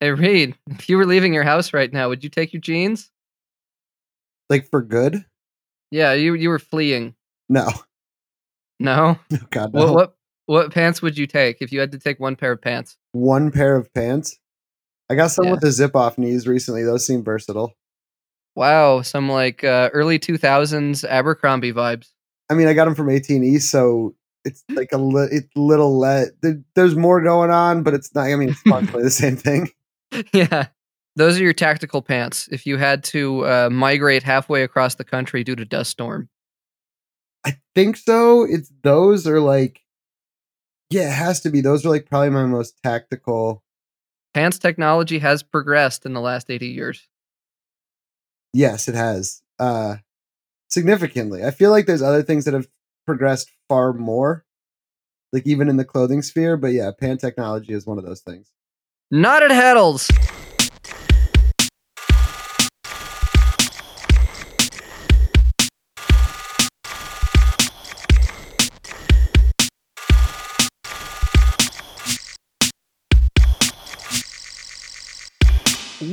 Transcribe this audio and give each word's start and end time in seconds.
Hey 0.00 0.10
Reed, 0.12 0.54
if 0.70 0.88
you 0.88 0.96
were 0.96 1.06
leaving 1.06 1.34
your 1.34 1.42
house 1.42 1.72
right 1.72 1.92
now, 1.92 2.08
would 2.08 2.22
you 2.22 2.30
take 2.30 2.52
your 2.52 2.60
jeans? 2.60 3.10
Like 4.48 4.68
for 4.70 4.80
good? 4.82 5.24
Yeah, 5.90 6.12
you 6.12 6.34
you 6.34 6.48
were 6.50 6.58
fleeing. 6.58 7.14
No. 7.48 7.68
No. 8.78 9.18
Oh, 9.32 9.38
God, 9.50 9.74
no. 9.74 9.86
What 9.86 9.94
what 9.94 10.14
what 10.46 10.72
pants 10.72 11.02
would 11.02 11.18
you 11.18 11.26
take 11.26 11.58
if 11.60 11.72
you 11.72 11.80
had 11.80 11.92
to 11.92 11.98
take 11.98 12.20
one 12.20 12.36
pair 12.36 12.52
of 12.52 12.62
pants? 12.62 12.96
One 13.12 13.50
pair 13.50 13.76
of 13.76 13.92
pants. 13.92 14.38
I 15.10 15.14
got 15.14 15.28
some 15.30 15.46
Yeah. 15.46 15.52
with 15.52 15.60
the 15.60 15.72
zip 15.72 15.96
off 15.96 16.16
knees 16.18 16.46
recently. 16.46 16.84
Those 16.84 17.06
seem 17.06 17.24
versatile. 17.24 17.74
Wow, 18.54 19.02
some 19.02 19.28
like 19.28 19.62
uh, 19.64 19.90
early 19.92 20.18
two 20.18 20.38
thousands 20.38 21.04
Abercrombie 21.04 21.72
vibes. 21.72 22.08
I 22.50 22.54
mean, 22.54 22.66
I 22.68 22.72
got 22.74 22.86
them 22.86 22.94
from 22.94 23.08
18E, 23.08 23.60
so 23.60 24.14
it's 24.44 24.64
like 24.70 24.90
a 24.92 24.98
li- 24.98 25.28
it's 25.30 25.48
little 25.56 25.98
let. 25.98 26.28
There, 26.40 26.60
there's 26.74 26.94
more 26.96 27.20
going 27.22 27.50
on, 27.50 27.82
but 27.82 27.94
it's 27.94 28.14
not. 28.14 28.26
I 28.26 28.36
mean, 28.36 28.50
it's 28.50 28.62
functionally 28.62 29.02
the 29.04 29.10
same 29.10 29.36
thing. 29.36 29.70
yeah, 30.32 30.68
those 31.16 31.38
are 31.38 31.42
your 31.42 31.52
tactical 31.52 32.02
pants. 32.02 32.48
If 32.50 32.66
you 32.66 32.76
had 32.76 33.04
to 33.04 33.46
uh, 33.46 33.68
migrate 33.70 34.22
halfway 34.22 34.62
across 34.62 34.94
the 34.94 35.04
country 35.04 35.44
due 35.44 35.56
to 35.56 35.64
dust 35.64 35.90
storm. 35.90 36.28
I 37.44 37.56
think 37.74 37.96
so. 37.96 38.44
It's 38.44 38.70
those 38.82 39.26
are 39.26 39.40
like, 39.40 39.80
yeah, 40.90 41.08
it 41.08 41.14
has 41.14 41.40
to 41.42 41.50
be. 41.50 41.60
Those 41.60 41.84
are 41.86 41.90
like 41.90 42.08
probably 42.08 42.30
my 42.30 42.46
most 42.46 42.74
tactical. 42.82 43.62
Pants 44.34 44.58
technology 44.58 45.18
has 45.18 45.42
progressed 45.42 46.04
in 46.04 46.12
the 46.12 46.20
last 46.20 46.50
eighty 46.50 46.68
years. 46.68 47.06
Yes, 48.52 48.88
it 48.88 48.94
has. 48.94 49.42
Uh 49.58 49.96
significantly. 50.68 51.44
I 51.44 51.50
feel 51.50 51.70
like 51.70 51.86
there's 51.86 52.02
other 52.02 52.22
things 52.22 52.44
that 52.44 52.54
have 52.54 52.68
progressed 53.06 53.50
far 53.68 53.92
more. 53.92 54.44
Like 55.32 55.46
even 55.46 55.68
in 55.68 55.76
the 55.76 55.84
clothing 55.84 56.22
sphere, 56.22 56.56
but 56.56 56.72
yeah, 56.72 56.90
pan 56.98 57.18
technology 57.18 57.72
is 57.72 57.86
one 57.86 57.98
of 57.98 58.04
those 58.04 58.20
things. 58.22 58.50
Not 59.10 59.42
at 59.42 59.50
Heddels. 59.50 60.10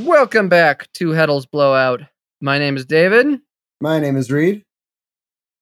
Welcome 0.03 0.49
back 0.49 0.91
to 0.93 1.09
Heddels 1.09 1.45
Blowout. 1.49 2.01
My 2.41 2.57
name 2.57 2.75
is 2.77 2.85
David, 2.85 3.39
My 3.81 3.99
name 3.99 4.17
is 4.17 4.31
Reed. 4.31 4.63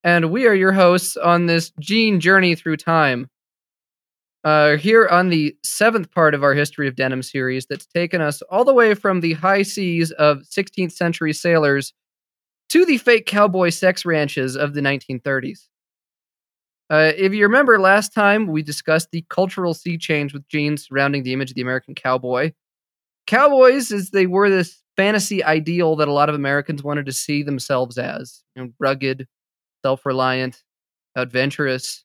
and 0.03 0.31
we 0.31 0.47
are 0.47 0.53
your 0.53 0.71
hosts 0.71 1.17
on 1.17 1.45
this 1.45 1.71
jean 1.79 2.19
journey 2.19 2.55
through 2.55 2.77
time. 2.77 3.27
Uh, 4.43 4.75
here 4.75 5.07
on 5.07 5.29
the 5.29 5.55
seventh 5.63 6.11
part 6.11 6.33
of 6.33 6.43
our 6.43 6.53
History 6.53 6.87
of 6.87 6.95
Denim 6.95 7.23
series 7.23 7.65
that's 7.65 7.85
taken 7.85 8.19
us 8.19 8.41
all 8.43 8.65
the 8.65 8.73
way 8.73 8.93
from 8.93 9.21
the 9.21 9.33
high 9.33 9.61
seas 9.61 10.11
of 10.11 10.39
16th 10.39 10.91
century 10.91 11.31
sailors 11.31 11.93
to 12.69 12.85
the 12.85 12.97
fake 12.97 13.25
cowboy 13.25 13.69
sex 13.69 14.05
ranches 14.05 14.57
of 14.57 14.73
the 14.73 14.81
1930s. 14.81 15.67
Uh, 16.89 17.13
if 17.15 17.33
you 17.33 17.43
remember 17.43 17.79
last 17.79 18.13
time, 18.13 18.47
we 18.47 18.61
discussed 18.61 19.09
the 19.11 19.25
cultural 19.29 19.73
sea 19.73 19.97
change 19.97 20.33
with 20.33 20.47
jeans 20.49 20.87
surrounding 20.87 21.23
the 21.23 21.33
image 21.33 21.51
of 21.51 21.55
the 21.55 21.61
American 21.61 21.95
cowboy. 21.95 22.51
Cowboys, 23.25 23.91
as 23.91 24.09
they 24.09 24.27
were 24.27 24.49
this 24.49 24.81
fantasy 24.97 25.43
ideal 25.43 25.95
that 25.95 26.09
a 26.09 26.13
lot 26.13 26.29
of 26.29 26.35
Americans 26.35 26.83
wanted 26.83 27.05
to 27.05 27.13
see 27.13 27.43
themselves 27.43 27.97
as 27.97 28.43
you 28.55 28.63
know, 28.63 28.69
rugged, 28.79 29.27
self 29.83 30.05
reliant, 30.05 30.61
adventurous, 31.15 32.02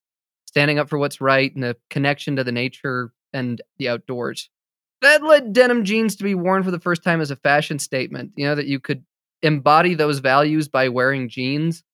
standing 0.48 0.78
up 0.78 0.88
for 0.88 0.98
what's 0.98 1.20
right, 1.20 1.54
and 1.54 1.62
a 1.62 1.77
connection 1.91 2.36
to 2.36 2.42
the 2.42 2.50
nature 2.52 3.12
and 3.34 3.60
the 3.77 3.91
outdoors. 3.91 4.48
That 5.02 5.22
led 5.22 5.52
denim 5.52 5.84
jeans 5.84 6.16
to 6.16 6.24
be 6.24 6.34
worn 6.34 6.62
for 6.62 6.70
the 6.70 6.80
first 6.80 7.04
time 7.04 7.20
as 7.20 7.30
a 7.30 7.36
fashion 7.36 7.78
statement. 7.78 8.32
You 8.34 8.46
know, 8.46 8.54
that 8.54 8.66
you 8.66 8.80
could 8.80 9.04
embody 9.42 9.94
those 9.94 10.20
values 10.20 10.66
by 10.66 10.88
wearing 10.88 11.28
jeans, 11.28 11.84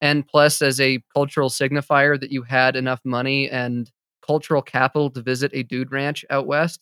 and 0.00 0.26
plus 0.26 0.60
as 0.60 0.80
a 0.80 1.02
cultural 1.14 1.50
signifier 1.50 2.20
that 2.20 2.32
you 2.32 2.42
had 2.42 2.74
enough 2.74 3.00
money 3.04 3.48
and 3.48 3.90
cultural 4.26 4.60
capital 4.60 5.08
to 5.10 5.22
visit 5.22 5.52
a 5.54 5.62
dude 5.62 5.92
ranch 5.92 6.24
out 6.30 6.48
west. 6.48 6.80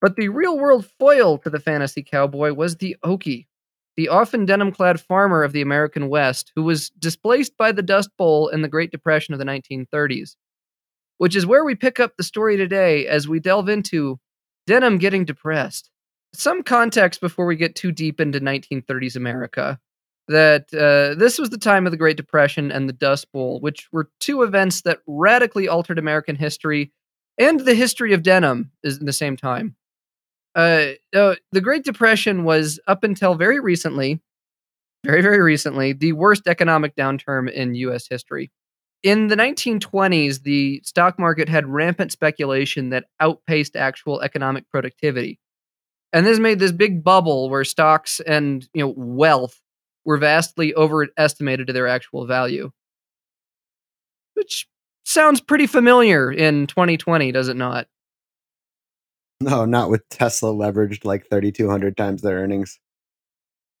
But 0.00 0.16
the 0.16 0.28
real 0.28 0.58
world 0.58 0.86
foil 0.98 1.38
to 1.38 1.50
the 1.50 1.60
fantasy 1.60 2.02
cowboy 2.02 2.52
was 2.52 2.76
the 2.76 2.96
Okie, 3.04 3.46
the 3.96 4.08
often 4.08 4.46
denim 4.46 4.72
clad 4.72 5.00
farmer 5.00 5.42
of 5.42 5.52
the 5.52 5.62
American 5.62 6.08
West 6.08 6.52
who 6.54 6.62
was 6.62 6.90
displaced 6.90 7.56
by 7.56 7.72
the 7.72 7.82
Dust 7.82 8.10
Bowl 8.16 8.48
and 8.48 8.64
the 8.64 8.68
Great 8.68 8.90
Depression 8.90 9.34
of 9.34 9.38
the 9.38 9.44
1930s. 9.44 10.36
Which 11.18 11.36
is 11.36 11.46
where 11.46 11.64
we 11.64 11.74
pick 11.74 12.00
up 12.00 12.16
the 12.16 12.22
story 12.22 12.56
today 12.56 13.06
as 13.06 13.28
we 13.28 13.40
delve 13.40 13.68
into 13.68 14.18
denim 14.66 14.98
getting 14.98 15.24
depressed. 15.24 15.90
Some 16.32 16.62
context 16.62 17.20
before 17.20 17.46
we 17.46 17.56
get 17.56 17.74
too 17.74 17.92
deep 17.92 18.20
into 18.20 18.40
1930s 18.40 19.16
America 19.16 19.78
that 20.28 20.72
uh, 20.72 21.18
this 21.18 21.38
was 21.38 21.50
the 21.50 21.58
time 21.58 21.86
of 21.86 21.90
the 21.90 21.98
Great 21.98 22.16
Depression 22.16 22.70
and 22.70 22.88
the 22.88 22.92
Dust 22.92 23.30
Bowl, 23.32 23.58
which 23.60 23.88
were 23.92 24.08
two 24.20 24.42
events 24.42 24.82
that 24.82 25.00
radically 25.06 25.66
altered 25.66 25.98
American 25.98 26.36
history 26.36 26.92
and 27.36 27.60
the 27.60 27.74
history 27.74 28.12
of 28.12 28.22
denim 28.22 28.70
is 28.84 28.98
in 28.98 29.06
the 29.06 29.12
same 29.12 29.36
time. 29.36 29.74
Uh, 30.54 30.92
uh, 31.14 31.36
the 31.52 31.60
Great 31.60 31.84
Depression 31.84 32.44
was 32.44 32.80
up 32.86 33.04
until 33.04 33.34
very 33.34 33.60
recently, 33.60 34.20
very 35.04 35.22
very 35.22 35.40
recently, 35.40 35.92
the 35.92 36.12
worst 36.12 36.46
economic 36.46 36.96
downturn 36.96 37.50
in 37.50 37.74
U.S. 37.74 38.06
history. 38.08 38.50
In 39.02 39.28
the 39.28 39.36
1920s, 39.36 40.42
the 40.42 40.82
stock 40.84 41.18
market 41.18 41.48
had 41.48 41.66
rampant 41.66 42.12
speculation 42.12 42.90
that 42.90 43.06
outpaced 43.18 43.76
actual 43.76 44.20
economic 44.20 44.68
productivity, 44.70 45.38
and 46.12 46.26
this 46.26 46.38
made 46.38 46.58
this 46.58 46.72
big 46.72 47.04
bubble 47.04 47.48
where 47.48 47.64
stocks 47.64 48.20
and 48.20 48.68
you 48.74 48.84
know 48.84 48.92
wealth 48.96 49.60
were 50.04 50.18
vastly 50.18 50.74
overestimated 50.74 51.68
to 51.68 51.72
their 51.72 51.86
actual 51.86 52.26
value, 52.26 52.70
which 54.34 54.66
sounds 55.04 55.40
pretty 55.40 55.66
familiar 55.66 56.30
in 56.32 56.66
2020, 56.66 57.32
does 57.32 57.48
it 57.48 57.56
not? 57.56 57.86
No, 59.40 59.64
not 59.64 59.90
with 59.90 60.06
Tesla 60.10 60.52
leveraged 60.52 61.04
like 61.04 61.28
3,200 61.30 61.96
times 61.96 62.22
their 62.22 62.38
earnings. 62.38 62.78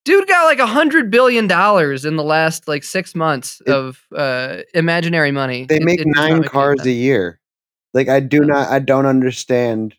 dude 0.06 0.26
got 0.26 0.44
like 0.46 0.58
a 0.58 0.66
hundred 0.66 1.10
billion 1.10 1.46
dollars 1.46 2.06
in 2.06 2.16
the 2.16 2.24
last 2.24 2.66
like 2.66 2.82
six 2.82 3.14
months 3.14 3.60
It- 3.66 3.72
of 3.72 4.00
uh 4.16 4.62
imaginary 4.74 5.30
money. 5.30 5.66
They 5.66 5.76
It- 5.76 5.82
make 5.84 6.00
it 6.00 6.06
nine 6.06 6.42
cars 6.44 6.84
a 6.86 6.90
year. 6.90 7.38
Like 7.92 8.08
I 8.08 8.20
do 8.20 8.40
not, 8.44 8.68
I 8.70 8.78
don't 8.78 9.04
understand 9.06 9.94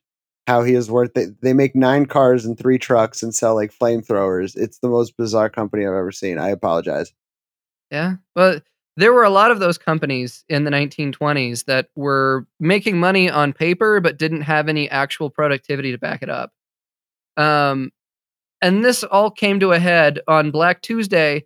how 0.47 0.63
he 0.63 0.73
is 0.73 0.89
worth 0.89 1.15
it. 1.17 1.39
They 1.41 1.53
make 1.53 1.75
nine 1.75 2.07
cars 2.07 2.45
and 2.45 2.57
three 2.57 2.79
trucks 2.79 3.21
and 3.21 3.35
sell 3.35 3.53
like 3.53 3.71
flamethrowers. 3.71 4.57
It's 4.57 4.79
the 4.79 4.87
most 4.89 5.15
bizarre 5.17 5.49
company 5.49 5.85
I've 5.85 5.93
ever 5.93 6.11
seen. 6.11 6.39
I 6.39 6.49
apologize. 6.49 7.13
Yeah, 7.91 8.15
but 8.33 8.63
there 8.97 9.13
were 9.13 9.23
a 9.23 9.29
lot 9.29 9.51
of 9.51 9.59
those 9.59 9.77
companies 9.77 10.43
in 10.49 10.63
the 10.63 10.71
1920s 10.71 11.65
that 11.65 11.87
were 11.95 12.45
making 12.59 12.99
money 12.99 13.29
on 13.29 13.53
paper 13.53 13.99
but 13.99 14.17
didn't 14.17 14.41
have 14.41 14.67
any 14.67 14.89
actual 14.89 15.29
productivity 15.29 15.91
to 15.91 15.97
back 15.97 16.21
it 16.21 16.29
up. 16.29 16.51
Um, 17.37 17.91
and 18.61 18.83
this 18.83 19.03
all 19.03 19.31
came 19.31 19.59
to 19.61 19.71
a 19.71 19.79
head 19.79 20.19
on 20.27 20.51
Black 20.51 20.81
Tuesday 20.81 21.45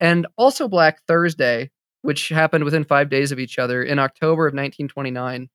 and 0.00 0.26
also 0.36 0.68
Black 0.68 1.00
Thursday, 1.06 1.70
which 2.02 2.28
happened 2.28 2.64
within 2.64 2.84
five 2.84 3.10
days 3.10 3.32
of 3.32 3.38
each 3.38 3.58
other 3.58 3.82
in 3.82 3.98
October 3.98 4.46
of 4.46 4.52
1929, 4.52 5.48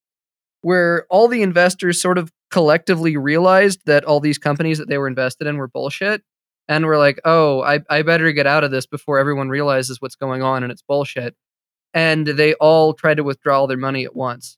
where 0.61 1.05
all 1.09 1.27
the 1.27 1.41
investors 1.41 2.01
sort 2.01 2.17
of 2.17 2.31
collectively 2.51 3.15
realized 3.15 3.81
that 3.85 4.03
all 4.03 4.19
these 4.19 4.37
companies 4.37 4.77
that 4.77 4.89
they 4.89 4.97
were 4.97 5.07
invested 5.07 5.47
in 5.47 5.57
were 5.57 5.67
bullshit 5.67 6.21
and 6.69 6.85
we're 6.85 6.99
like, 6.99 7.19
oh, 7.25 7.61
I, 7.63 7.79
I 7.89 8.03
better 8.03 8.31
get 8.31 8.45
out 8.45 8.63
of 8.63 8.69
this 8.69 8.85
before 8.85 9.17
everyone 9.17 9.49
realizes 9.49 9.99
what's 9.99 10.15
going 10.15 10.43
on 10.43 10.61
and 10.61 10.71
it's 10.71 10.83
bullshit. 10.83 11.35
And 11.95 12.27
they 12.27 12.53
all 12.53 12.93
try 12.93 13.15
to 13.15 13.23
withdraw 13.23 13.65
their 13.65 13.75
money 13.75 14.05
at 14.05 14.15
once. 14.15 14.55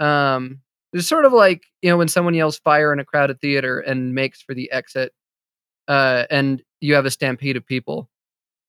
Um, 0.00 0.60
it's 0.92 1.06
sort 1.06 1.24
of 1.24 1.32
like, 1.32 1.62
you 1.82 1.88
know, 1.88 1.96
when 1.96 2.08
someone 2.08 2.34
yells 2.34 2.58
fire 2.58 2.92
in 2.92 2.98
a 2.98 3.04
crowded 3.04 3.40
theater 3.40 3.78
and 3.78 4.12
makes 4.12 4.42
for 4.42 4.54
the 4.54 4.70
exit, 4.72 5.12
uh, 5.86 6.24
and 6.30 6.62
you 6.80 6.94
have 6.94 7.06
a 7.06 7.12
stampede 7.12 7.56
of 7.56 7.64
people. 7.64 8.10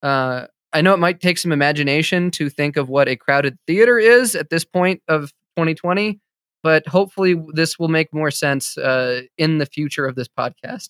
Uh, 0.03 0.45
I 0.71 0.81
know 0.81 0.93
it 0.93 0.99
might 0.99 1.19
take 1.19 1.39
some 1.39 1.51
imagination 1.51 2.29
to 2.31 2.47
think 2.47 2.77
of 2.77 2.89
what 2.89 3.09
a 3.09 3.15
crowded 3.15 3.57
theater 3.65 3.97
is 3.97 4.35
at 4.35 4.51
this 4.51 4.63
point 4.63 5.01
of 5.07 5.31
2020, 5.55 6.19
but 6.61 6.87
hopefully 6.87 7.41
this 7.53 7.79
will 7.79 7.87
make 7.87 8.13
more 8.13 8.29
sense 8.29 8.77
uh, 8.77 9.23
in 9.39 9.57
the 9.57 9.65
future 9.65 10.05
of 10.05 10.13
this 10.13 10.27
podcast. 10.27 10.89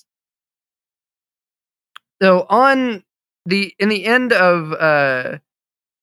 So 2.22 2.46
on 2.50 3.04
the 3.46 3.74
in 3.80 3.90
the 3.90 4.06
end 4.06 4.34
of 4.34 4.74
uh, 4.74 5.38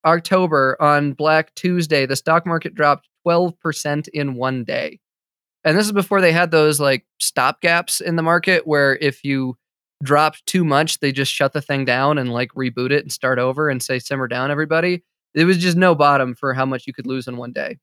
October 0.04 0.76
on 0.80 1.12
Black 1.12 1.54
Tuesday, 1.54 2.06
the 2.06 2.16
stock 2.16 2.46
market 2.46 2.74
dropped 2.74 3.08
12% 3.26 4.08
in 4.08 4.34
one 4.34 4.64
day. 4.64 5.00
And 5.64 5.78
this 5.78 5.86
is 5.86 5.92
before 5.92 6.20
they 6.20 6.32
had 6.32 6.50
those 6.50 6.78
like 6.78 7.06
stop 7.18 7.60
gaps 7.60 8.00
in 8.00 8.16
the 8.16 8.22
market 8.22 8.66
where 8.66 8.96
if 8.96 9.24
you 9.24 9.56
dropped 10.02 10.44
too 10.46 10.64
much, 10.64 11.00
they 11.00 11.10
just 11.10 11.32
shut 11.32 11.52
the 11.52 11.62
thing 11.62 11.84
down 11.84 12.18
and 12.18 12.32
like 12.32 12.50
reboot 12.52 12.90
it 12.90 13.02
and 13.02 13.10
start 13.10 13.38
over 13.38 13.68
and 13.68 13.82
say 13.82 13.98
simmer 13.98 14.28
down 14.28 14.50
everybody. 14.50 15.02
There 15.34 15.46
was 15.46 15.58
just 15.58 15.76
no 15.76 15.94
bottom 15.94 16.34
for 16.34 16.52
how 16.52 16.66
much 16.66 16.86
you 16.86 16.92
could 16.92 17.06
lose 17.06 17.26
in 17.26 17.38
one 17.38 17.52
day. 17.52 17.78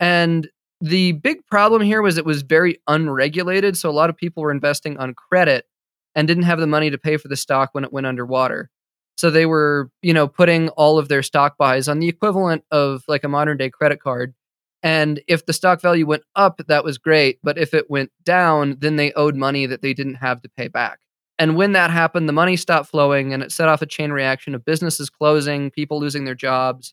And 0.00 0.48
the 0.80 1.12
big 1.12 1.46
problem 1.46 1.82
here 1.82 2.02
was 2.02 2.16
it 2.18 2.24
was 2.24 2.42
very 2.42 2.80
unregulated. 2.88 3.76
So 3.76 3.88
a 3.88 3.92
lot 3.92 4.10
of 4.10 4.16
people 4.16 4.42
were 4.42 4.50
investing 4.50 4.96
on 4.96 5.14
credit 5.14 5.66
and 6.14 6.28
didn't 6.28 6.44
have 6.44 6.60
the 6.60 6.66
money 6.66 6.90
to 6.90 6.98
pay 6.98 7.16
for 7.16 7.28
the 7.28 7.36
stock 7.36 7.70
when 7.72 7.84
it 7.84 7.92
went 7.92 8.06
underwater. 8.06 8.70
So 9.16 9.30
they 9.30 9.46
were, 9.46 9.90
you 10.02 10.12
know, 10.12 10.26
putting 10.26 10.68
all 10.70 10.98
of 10.98 11.08
their 11.08 11.22
stock 11.22 11.56
buys 11.56 11.88
on 11.88 12.00
the 12.00 12.08
equivalent 12.08 12.64
of 12.70 13.04
like 13.06 13.24
a 13.24 13.28
modern 13.28 13.56
day 13.56 13.70
credit 13.70 14.00
card. 14.00 14.34
And 14.82 15.20
if 15.28 15.46
the 15.46 15.52
stock 15.52 15.80
value 15.80 16.06
went 16.06 16.24
up, 16.36 16.60
that 16.66 16.84
was 16.84 16.98
great. 16.98 17.38
But 17.42 17.56
if 17.56 17.72
it 17.72 17.88
went 17.88 18.10
down, 18.22 18.76
then 18.80 18.96
they 18.96 19.12
owed 19.12 19.34
money 19.34 19.66
that 19.66 19.82
they 19.82 19.94
didn't 19.94 20.16
have 20.16 20.42
to 20.42 20.48
pay 20.48 20.68
back. 20.68 20.98
And 21.38 21.56
when 21.56 21.72
that 21.72 21.90
happened, 21.90 22.28
the 22.28 22.32
money 22.32 22.56
stopped 22.56 22.90
flowing 22.90 23.32
and 23.32 23.42
it 23.42 23.50
set 23.50 23.68
off 23.68 23.82
a 23.82 23.86
chain 23.86 24.12
reaction 24.12 24.54
of 24.54 24.64
businesses 24.64 25.10
closing, 25.10 25.70
people 25.70 25.98
losing 25.98 26.24
their 26.24 26.34
jobs, 26.34 26.92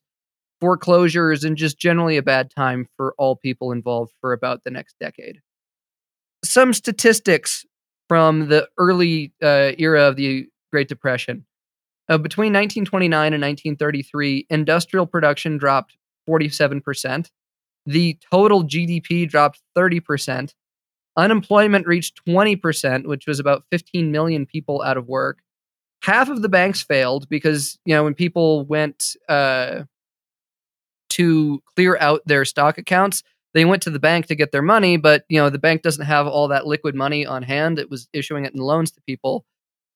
foreclosures, 0.59 1.43
and 1.43 1.57
just 1.57 1.77
generally 1.77 2.17
a 2.17 2.23
bad 2.23 2.49
time 2.49 2.87
for 2.95 3.13
all 3.17 3.35
people 3.35 3.71
involved 3.71 4.13
for 4.21 4.31
about 4.31 4.63
the 4.63 4.71
next 4.71 4.95
decade. 4.99 5.41
Some 6.43 6.73
statistics 6.73 7.65
from 8.11 8.49
the 8.49 8.67
early 8.77 9.31
uh, 9.41 9.71
era 9.77 10.01
of 10.01 10.17
the 10.17 10.45
Great 10.69 10.89
Depression. 10.89 11.45
Uh, 12.09 12.17
between 12.17 12.51
1929 12.51 13.33
and 13.33 13.41
1933, 13.41 14.47
industrial 14.49 15.05
production 15.05 15.57
dropped 15.57 15.95
47%. 16.29 17.29
The 17.85 18.19
total 18.29 18.65
GDP 18.65 19.29
dropped 19.29 19.61
30%. 19.77 20.53
Unemployment 21.15 21.87
reached 21.87 22.19
20%, 22.27 23.07
which 23.07 23.27
was 23.27 23.39
about 23.39 23.63
15 23.71 24.11
million 24.11 24.45
people 24.45 24.81
out 24.81 24.97
of 24.97 25.07
work. 25.07 25.37
Half 26.03 26.27
of 26.27 26.41
the 26.41 26.49
banks 26.49 26.81
failed 26.81 27.29
because, 27.29 27.79
you 27.85 27.95
know, 27.95 28.03
when 28.03 28.13
people 28.13 28.65
went 28.65 29.15
uh, 29.29 29.83
to 31.11 31.63
clear 31.77 31.97
out 32.01 32.23
their 32.25 32.43
stock 32.43 32.77
accounts, 32.77 33.23
they 33.53 33.65
went 33.65 33.81
to 33.83 33.89
the 33.89 33.99
bank 33.99 34.27
to 34.27 34.35
get 34.35 34.51
their 34.51 34.61
money, 34.61 34.97
but, 34.97 35.25
you 35.29 35.39
know, 35.39 35.49
the 35.49 35.59
bank 35.59 35.81
doesn't 35.81 36.05
have 36.05 36.27
all 36.27 36.47
that 36.49 36.65
liquid 36.65 36.95
money 36.95 37.25
on 37.25 37.43
hand. 37.43 37.79
It 37.79 37.89
was 37.89 38.07
issuing 38.13 38.45
it 38.45 38.53
in 38.53 38.61
loans 38.61 38.91
to 38.91 39.01
people. 39.01 39.45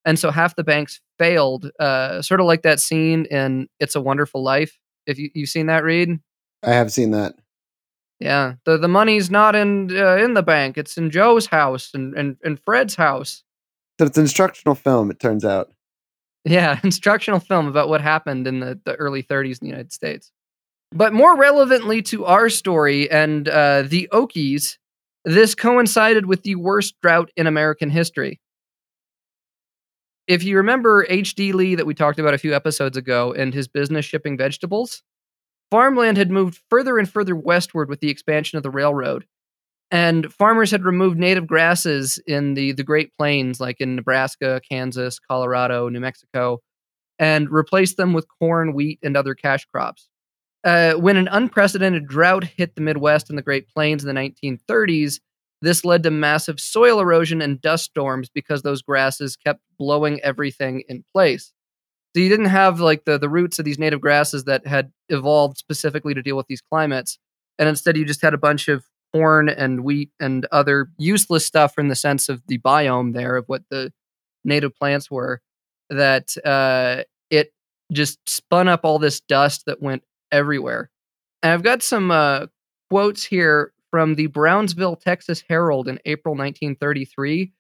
And 0.04 0.20
so 0.20 0.30
half 0.30 0.56
the 0.56 0.64
banks 0.64 1.02
failed, 1.18 1.72
uh, 1.80 2.22
sort 2.22 2.40
of 2.40 2.46
like 2.46 2.62
that 2.64 2.80
scene 2.80 3.26
in 3.26 3.68
It's 3.80 3.96
a 3.96 4.02
Wonderful 4.02 4.44
Life. 4.44 4.78
If 5.08 5.18
you, 5.18 5.30
you've 5.34 5.50
seen 5.50 5.68
that, 5.68 5.84
Reed. 5.84 6.20
I 6.64 6.72
have 6.72 6.92
seen 6.92 7.12
that. 7.12 7.36
Yeah, 8.20 8.54
the 8.64 8.78
the 8.78 8.88
money's 8.88 9.30
not 9.30 9.56
in 9.56 9.96
uh, 9.96 10.16
in 10.16 10.36
the 10.36 10.42
bank; 10.42 10.78
it's 10.78 10.98
in 10.98 11.12
Joe's 11.12 11.48
house 11.48 11.92
and 11.94 12.14
and, 12.16 12.38
and 12.46 12.58
Fred's 12.64 12.96
house. 12.96 13.44
So 14.00 14.06
it's 14.06 14.18
an 14.18 14.24
instructional 14.24 14.76
film. 14.76 15.12
It 15.12 15.20
turns 15.20 15.44
out. 15.44 15.72
Yeah, 16.46 16.80
instructional 16.84 17.40
film 17.40 17.68
about 17.68 17.90
what 17.90 18.02
happened 18.02 18.48
in 18.48 18.60
the, 18.60 18.80
the 18.86 18.96
early 18.96 19.24
30s 19.24 19.62
in 19.62 19.66
the 19.66 19.68
United 19.68 19.92
States. 19.92 20.32
But 20.92 21.14
more 21.14 21.38
relevantly 21.38 22.02
to 22.04 22.26
our 22.26 22.50
story 22.50 23.10
and 23.10 23.50
uh, 23.50 23.84
the 23.84 24.08
Okies, 24.14 24.78
this 25.26 25.56
coincided 25.56 26.26
with 26.26 26.44
the 26.44 26.56
worst 26.56 26.96
drought 27.02 27.32
in 27.36 27.48
American 27.48 27.90
history. 27.90 28.40
If 30.28 30.44
you 30.44 30.58
remember 30.58 31.06
H.D. 31.08 31.52
Lee 31.52 31.76
that 31.76 31.86
we 31.86 31.94
talked 31.94 32.20
about 32.20 32.34
a 32.34 32.40
few 32.40 32.56
episodes 32.56 32.98
ago 32.98 33.34
and 33.34 33.54
his 33.54 33.68
business 33.68 34.06
shipping 34.06 34.38
vegetables, 34.38 35.04
farmland 35.70 36.18
had 36.18 36.32
moved 36.32 36.62
further 36.70 36.98
and 36.98 37.10
further 37.10 37.36
westward 37.36 37.90
with 37.90 38.00
the 38.00 38.10
expansion 38.10 38.58
of 38.58 38.64
the 38.64 38.72
railroad. 38.72 39.26
And 39.92 40.34
farmers 40.34 40.72
had 40.72 40.84
removed 40.84 41.20
native 41.20 41.46
grasses 41.46 42.20
in 42.26 42.56
the, 42.56 42.72
the 42.72 42.84
Great 42.84 43.12
Plains, 43.18 43.60
like 43.60 43.80
in 43.80 43.96
Nebraska, 43.96 44.60
Kansas, 44.68 45.20
Colorado, 45.20 45.90
New 45.90 46.00
Mexico, 46.00 46.60
and 47.20 47.50
replaced 47.50 47.98
them 47.98 48.14
with 48.14 48.26
corn, 48.40 48.74
wheat, 48.74 49.00
and 49.04 49.16
other 49.16 49.36
cash 49.36 49.66
crops. 49.66 50.10
Uh, 50.66 50.94
when 50.96 51.16
an 51.16 51.28
unprecedented 51.32 52.08
drought 52.08 52.44
hit 52.44 52.74
the 52.74 52.82
Midwest 52.82 53.30
and 53.30 53.38
the 53.38 53.44
Great 53.44 53.70
Plains 53.70 54.04
in 54.04 54.14
the 54.14 54.20
1930s, 54.20 55.20
this 55.62 55.86
led 55.86 56.04
to 56.04 56.12
massive 56.12 56.60
soil 56.60 57.00
erosion 57.00 57.42
and 57.42 57.62
dust 57.62 57.86
storms 57.86 58.30
because 58.34 58.64
those 58.64 58.82
grasses 58.82 59.36
kept 59.36 59.62
blowing 59.78 60.20
everything 60.22 60.84
in 60.90 61.04
place. 61.14 61.54
So 62.16 62.22
you 62.22 62.30
didn't 62.30 62.46
have 62.46 62.80
like 62.80 63.06
the 63.06 63.18
the 63.18 63.30
roots 63.30 63.60
of 63.60 63.66
these 63.66 63.78
native 63.78 64.02
grasses 64.02 64.46
that 64.46 64.66
had 64.66 64.92
evolved 65.10 65.58
specifically 65.58 66.14
to 66.14 66.22
deal 66.22 66.38
with 66.38 66.48
these 66.48 66.62
climates, 66.62 67.20
and 67.60 67.70
instead 67.70 67.98
you 67.98 68.06
just 68.06 68.22
had 68.22 68.34
a 68.34 68.38
bunch 68.38 68.68
of 68.68 68.86
corn 69.14 69.50
and 69.50 69.84
wheat 69.84 70.12
and 70.20 70.46
other 70.52 70.90
useless 70.98 71.46
stuff 71.46 71.78
in 71.78 71.90
the 71.90 71.96
sense 71.96 72.30
of 72.30 72.42
the 72.48 72.58
biome 72.60 73.14
there 73.14 73.36
of 73.36 73.46
what 73.48 73.64
the 73.70 73.92
native 74.44 74.74
plants 74.76 75.12
were. 75.12 75.42
That 75.90 76.36
uh, 76.44 77.04
it 77.30 77.54
just 77.92 78.18
spun 78.28 78.68
up 78.68 78.82
all 78.84 78.98
this 78.98 79.20
dust 79.20 79.66
that 79.68 79.82
went 79.82 80.04
everywhere. 80.32 80.90
And 81.44 81.54
I've 81.54 81.64
got 81.64 81.84
some 81.84 82.12
uh, 82.12 82.48
quotes 82.90 83.24
here 83.24 83.74
from 83.92 84.16
the 84.16 84.28
Brownsville, 84.28 84.98
Texas 84.98 85.44
Herald 85.48 85.88
in 85.88 86.00
April 86.06 86.34
1933 86.34 87.54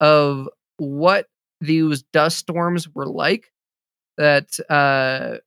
of 0.00 0.48
what 0.78 1.26
these 1.60 2.02
dust 2.02 2.38
storms 2.38 2.88
were 2.94 3.06
like 3.06 3.52
that 4.18 4.58
uh, 4.70 5.38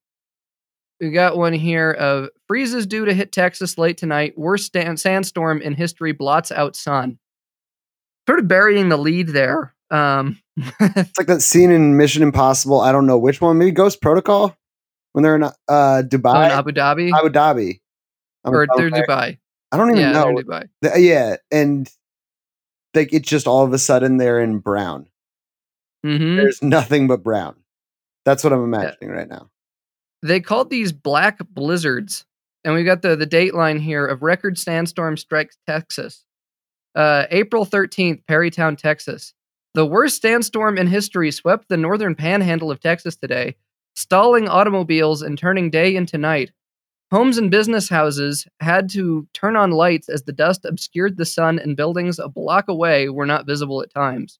we 0.99 1.11
got 1.11 1.37
one 1.37 1.53
here 1.53 1.91
of 1.91 2.29
freezes 2.47 2.85
due 2.85 3.05
to 3.05 3.13
hit 3.13 3.31
Texas 3.31 3.77
late 3.77 3.97
tonight. 3.97 4.37
Worst 4.37 4.65
stand- 4.65 4.99
sandstorm 4.99 5.61
in 5.61 5.73
history 5.73 6.11
blots 6.11 6.51
out 6.51 6.75
sun. 6.75 7.19
Sort 8.27 8.39
of 8.39 8.47
burying 8.47 8.89
the 8.89 8.97
lead 8.97 9.29
there. 9.29 9.73
Um, 9.89 10.39
it's 10.57 11.17
like 11.17 11.27
that 11.27 11.41
scene 11.41 11.71
in 11.71 11.97
Mission 11.97 12.21
Impossible. 12.21 12.81
I 12.81 12.91
don't 12.91 13.07
know 13.07 13.17
which 13.17 13.41
one. 13.41 13.57
Maybe 13.57 13.71
Ghost 13.71 14.01
Protocol 14.01 14.55
when 15.13 15.23
they're 15.23 15.35
in 15.35 15.43
uh, 15.43 15.53
Dubai, 15.67 16.45
in 16.45 16.51
Abu 16.51 16.71
Dhabi, 16.71 17.11
Abu 17.11 17.29
Dhabi, 17.29 17.79
I'm 18.43 18.53
or 18.53 18.67
they're 18.75 18.91
Dubai. 18.91 19.37
I 19.71 19.77
don't 19.77 19.91
even 19.91 20.01
yeah, 20.01 20.11
know. 20.11 20.33
Dubai. 20.33 20.69
The, 20.81 20.99
yeah, 20.99 21.35
and 21.51 21.89
like 22.93 23.13
it's 23.13 23.29
just 23.29 23.47
all 23.47 23.63
of 23.63 23.73
a 23.73 23.77
sudden 23.77 24.17
they're 24.17 24.39
in 24.39 24.59
brown. 24.59 25.07
Mm-hmm. 26.05 26.37
There's 26.37 26.61
nothing 26.63 27.07
but 27.07 27.23
brown. 27.23 27.55
That's 28.25 28.43
what 28.43 28.53
I'm 28.53 28.63
imagining 28.63 29.09
yeah. 29.09 29.15
right 29.15 29.29
now. 29.29 29.49
They 30.21 30.39
called 30.39 30.69
these 30.69 30.91
black 30.91 31.39
blizzards, 31.49 32.25
and 32.63 32.73
we 32.73 32.83
got 32.83 33.01
the 33.01 33.15
the 33.15 33.25
date 33.25 33.53
line 33.53 33.79
here 33.79 34.05
of 34.05 34.21
record 34.21 34.57
sandstorm 34.57 35.17
strikes 35.17 35.57
Texas. 35.67 36.25
Uh, 36.95 37.25
April 37.29 37.65
13th, 37.65 38.23
Perryton, 38.25 38.77
Texas. 38.77 39.33
The 39.75 39.85
worst 39.85 40.21
sandstorm 40.21 40.77
in 40.77 40.87
history 40.87 41.31
swept 41.31 41.69
the 41.69 41.77
northern 41.77 42.15
panhandle 42.15 42.71
of 42.71 42.79
Texas 42.79 43.15
today, 43.15 43.55
stalling 43.99 44.47
automobiles 44.47 45.21
and 45.21 45.37
turning 45.37 45.69
day 45.69 45.93
into 45.93 46.17
night. 46.17 46.51
Homes 47.11 47.37
and 47.37 47.51
business 47.51 47.89
houses 47.89 48.47
had 48.61 48.89
to 48.91 49.27
turn 49.33 49.57
on 49.57 49.71
lights 49.71 50.07
as 50.07 50.23
the 50.23 50.31
dust 50.31 50.63
obscured 50.63 51.17
the 51.17 51.25
sun, 51.25 51.59
and 51.59 51.75
buildings 51.75 52.17
a 52.17 52.29
block 52.29 52.69
away 52.69 53.09
were 53.09 53.25
not 53.25 53.45
visible 53.45 53.81
at 53.81 53.93
times. 53.93 54.39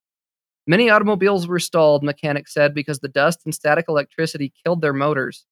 Many 0.65 0.89
automobiles 0.89 1.45
were 1.45 1.59
stalled, 1.59 2.03
mechanics 2.03 2.53
said, 2.53 2.73
because 2.73 2.99
the 2.99 3.09
dust 3.09 3.41
and 3.43 3.53
static 3.53 3.85
electricity 3.89 4.53
killed 4.63 4.81
their 4.81 4.93
motors. 4.93 5.45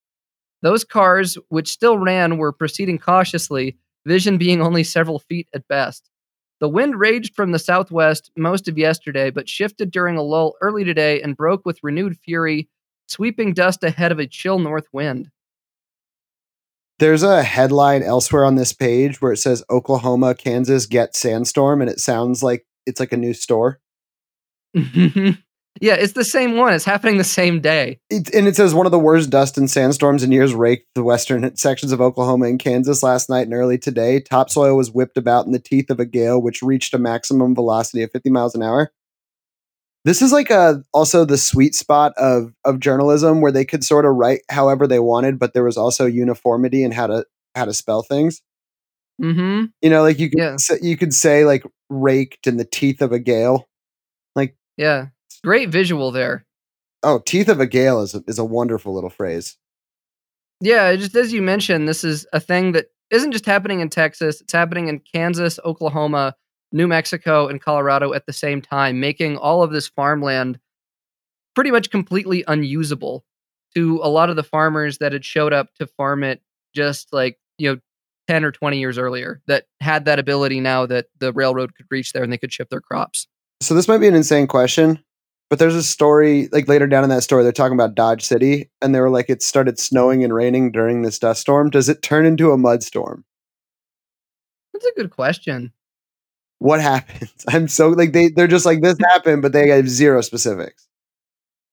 Those 0.62 0.86
cars, 0.86 1.38
which 1.50 1.68
still 1.68 1.98
ran, 1.98 2.38
were 2.38 2.54
proceeding 2.54 3.00
cautiously, 3.00 3.78
vision 4.06 4.38
being 4.38 4.62
only 4.62 4.86
several 4.86 5.20
feet 5.20 5.50
at 5.54 5.68
best. 5.68 6.10
The 6.62 6.70
wind 6.70 6.98
raged 6.98 7.36
from 7.36 7.52
the 7.52 7.60
southwest 7.60 8.32
most 8.38 8.70
of 8.70 8.78
yesterday, 8.78 9.32
but 9.32 9.50
shifted 9.50 9.92
during 9.92 10.16
a 10.18 10.24
lull 10.24 10.56
early 10.62 10.86
today 10.86 11.22
and 11.22 11.36
broke 11.36 11.66
with 11.66 11.84
renewed 11.84 12.18
fury, 12.18 12.70
sweeping 13.08 13.54
dust 13.54 13.84
ahead 13.84 14.12
of 14.12 14.20
a 14.20 14.28
chill 14.28 14.60
north 14.60 14.88
wind. 14.92 15.30
There's 17.00 17.24
a 17.24 17.44
headline 17.44 18.02
elsewhere 18.02 18.44
on 18.44 18.56
this 18.56 18.74
page 18.74 19.22
where 19.22 19.32
it 19.32 19.38
says 19.38 19.64
Oklahoma, 19.70 20.34
Kansas 20.34 20.88
get 20.88 21.16
sandstorm, 21.16 21.82
and 21.82 21.90
it 21.90 22.00
sounds 22.00 22.42
like 22.42 22.66
it's 22.88 23.00
like 23.00 23.12
a 23.12 23.18
new 23.18 23.34
store. 23.34 23.80
yeah, 24.74 25.36
it's 25.82 26.14
the 26.14 26.26
same 26.26 26.58
one. 26.58 26.74
It's 26.74 26.86
happening 26.86 27.18
the 27.18 27.24
same 27.24 27.62
day. 27.62 28.00
It, 28.10 28.34
and 28.34 28.48
it 28.48 28.56
says 28.56 28.74
one 28.74 28.88
of 28.88 28.92
the 28.92 28.98
worst 28.98 29.30
dust 29.30 29.60
and 29.60 29.70
sandstorms 29.70 30.24
in 30.24 30.32
years 30.32 30.56
raked 30.56 30.88
the 30.96 31.04
western 31.04 31.56
sections 31.56 31.92
of 31.92 32.02
Oklahoma 32.02 32.48
and 32.48 32.60
Kansas 32.60 33.04
last 33.04 33.30
night 33.30 33.46
and 33.46 33.54
early 33.54 33.78
today. 33.78 34.20
Topsoil 34.20 34.76
was 34.76 34.92
whipped 34.92 35.18
about 35.18 35.46
in 35.46 35.52
the 35.52 35.60
teeth 35.60 35.92
of 35.92 36.00
a 36.00 36.06
gale, 36.06 36.42
which 36.42 36.64
reached 36.64 36.96
a 36.96 37.00
maximum 37.00 37.54
velocity 37.54 38.02
of 38.02 38.12
50 38.12 38.32
miles 38.32 38.56
an 38.56 38.64
hour. 38.64 38.92
This 40.08 40.22
is 40.22 40.32
like 40.32 40.50
a 40.50 40.82
also 40.94 41.26
the 41.26 41.38
sweet 41.38 41.76
spot 41.76 42.14
of 42.16 42.54
of 42.64 42.80
journalism 42.80 43.42
where 43.42 43.52
they 43.52 43.66
could 43.66 43.84
sort 43.84 44.06
of 44.06 44.16
write 44.16 44.40
however 44.50 44.88
they 44.88 45.00
wanted, 45.00 45.38
but 45.38 45.54
there 45.54 45.66
was 45.66 45.76
also 45.76 46.06
uniformity 46.06 46.82
in 46.82 46.94
how 46.94 47.08
to 47.08 47.26
how 47.56 47.66
to 47.66 47.74
spell 47.74 48.04
things. 48.04 48.42
Mm-hmm. 49.22 49.66
You 49.82 49.90
know, 49.90 50.04
like 50.04 50.18
you 50.18 50.30
could 50.30 50.40
yeah. 50.40 50.56
say, 50.56 50.78
you 50.82 50.96
could 50.96 51.14
say 51.14 51.44
like 51.44 51.66
raked 51.90 52.48
in 52.48 52.56
the 52.56 52.64
teeth 52.64 53.02
of 53.02 53.12
a 53.12 53.20
gale 53.20 53.68
like 54.34 54.56
yeah, 54.78 55.08
great 55.44 55.72
visual 55.72 56.12
there. 56.12 56.46
Oh, 57.04 57.20
teeth 57.26 57.50
of 57.50 57.60
a 57.60 57.68
gale 57.68 58.00
is 58.00 58.16
a, 58.16 58.24
is 58.30 58.40
a 58.40 58.46
wonderful 58.46 58.94
little 58.94 59.10
phrase. 59.10 59.58
Yeah, 60.62 60.96
just 60.96 61.18
as 61.18 61.34
you 61.34 61.42
mentioned, 61.42 61.90
this 61.90 62.06
is 62.06 62.26
a 62.32 62.40
thing 62.40 62.72
that 62.72 62.86
isn't 63.12 63.34
just 63.34 63.46
happening 63.46 63.82
in 63.82 63.90
Texas; 63.90 64.40
it's 64.40 64.54
happening 64.54 64.88
in 64.88 65.02
Kansas, 65.02 65.60
Oklahoma, 65.66 66.34
New 66.72 66.88
Mexico, 66.88 67.48
and 67.48 67.62
Colorado 67.62 68.14
at 68.14 68.26
the 68.26 68.34
same 68.34 68.62
time, 68.62 69.00
making 69.00 69.38
all 69.38 69.64
of 69.64 69.72
this 69.72 69.88
farmland 69.88 70.60
pretty 71.56 71.72
much 71.72 71.90
completely 71.90 72.44
unusable 72.48 73.26
to 73.76 74.00
a 74.04 74.10
lot 74.10 74.30
of 74.30 74.36
the 74.36 74.44
farmers 74.44 74.98
that 75.00 75.14
had 75.14 75.26
showed 75.26 75.54
up 75.54 75.74
to 75.76 75.88
farm 75.88 76.24
it 76.24 76.42
just 76.76 77.12
like 77.12 77.38
you 77.58 77.72
know 77.72 77.80
10 78.28 78.44
or 78.44 78.52
20 78.52 78.78
years 78.78 78.98
earlier 78.98 79.42
that 79.48 79.66
had 79.80 80.06
that 80.06 80.20
ability 80.20 80.60
now 80.60 80.86
that 80.86 81.08
the 81.20 81.32
railroad 81.34 81.76
could 81.76 81.86
reach 81.90 82.14
there 82.14 82.24
and 82.24 82.32
they 82.32 82.38
could 82.38 82.54
ship 82.54 82.70
their 82.70 82.82
crops. 82.82 83.28
So 83.62 83.74
this 83.74 83.88
might 83.88 84.00
be 84.00 84.08
an 84.08 84.16
insane 84.16 84.48
question, 84.48 85.00
but 85.50 85.60
there's 85.60 85.76
a 85.76 85.84
story 85.84 86.50
like 86.52 86.68
later 86.68 86.88
down 86.88 87.04
in 87.04 87.10
that 87.10 87.24
story 87.24 87.44
they're 87.44 87.52
talking 87.52 87.78
about 87.78 87.96
Dodge 87.96 88.24
City 88.24 88.70
and 88.82 88.94
they 88.94 89.00
were 89.00 89.10
like 89.10 89.30
it 89.30 89.42
started 89.42 89.80
snowing 89.80 90.24
and 90.24 90.34
raining 90.34 90.72
during 90.72 91.02
this 91.02 91.20
dust 91.20 91.42
storm. 91.42 91.70
Does 91.70 91.90
it 91.90 92.02
turn 92.02 92.26
into 92.26 92.52
a 92.52 92.58
mud 92.58 92.84
storm? 92.84 93.26
That's 94.74 94.86
a 94.86 94.94
good 94.96 95.10
question. 95.10 95.72
What 96.60 96.82
happens? 96.82 97.32
I'm 97.48 97.68
so 97.68 97.90
like 97.90 98.14
they 98.14 98.30
they're 98.30 98.48
just 98.48 98.66
like 98.66 98.82
this 98.82 98.98
happened, 99.12 99.42
but 99.42 99.54
they 99.54 99.70
have 99.70 99.90
zero 99.90 100.22
specifics. 100.22 100.88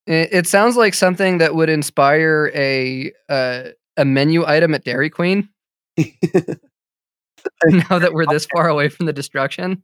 It, 0.07 0.29
it 0.33 0.47
sounds 0.47 0.77
like 0.77 0.95
something 0.95 1.39
that 1.39 1.55
would 1.55 1.71
inspire 1.71 2.51
a 2.55 3.13
uh, 3.29 3.71
a 3.97 4.05
menu 4.05 4.45
item 4.45 4.75
at 4.75 4.85
Dairy 4.85 5.11
Queen. 5.11 5.49
now 5.99 7.99
that 7.99 8.11
we're 8.13 8.27
this 8.27 8.47
far 8.55 8.69
away 8.69 8.89
from 8.89 9.07
the 9.07 9.13
destruction, 9.13 9.83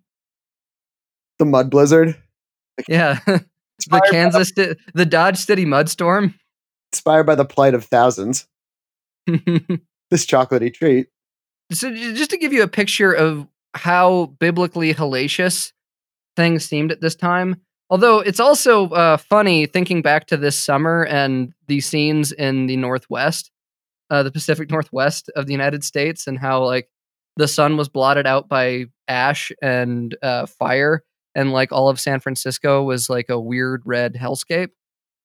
The 1.38 1.44
mud 1.44 1.70
blizzard, 1.70 2.16
yeah, 2.88 3.18
the 3.26 4.02
Kansas, 4.10 4.52
Ci- 4.52 4.74
the 4.94 5.06
Dodge 5.06 5.38
City 5.38 5.64
mudstorm. 5.64 6.34
inspired 6.92 7.24
by 7.24 7.34
the 7.34 7.44
plight 7.44 7.74
of 7.74 7.84
thousands. 7.84 8.46
This 9.26 10.26
chocolatey 10.26 10.74
treat. 10.74 11.06
so 11.70 11.94
just 11.94 12.30
to 12.30 12.36
give 12.36 12.52
you 12.52 12.64
a 12.64 12.68
picture 12.68 13.12
of 13.12 13.46
how 13.74 14.26
biblically 14.38 14.94
hellacious 14.94 15.72
things 16.36 16.64
seemed 16.64 16.92
at 16.92 17.00
this 17.00 17.14
time. 17.14 17.56
Although 17.88 18.20
it's 18.20 18.40
also 18.40 18.88
uh, 18.90 19.16
funny 19.16 19.66
thinking 19.66 20.02
back 20.02 20.26
to 20.28 20.36
this 20.36 20.56
summer 20.56 21.04
and 21.04 21.52
the 21.66 21.80
scenes 21.80 22.32
in 22.32 22.66
the 22.66 22.76
northwest 22.76 23.50
uh, 24.10 24.22
the 24.22 24.32
pacific 24.32 24.70
northwest 24.70 25.30
of 25.36 25.46
the 25.46 25.52
united 25.52 25.84
states 25.84 26.26
and 26.26 26.38
how 26.38 26.64
like 26.64 26.88
the 27.36 27.48
sun 27.48 27.76
was 27.76 27.88
blotted 27.88 28.26
out 28.26 28.48
by 28.48 28.84
ash 29.08 29.52
and 29.62 30.16
uh, 30.22 30.46
fire 30.46 31.02
and 31.34 31.52
like 31.52 31.72
all 31.72 31.88
of 31.88 32.00
san 32.00 32.20
francisco 32.20 32.82
was 32.82 33.08
like 33.08 33.28
a 33.28 33.40
weird 33.40 33.82
red 33.84 34.14
hellscape. 34.14 34.70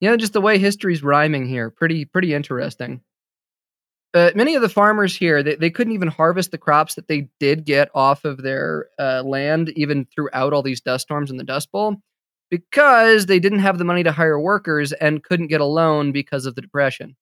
You 0.01 0.09
know 0.09 0.17
just 0.17 0.33
the 0.33 0.41
way 0.41 0.57
history's 0.57 1.03
rhyming 1.03 1.47
here 1.47 1.69
pretty 1.71 2.05
pretty 2.05 2.33
interesting 2.33 3.01
uh, 4.15 4.31
many 4.33 4.55
of 4.55 4.61
the 4.61 4.69
farmers 4.69 5.15
here 5.15 5.43
they, 5.43 5.55
they 5.55 5.69
couldn't 5.69 5.93
even 5.93 6.07
harvest 6.07 6.51
the 6.51 6.57
crops 6.57 6.95
that 6.95 7.07
they 7.07 7.27
did 7.39 7.65
get 7.65 7.89
off 7.93 8.25
of 8.25 8.41
their 8.41 8.87
uh, 8.97 9.21
land 9.23 9.71
even 9.75 10.05
throughout 10.05 10.53
all 10.53 10.63
these 10.63 10.81
dust 10.81 11.03
storms 11.03 11.29
and 11.29 11.39
the 11.39 11.43
dust 11.43 11.71
bowl 11.71 11.97
because 12.49 13.25
they 13.25 13.39
didn't 13.39 13.59
have 13.59 13.77
the 13.77 13.83
money 13.83 14.03
to 14.03 14.11
hire 14.11 14.39
workers 14.39 14.93
and 14.93 15.23
couldn't 15.23 15.47
get 15.47 15.61
a 15.61 15.65
loan 15.65 16.11
because 16.11 16.45
of 16.45 16.55
the 16.55 16.61
depression 16.61 17.15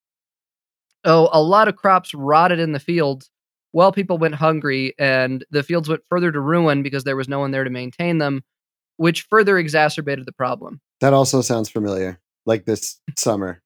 oh 1.04 1.30
a 1.34 1.42
lot 1.42 1.68
of 1.68 1.76
crops 1.76 2.14
rotted 2.14 2.60
in 2.60 2.72
the 2.72 2.80
fields 2.80 3.30
while 3.72 3.92
people 3.92 4.20
went 4.20 4.36
hungry 4.36 4.94
and 5.00 5.44
the 5.50 5.64
fields 5.64 5.90
went 5.90 6.04
further 6.08 6.32
to 6.32 6.40
ruin 6.40 6.84
because 6.84 7.04
there 7.04 7.18
was 7.18 7.28
no 7.28 7.40
one 7.40 7.52
there 7.52 7.64
to 7.64 7.70
maintain 7.70 8.20
them 8.20 8.44
which 8.98 9.24
further 9.24 9.58
exacerbated 9.58 10.26
the 10.26 10.32
problem 10.32 10.80
That 11.02 11.14
also 11.14 11.42
sounds 11.42 11.70
familiar. 11.70 12.20
Like 12.46 12.66
this 12.66 13.00
summer. 13.18 13.62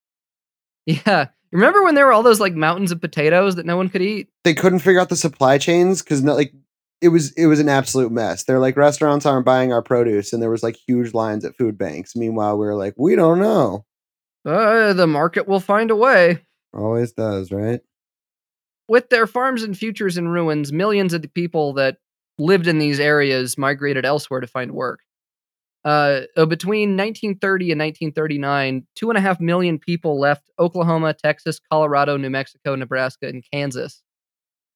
yeah 0.86 1.28
remember 1.52 1.84
when 1.84 1.96
there 1.96 2.06
were 2.06 2.14
all 2.14 2.24
those 2.24 2.40
like 2.40 2.54
mountains 2.54 2.92
of 2.92 3.02
potatoes 3.02 3.56
that 3.56 3.66
no 3.66 3.78
one 3.78 3.90
could 3.90 4.02
eat 4.02 4.28
They 4.44 4.54
couldn't 4.54 4.80
figure 4.80 5.00
out 5.00 5.10
the 5.10 5.16
supply 5.16 5.58
chains 5.58 6.02
because 6.02 6.24
not 6.24 6.36
like 6.36 6.54
it 7.02 7.10
was 7.10 7.32
it 7.34 7.46
was 7.48 7.60
an 7.60 7.70
absolute 7.70 8.12
mess. 8.12 8.44
They're 8.44 8.60
like 8.60 8.76
restaurants 8.76 9.26
aren't 9.26 9.46
buying 9.46 9.72
our 9.72 9.84
produce, 9.84 10.34
and 10.34 10.42
there 10.42 10.50
was 10.50 10.64
like 10.64 10.76
huge 10.76 11.14
lines 11.14 11.46
at 11.46 11.56
food 11.56 11.78
banks. 11.78 12.16
Meanwhile, 12.16 12.58
we 12.58 12.66
were 12.66 12.76
like, 12.76 12.96
we 12.98 13.16
don't 13.16 13.40
know. 13.40 13.86
uh, 14.46 14.94
the 14.94 15.06
market 15.08 15.48
will 15.48 15.60
find 15.60 15.92
a 15.92 15.96
way 15.96 16.44
Always 16.74 17.12
does, 17.12 17.52
right? 17.52 17.82
with 18.90 19.10
their 19.10 19.28
farms 19.28 19.64
and 19.64 19.78
futures 19.78 20.18
in 20.18 20.30
ruins, 20.30 20.72
millions 20.72 21.14
of 21.14 21.22
the 21.22 21.28
people 21.28 21.74
that 21.74 21.98
lived 22.40 22.68
in 22.68 22.80
these 22.80 23.00
areas 23.00 23.58
migrated 23.58 24.06
elsewhere 24.06 24.40
to 24.40 24.48
find 24.48 24.72
work. 24.72 25.02
Uh, 25.86 26.22
uh, 26.36 26.46
between 26.46 26.98
1930 26.98 27.72
and 27.72 27.80
1939, 27.80 28.86
two 28.96 29.10
and 29.10 29.18
a 29.18 29.22
half 29.22 29.40
million 29.40 29.80
people 29.80 30.20
left 30.20 30.50
Oklahoma, 30.60 31.14
Texas, 31.14 31.60
Colorado, 31.72 32.18
New 32.18 32.30
Mexico, 32.30 32.76
Nebraska, 32.76 33.28
and 33.28 33.44
Kansas. 33.54 34.02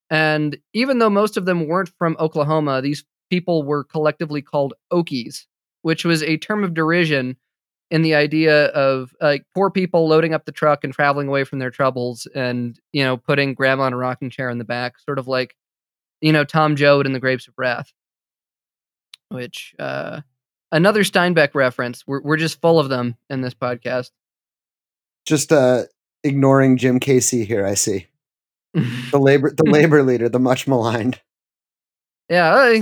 And 0.09 0.57
even 0.73 0.99
though 0.99 1.09
most 1.09 1.37
of 1.37 1.45
them 1.45 1.67
weren't 1.67 1.91
from 1.97 2.15
Oklahoma, 2.19 2.81
these 2.81 3.03
people 3.29 3.63
were 3.63 3.83
collectively 3.83 4.41
called 4.41 4.73
Okies, 4.91 5.45
which 5.81 6.05
was 6.05 6.21
a 6.23 6.37
term 6.37 6.63
of 6.63 6.73
derision 6.73 7.37
in 7.91 8.01
the 8.03 8.15
idea 8.15 8.67
of 8.67 9.13
like 9.21 9.45
poor 9.53 9.69
people 9.69 10.07
loading 10.07 10.33
up 10.33 10.45
the 10.45 10.51
truck 10.51 10.83
and 10.83 10.93
traveling 10.93 11.27
away 11.27 11.43
from 11.43 11.59
their 11.59 11.69
troubles 11.69 12.25
and 12.33 12.79
you 12.93 13.03
know 13.03 13.17
putting 13.17 13.53
grandma 13.53 13.85
in 13.85 13.93
a 13.93 13.97
rocking 13.97 14.29
chair 14.29 14.49
in 14.49 14.57
the 14.57 14.63
back 14.63 14.97
sort 14.97 15.19
of 15.19 15.27
like 15.27 15.55
you 16.21 16.31
know 16.31 16.45
tom 16.45 16.77
joad 16.77 17.05
in 17.05 17.11
the 17.11 17.19
grapes 17.19 17.49
of 17.49 17.53
wrath 17.57 17.91
which 19.27 19.75
uh 19.77 20.21
another 20.71 21.03
steinbeck 21.03 21.53
reference 21.53 22.05
we're, 22.07 22.21
we're 22.21 22.37
just 22.37 22.61
full 22.61 22.79
of 22.79 22.89
them 22.89 23.15
in 23.29 23.41
this 23.41 23.53
podcast 23.53 24.11
Just 25.25 25.51
uh 25.51 25.83
ignoring 26.23 26.77
Jim 26.77 26.99
Casy 26.99 27.45
here. 27.45 27.65
I 27.65 27.73
see 27.75 28.07
the 28.73 29.19
labor 29.19 29.51
the 29.55 29.69
labor 29.69 30.01
leader, 30.03 30.29
the 30.29 30.39
much 30.39 30.67
maligned. 30.67 31.19
yeah 32.29 32.53
I, 32.53 32.81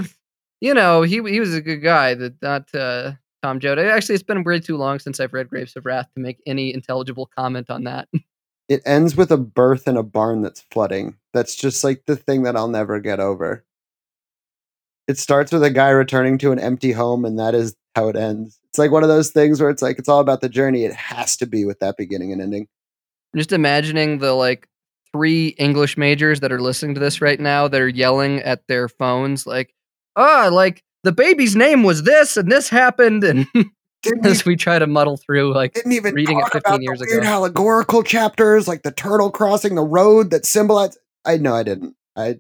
you 0.62 0.74
know 0.74 1.02
he 1.02 1.16
he 1.24 1.40
was 1.40 1.54
a 1.54 1.62
good 1.62 1.78
guy 1.82 2.14
that 2.16 2.42
not 2.42 2.74
uh 2.76 3.14
tom 3.42 3.60
joad 3.60 3.80
actually 3.80 4.16
it's 4.16 4.24
been 4.24 4.44
way 4.44 4.60
too 4.60 4.76
long 4.78 5.00
since 5.00 5.20
i've 5.20 5.34
read 5.34 5.50
grapes 5.50 5.76
of 5.78 5.86
wrath 5.86 6.08
to 6.14 6.20
make 6.20 6.42
any 6.46 6.74
intelligible 6.74 7.30
comment 7.38 7.70
on 7.70 7.84
that 7.86 8.08
It 8.70 8.84
ends 8.86 9.16
with 9.18 9.32
a 9.32 9.38
birth 9.38 9.88
in 9.88 9.98
a 9.98 10.04
barn 10.04 10.44
that's 10.44 10.62
flooding. 10.70 11.18
That's 11.34 11.56
just 11.56 11.84
like 11.84 12.04
the 12.06 12.16
thing 12.16 12.44
that 12.44 12.56
I'll 12.56 12.68
never 12.68 13.00
get 13.00 13.20
over. 13.20 13.66
It 15.10 15.18
starts 15.18 15.52
with 15.52 15.64
a 15.64 15.72
guy 15.72 15.90
returning 15.90 16.38
to 16.38 16.52
an 16.52 16.60
empty 16.60 16.92
home, 16.92 17.26
and 17.26 17.38
that 17.40 17.56
is 17.56 17.76
how 17.96 18.08
it 18.08 18.16
ends. 18.16 18.60
It's 18.70 18.78
like 18.78 18.92
one 18.92 19.04
of 19.04 19.10
those 19.10 19.32
things 19.32 19.60
where 19.60 19.70
it's 19.70 19.82
like 19.82 19.98
it's 20.00 20.08
all 20.08 20.20
about 20.20 20.42
the 20.42 20.50
journey. 20.50 20.86
It 20.86 20.94
has 20.94 21.36
to 21.38 21.48
be 21.48 21.66
with 21.66 21.80
that 21.80 21.98
beginning 21.98 22.32
and 22.32 22.42
ending. 22.42 22.68
just 23.36 23.52
imagining 23.52 24.20
the 24.20 24.34
like 24.34 24.68
three 25.12 25.48
English 25.58 25.98
majors 25.98 26.40
that 26.42 26.52
are 26.52 26.62
listening 26.62 26.94
to 26.94 27.00
this 27.02 27.20
right 27.22 27.40
now 27.40 27.68
that 27.68 27.82
are 27.82 27.88
yelling 27.88 28.40
at 28.42 28.68
their 28.68 28.88
phones 28.88 29.48
like, 29.48 29.74
ah, 30.16 30.50
like 30.52 30.84
the 31.04 31.12
baby's 31.12 31.56
name 31.56 31.84
was 31.84 32.04
this 32.04 32.38
and 32.38 32.52
this 32.52 32.70
happened 32.70 33.24
and 33.24 33.48
Didn't 34.04 34.26
as 34.28 34.46
we 34.46 34.56
try 34.56 34.80
to 34.80 34.88
muddle 34.88 35.18
through 35.18 35.54
like 35.54 35.74
didn't 35.74 35.92
even 35.92 36.14
reading 36.14 36.40
it 36.40 36.46
15 36.54 36.60
about 36.60 36.82
years 36.82 37.00
the 37.00 37.08
weird 37.10 37.24
ago. 37.24 37.32
allegorical 37.32 38.04
chapters 38.04 38.68
like 38.68 38.84
the 38.84 38.92
turtle 38.92 39.30
crossing 39.30 39.76
the 39.76 39.82
road 39.84 40.30
that 40.32 40.46
symbolize 40.46 40.98
i 41.26 41.36
know 41.36 41.54
i 41.54 41.64
didn't 41.64 41.96
i 42.16 42.38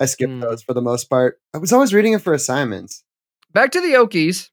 i 0.00 0.06
skipped 0.06 0.32
Hmm. 0.32 0.40
those 0.40 0.62
for 0.62 0.74
the 0.74 0.82
most 0.82 1.08
part 1.10 1.40
i 1.54 1.58
was 1.58 1.72
always 1.72 1.92
reading 1.94 2.12
it 2.12 2.22
for 2.22 2.32
assignments 2.34 3.04
back 3.52 3.70
to 3.72 3.80
the 3.80 3.94
Okies. 3.94 4.50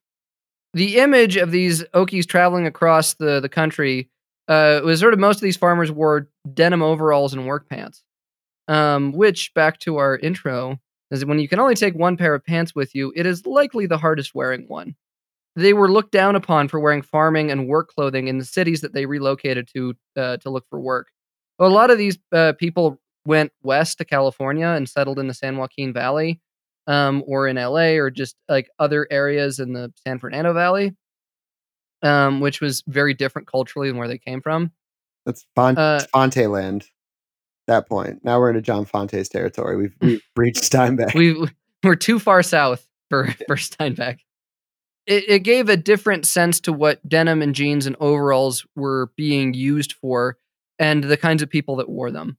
The 0.74 0.98
image 0.98 1.36
of 1.36 1.50
these 1.50 1.82
Okies 1.94 2.26
traveling 2.26 2.66
across 2.66 3.14
the, 3.14 3.40
the 3.40 3.48
country 3.48 4.10
uh, 4.48 4.80
was 4.84 5.00
sort 5.00 5.14
of 5.14 5.18
most 5.20 5.36
of 5.36 5.42
these 5.42 5.56
farmers 5.56 5.90
wore 5.90 6.28
denim 6.52 6.82
overalls 6.82 7.32
and 7.32 7.46
work 7.46 7.68
pants. 7.68 8.02
Um, 8.68 9.12
which, 9.12 9.54
back 9.54 9.78
to 9.80 9.96
our 9.98 10.16
intro, 10.16 10.78
is 11.10 11.24
when 11.24 11.38
you 11.38 11.48
can 11.48 11.60
only 11.60 11.76
take 11.76 11.94
one 11.94 12.16
pair 12.16 12.34
of 12.34 12.44
pants 12.44 12.74
with 12.74 12.94
you, 12.94 13.12
it 13.14 13.24
is 13.26 13.46
likely 13.46 13.86
the 13.86 13.96
hardest 13.98 14.34
wearing 14.34 14.64
one. 14.66 14.96
They 15.54 15.72
were 15.72 15.90
looked 15.90 16.12
down 16.12 16.36
upon 16.36 16.68
for 16.68 16.80
wearing 16.80 17.02
farming 17.02 17.50
and 17.50 17.68
work 17.68 17.88
clothing 17.88 18.28
in 18.28 18.38
the 18.38 18.44
cities 18.44 18.80
that 18.80 18.92
they 18.92 19.06
relocated 19.06 19.68
to 19.74 19.94
uh, 20.16 20.36
to 20.38 20.50
look 20.50 20.66
for 20.68 20.80
work. 20.80 21.08
A 21.58 21.68
lot 21.68 21.90
of 21.90 21.96
these 21.98 22.18
uh, 22.32 22.54
people 22.58 23.00
went 23.26 23.52
west 23.62 23.98
to 23.98 24.04
California 24.04 24.66
and 24.66 24.88
settled 24.88 25.18
in 25.18 25.28
the 25.28 25.34
San 25.34 25.56
Joaquin 25.56 25.92
Valley, 25.92 26.40
um, 26.86 27.22
or 27.26 27.48
in 27.48 27.56
LA 27.56 27.96
or 27.96 28.10
just 28.10 28.36
like 28.48 28.68
other 28.78 29.06
areas 29.10 29.58
in 29.58 29.72
the 29.72 29.92
San 30.06 30.18
Fernando 30.18 30.52
Valley, 30.52 30.94
um, 32.02 32.40
which 32.40 32.60
was 32.60 32.82
very 32.86 33.14
different 33.14 33.48
culturally 33.48 33.88
than 33.88 33.96
where 33.96 34.08
they 34.08 34.18
came 34.18 34.40
from. 34.40 34.70
that's 35.24 35.46
Fon- 35.54 35.76
Uh, 35.78 36.00
fante 36.14 36.50
land 36.50 36.86
that 37.66 37.88
point 37.88 38.24
now 38.24 38.38
we're 38.38 38.50
into 38.50 38.62
john 38.62 38.86
fante's 38.86 39.28
territory 39.28 39.76
we've, 39.76 39.94
we've 40.00 40.22
reached 40.36 40.62
steinbeck 40.62 41.12
we 41.14 41.34
we're 41.82 41.96
too 41.96 42.20
far 42.20 42.42
south 42.42 42.86
for 43.10 43.28
for 43.46 43.56
Steinbeck. 43.56 44.18
It, 45.06 45.28
it 45.28 45.38
gave 45.40 45.68
a 45.68 45.76
different 45.76 46.26
sense 46.26 46.58
to 46.60 46.72
what 46.72 47.06
denim 47.08 47.42
and 47.42 47.54
jeans 47.54 47.86
and 47.86 47.94
overalls 48.00 48.66
were 48.74 49.12
being 49.16 49.54
used 49.54 49.92
for, 49.92 50.36
and 50.80 51.04
the 51.04 51.16
kinds 51.16 51.42
of 51.42 51.48
people 51.50 51.76
that 51.76 51.88
wore 51.88 52.10
them. 52.10 52.36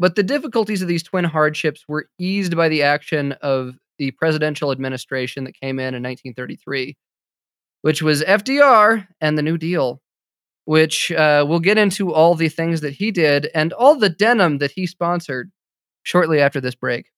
But 0.00 0.14
the 0.14 0.22
difficulties 0.22 0.80
of 0.80 0.88
these 0.88 1.02
twin 1.02 1.24
hardships 1.24 1.84
were 1.86 2.08
eased 2.18 2.56
by 2.56 2.70
the 2.70 2.82
action 2.82 3.32
of 3.42 3.76
the 3.98 4.12
presidential 4.12 4.72
administration 4.72 5.44
that 5.44 5.60
came 5.60 5.78
in 5.78 5.94
in 5.94 6.02
1933, 6.02 6.96
which 7.82 8.00
was 8.00 8.22
FDR 8.22 9.06
and 9.20 9.36
the 9.36 9.42
New 9.42 9.58
Deal, 9.58 10.00
which 10.64 11.12
uh, 11.12 11.44
we'll 11.46 11.60
get 11.60 11.76
into 11.76 12.14
all 12.14 12.34
the 12.34 12.48
things 12.48 12.80
that 12.80 12.94
he 12.94 13.10
did 13.10 13.50
and 13.54 13.74
all 13.74 13.94
the 13.94 14.08
denim 14.08 14.56
that 14.56 14.70
he 14.70 14.86
sponsored 14.86 15.52
shortly 16.02 16.40
after 16.40 16.62
this 16.62 16.74
break. 16.74 17.10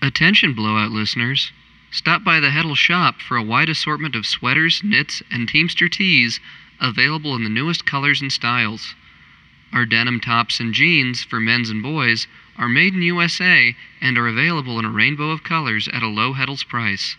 Attention, 0.00 0.54
blowout 0.54 0.92
listeners. 0.92 1.50
Stop 1.94 2.24
by 2.24 2.40
the 2.40 2.48
Heddle 2.48 2.76
shop 2.76 3.20
for 3.20 3.36
a 3.36 3.42
wide 3.42 3.68
assortment 3.68 4.16
of 4.16 4.26
sweaters, 4.26 4.82
knits, 4.82 5.22
and 5.30 5.48
Teamster 5.48 5.88
tees 5.88 6.40
available 6.80 7.36
in 7.36 7.44
the 7.44 7.48
newest 7.48 7.86
colors 7.86 8.20
and 8.20 8.32
styles. 8.32 8.96
Our 9.72 9.86
denim 9.86 10.18
tops 10.18 10.58
and 10.58 10.74
jeans 10.74 11.22
for 11.22 11.38
men's 11.38 11.70
and 11.70 11.84
boys 11.84 12.26
are 12.58 12.68
made 12.68 12.94
in 12.94 13.02
USA 13.02 13.76
and 14.00 14.18
are 14.18 14.26
available 14.26 14.80
in 14.80 14.84
a 14.84 14.90
rainbow 14.90 15.30
of 15.30 15.44
colors 15.44 15.86
at 15.86 16.02
a 16.02 16.08
low 16.08 16.34
Heddels 16.34 16.66
price. 16.66 17.14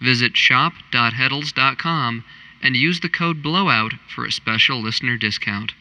Visit 0.00 0.36
shop.heddels.com 0.36 2.24
and 2.64 2.74
use 2.74 2.98
the 2.98 3.08
code 3.08 3.44
BLOWOUT 3.44 3.92
for 4.12 4.26
a 4.26 4.32
special 4.32 4.82
listener 4.82 5.18
discount. 5.18 5.72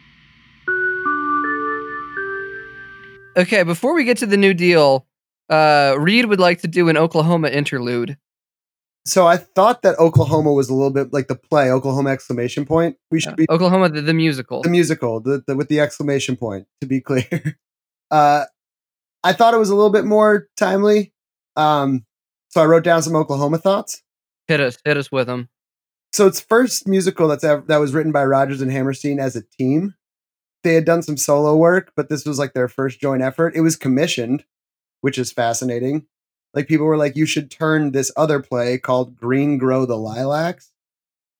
Okay, 3.35 3.63
before 3.63 3.95
we 3.95 4.03
get 4.03 4.17
to 4.17 4.27
the 4.27 4.37
new 4.37 4.53
deal, 4.53 5.07
uh, 5.49 5.95
Reed 5.99 6.25
would 6.25 6.39
like 6.39 6.61
to 6.61 6.67
do 6.67 6.89
an 6.89 6.97
Oklahoma 6.97 7.49
interlude. 7.49 8.17
So 9.05 9.25
I 9.25 9.37
thought 9.37 9.81
that 9.81 9.97
Oklahoma 9.97 10.51
was 10.53 10.69
a 10.69 10.73
little 10.73 10.91
bit 10.91 11.13
like 11.13 11.27
the 11.27 11.35
play 11.35 11.71
Oklahoma 11.71 12.09
exclamation 12.11 12.65
point. 12.65 12.97
We 13.11 13.19
should 13.19 13.31
Yeah. 13.31 13.35
be 13.37 13.45
Oklahoma, 13.49 13.89
the, 13.89 14.01
the 14.01 14.13
musical. 14.13 14.61
the 14.61 14.69
musical 14.69 15.19
the, 15.19 15.43
the, 15.47 15.55
with 15.55 15.67
the 15.69 15.79
exclamation 15.79 16.35
point 16.35 16.67
to 16.81 16.87
be 16.87 17.01
clear. 17.01 17.57
uh, 18.11 18.45
I 19.23 19.33
thought 19.33 19.53
it 19.53 19.57
was 19.57 19.69
a 19.69 19.75
little 19.75 19.89
bit 19.91 20.05
more 20.05 20.47
timely. 20.57 21.13
Um, 21.55 22.05
so 22.49 22.61
I 22.61 22.65
wrote 22.65 22.83
down 22.83 23.01
some 23.01 23.15
Oklahoma 23.15 23.57
thoughts. 23.57 24.01
hit 24.47 24.59
us, 24.59 24.77
hit 24.85 24.97
us 24.97 25.11
with 25.11 25.27
them. 25.27 25.49
So 26.13 26.25
it's 26.27 26.39
first 26.39 26.87
musical 26.87 27.27
that's 27.27 27.43
ever, 27.43 27.63
that 27.67 27.77
was 27.77 27.93
written 27.93 28.11
by 28.11 28.25
Rodgers 28.25 28.61
and 28.61 28.71
Hammerstein 28.71 29.19
as 29.19 29.35
a 29.35 29.41
team. 29.57 29.95
They 30.63 30.73
had 30.73 30.85
done 30.85 31.01
some 31.03 31.17
solo 31.17 31.55
work, 31.55 31.93
but 31.95 32.09
this 32.09 32.25
was 32.25 32.37
like 32.39 32.53
their 32.53 32.67
first 32.67 32.99
joint 32.99 33.21
effort. 33.21 33.55
It 33.55 33.61
was 33.61 33.75
commissioned, 33.75 34.43
which 35.01 35.17
is 35.17 35.31
fascinating. 35.31 36.05
Like 36.53 36.67
people 36.67 36.85
were 36.85 36.97
like, 36.97 37.15
you 37.15 37.25
should 37.25 37.51
turn 37.51 37.91
this 37.91 38.11
other 38.17 38.39
play 38.41 38.77
called 38.77 39.15
Green 39.15 39.57
Grow 39.57 39.85
the 39.85 39.97
Lilacs 39.97 40.71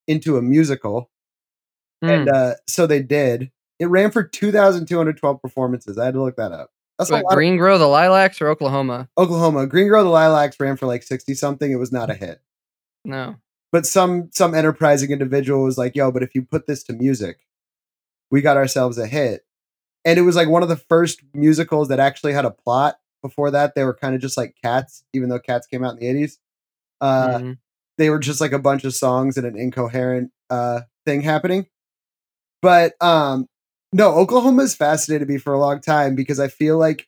into 0.06 0.36
a 0.36 0.42
musical. 0.42 1.10
And 2.02 2.28
Hmm. 2.28 2.34
uh, 2.34 2.52
so 2.66 2.86
they 2.86 3.02
did. 3.02 3.50
It 3.78 3.86
ran 3.86 4.10
for 4.10 4.22
2,212 4.22 5.40
performances. 5.42 5.98
I 5.98 6.04
had 6.06 6.14
to 6.14 6.22
look 6.22 6.36
that 6.36 6.52
up. 6.52 6.70
That's 6.98 7.10
a 7.10 7.14
lot. 7.14 7.34
Green 7.34 7.56
Grow 7.56 7.78
the 7.78 7.88
Lilacs 7.88 8.40
or 8.40 8.48
Oklahoma? 8.48 9.08
Oklahoma. 9.18 9.66
Green 9.66 9.88
Grow 9.88 10.04
the 10.04 10.10
Lilacs 10.10 10.60
ran 10.60 10.76
for 10.76 10.86
like 10.86 11.02
60 11.02 11.34
something. 11.34 11.70
It 11.70 11.76
was 11.76 11.90
not 11.92 12.10
a 12.10 12.14
hit. 12.14 12.40
No. 13.04 13.36
But 13.72 13.86
some 13.86 14.28
some 14.32 14.54
enterprising 14.54 15.10
individual 15.10 15.64
was 15.64 15.78
like, 15.78 15.96
yo, 15.96 16.10
but 16.12 16.22
if 16.22 16.34
you 16.34 16.42
put 16.42 16.66
this 16.66 16.82
to 16.84 16.92
music, 16.92 17.38
we 18.30 18.42
got 18.42 18.56
ourselves 18.58 18.98
a 18.98 19.06
hit. 19.06 19.44
And 20.04 20.18
it 20.18 20.22
was 20.22 20.36
like 20.36 20.48
one 20.48 20.62
of 20.62 20.68
the 20.68 20.76
first 20.76 21.22
musicals 21.34 21.88
that 21.88 21.98
actually 22.00 22.32
had 22.32 22.44
a 22.44 22.50
plot. 22.50 22.98
Before 23.22 23.50
that, 23.50 23.74
they 23.74 23.84
were 23.84 23.94
kind 23.94 24.14
of 24.14 24.20
just 24.20 24.36
like 24.36 24.54
cats, 24.62 25.04
even 25.12 25.28
though 25.28 25.38
cats 25.38 25.66
came 25.66 25.84
out 25.84 25.94
in 25.94 25.98
the 26.00 26.06
80s. 26.06 26.38
Uh, 27.00 27.38
Mhm. 27.38 27.58
they 27.98 28.10
were 28.10 28.18
just 28.18 28.40
like 28.40 28.52
a 28.52 28.58
bunch 28.58 28.84
of 28.84 28.94
songs 28.94 29.36
and 29.36 29.46
an 29.46 29.56
incoherent 29.58 30.30
uh 30.48 30.80
thing 31.06 31.20
happening 31.20 31.66
but 32.62 32.92
um 33.02 33.46
no 33.92 34.10
oklahoma 34.14 34.62
has 34.62 34.74
fascinated 34.74 35.28
me 35.28 35.38
for 35.38 35.52
a 35.52 35.58
long 35.60 35.80
time 35.80 36.14
because 36.14 36.40
i 36.40 36.48
feel 36.48 36.78
like 36.78 37.06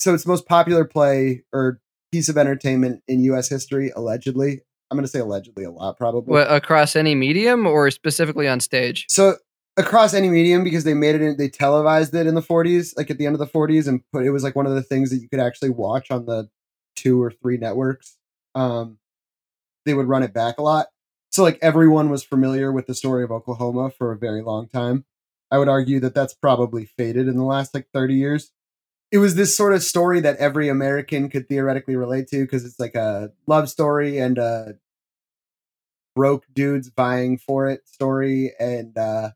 so 0.00 0.14
it's 0.14 0.26
most 0.26 0.46
popular 0.46 0.84
play 0.84 1.42
or 1.52 1.80
piece 2.12 2.28
of 2.28 2.38
entertainment 2.38 3.02
in 3.08 3.20
us 3.20 3.48
history 3.48 3.90
allegedly 3.94 4.60
i'm 4.90 4.96
going 4.96 5.04
to 5.04 5.10
say 5.10 5.18
allegedly 5.20 5.64
a 5.64 5.70
lot 5.70 5.96
probably 5.96 6.32
What, 6.34 6.50
across 6.50 6.96
any 6.96 7.14
medium 7.14 7.66
or 7.66 7.90
specifically 7.90 8.48
on 8.48 8.60
stage? 8.60 9.06
so 9.08 9.36
across 9.78 10.14
any 10.14 10.30
medium 10.30 10.64
because 10.64 10.84
they 10.84 10.94
made 10.94 11.16
it 11.16 11.22
in, 11.22 11.38
they 11.38 11.48
televised 11.48 12.14
it 12.14 12.26
in 12.26 12.34
the 12.36 12.42
40s 12.42 12.94
like 12.96 13.10
at 13.10 13.18
the 13.18 13.26
end 13.26 13.34
of 13.34 13.40
the 13.40 13.46
40s 13.46 13.88
and 13.88 14.02
put 14.12 14.24
it 14.26 14.30
was 14.32 14.44
like 14.44 14.56
one 14.56 14.66
of 14.66 14.74
the 14.74 14.82
things 14.82 15.10
that 15.10 15.18
you 15.18 15.28
could 15.30 15.40
actually 15.40 15.70
watch 15.70 16.10
on 16.10 16.26
the 16.26 16.48
two 16.96 17.22
or 17.22 17.30
three 17.30 17.58
networks. 17.58 18.16
Um 18.54 18.98
they 19.86 19.94
would 19.94 20.08
run 20.08 20.22
it 20.22 20.34
back 20.34 20.58
a 20.58 20.62
lot. 20.62 20.88
So 21.30 21.42
like 21.42 21.58
everyone 21.62 22.10
was 22.10 22.24
familiar 22.24 22.72
with 22.72 22.86
the 22.86 22.94
story 22.94 23.24
of 23.24 23.32
oklahoma 23.32 23.90
for 23.90 24.12
a 24.12 24.18
very 24.18 24.42
long 24.42 24.68
time. 24.68 25.04
I 25.50 25.58
would 25.58 25.68
argue 25.68 26.00
that 26.00 26.14
that's 26.14 26.34
probably 26.34 26.86
faded 26.86 27.28
in 27.28 27.36
the 27.36 27.44
last 27.44 27.74
like 27.74 27.88
30 27.94 28.14
years. 28.14 28.50
It 29.12 29.18
was 29.18 29.36
this 29.36 29.56
sort 29.56 29.74
of 29.74 29.82
story 29.82 30.20
that 30.20 30.38
every 30.38 30.68
american 30.68 31.30
could 31.30 31.48
theoretically 31.48 31.96
relate 31.96 32.28
to 32.28 32.42
because 32.42 32.64
it's 32.64 32.80
like 32.80 32.94
a 32.96 33.32
love 33.46 33.70
story 33.70 34.18
and 34.18 34.38
a 34.38 34.74
broke 36.14 36.44
dudes 36.52 36.88
vying 36.96 37.38
for 37.38 37.68
it 37.68 37.86
story 37.86 38.52
and 38.58 38.96
uh 38.98 39.30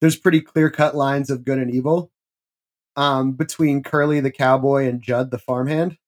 there's 0.00 0.16
pretty 0.16 0.40
clear 0.40 0.70
cut 0.70 0.94
lines 0.94 1.30
of 1.30 1.44
good 1.44 1.58
and 1.58 1.72
evil 1.72 2.10
um, 2.96 3.32
between 3.32 3.82
Curly 3.82 4.20
the 4.20 4.30
cowboy 4.30 4.86
and 4.86 5.02
Jud 5.02 5.30
the 5.30 5.38
farmhand. 5.38 5.98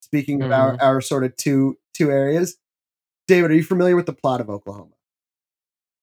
Speaking 0.00 0.42
of 0.42 0.50
our, 0.50 0.76
our 0.80 1.00
sort 1.00 1.24
of 1.24 1.36
two 1.36 1.78
two 1.94 2.10
areas, 2.10 2.56
David, 3.28 3.52
are 3.52 3.54
you 3.54 3.62
familiar 3.62 3.94
with 3.94 4.06
the 4.06 4.12
plot 4.12 4.40
of 4.40 4.50
Oklahoma? 4.50 4.94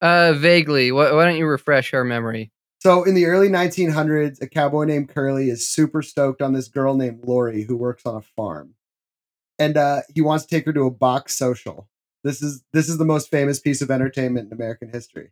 Uh, 0.02 0.34
vaguely. 0.34 0.92
Why, 0.92 1.12
why 1.12 1.26
don't 1.26 1.38
you 1.38 1.48
refresh 1.48 1.94
our 1.94 2.04
memory? 2.04 2.52
So 2.80 3.04
in 3.04 3.16
the 3.16 3.26
early 3.26 3.50
1900s, 3.50 4.42
a 4.42 4.48
cowboy 4.48 4.86
named 4.86 5.10
Curly 5.10 5.50
is 5.50 5.68
super 5.68 6.02
stoked 6.02 6.42
on 6.42 6.54
this 6.54 6.68
girl 6.68 6.96
named 6.96 7.26
Laurey 7.26 7.64
who 7.64 7.76
works 7.76 8.06
on 8.06 8.16
a 8.16 8.22
farm, 8.22 8.76
and 9.58 9.76
uh, 9.76 10.02
he 10.14 10.22
wants 10.22 10.46
to 10.46 10.56
take 10.56 10.66
her 10.66 10.74
to 10.74 10.86
a 10.86 10.92
box 10.92 11.36
social. 11.36 11.90
This 12.24 12.42
is 12.42 12.64
this 12.74 12.88
is 12.88 12.98
the 12.98 13.06
most 13.06 13.30
famous 13.32 13.60
piece 13.60 13.82
of 13.82 13.92
entertainment 13.92 14.48
in 14.48 14.54
American 14.54 14.90
history. 14.90 15.32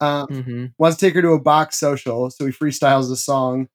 Um, 0.00 0.26
hmm 0.26 0.66
wants 0.78 0.98
to 0.98 1.06
take 1.06 1.14
her 1.14 1.22
to 1.22 1.32
a 1.32 1.40
box 1.40 1.78
social, 1.78 2.30
so 2.30 2.44
he 2.44 2.52
freestyles 2.52 3.10
a 3.10 3.16
song, 3.16 3.68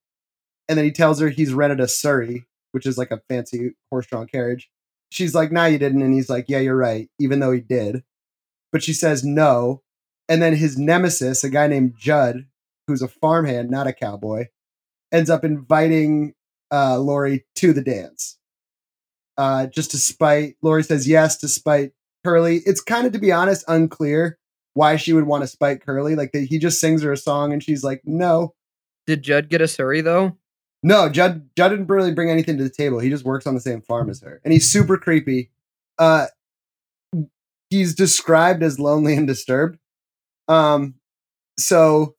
and 0.69 0.77
then 0.77 0.85
he 0.85 0.91
tells 0.91 1.19
her 1.19 1.29
he's 1.29 1.53
rented 1.53 1.79
a 1.79 1.87
Surrey, 1.87 2.45
which 2.71 2.85
is 2.85 2.97
like 2.97 3.11
a 3.11 3.21
fancy 3.29 3.71
horse-drawn 3.89 4.27
carriage. 4.27 4.69
She's 5.09 5.33
like, 5.33 5.51
"Nah, 5.51 5.65
you 5.65 5.77
didn't," 5.79 6.03
and 6.03 6.13
he's 6.13 6.29
like, 6.29 6.45
"Yeah, 6.47 6.59
you're 6.59 6.75
right," 6.75 7.09
even 7.19 7.39
though 7.39 7.51
he 7.51 7.59
did. 7.59 8.03
But 8.71 8.83
she 8.83 8.93
says 8.93 9.23
no, 9.23 9.81
and 10.29 10.41
then 10.41 10.55
his 10.55 10.77
nemesis, 10.77 11.43
a 11.43 11.49
guy 11.49 11.67
named 11.67 11.95
Jud, 11.97 12.45
who's 12.87 13.01
a 13.01 13.07
farmhand, 13.07 13.69
not 13.69 13.87
a 13.87 13.93
cowboy, 13.93 14.47
ends 15.11 15.29
up 15.29 15.43
inviting 15.43 16.33
uh, 16.71 16.99
Laurey 16.99 17.45
to 17.55 17.73
the 17.73 17.81
dance. 17.81 18.37
Uh, 19.37 19.65
just 19.67 19.91
to 19.91 19.97
spite, 19.97 20.55
Laurey 20.61 20.83
says 20.83 21.07
yes 21.07 21.35
to 21.37 21.47
spite 21.47 21.93
Curly. 22.23 22.61
It's 22.65 22.81
kind 22.81 23.07
of, 23.07 23.13
to 23.13 23.19
be 23.19 23.31
honest, 23.31 23.65
unclear 23.67 24.37
why 24.73 24.95
she 24.95 25.13
would 25.13 25.25
want 25.25 25.43
to 25.43 25.47
spite 25.47 25.81
Curly. 25.85 26.15
Like 26.15 26.31
they, 26.31 26.45
he 26.45 26.59
just 26.59 26.79
sings 26.79 27.01
her 27.03 27.11
a 27.11 27.17
song 27.17 27.51
and 27.53 27.63
she's 27.63 27.83
like, 27.83 28.01
no, 28.05 28.53
Did 29.07 29.23
Jud 29.23 29.49
get 29.49 29.61
a 29.61 29.67
Surrey 29.67 30.01
though? 30.01 30.37
no. 30.83 31.09
Jud 31.09 31.49
Jud 31.57 31.71
didn't 31.71 31.87
really 31.87 32.13
bring 32.13 32.29
anything 32.29 32.57
to 32.57 32.63
the 32.63 32.69
table. 32.69 32.99
He 32.99 33.09
just 33.09 33.25
works 33.25 33.45
on 33.47 33.53
the 33.55 33.61
same 33.61 33.81
farm 33.81 34.09
as 34.09 34.21
her, 34.21 34.41
and 34.43 34.51
he's 34.53 34.71
super 34.71 34.97
creepy. 34.97 35.51
Uh, 35.99 36.27
he's 37.69 37.93
described 37.95 38.63
as 38.63 38.79
lonely 38.79 39.15
and 39.15 39.27
disturbed. 39.27 39.77
Um, 40.47 40.95
so 41.57 42.15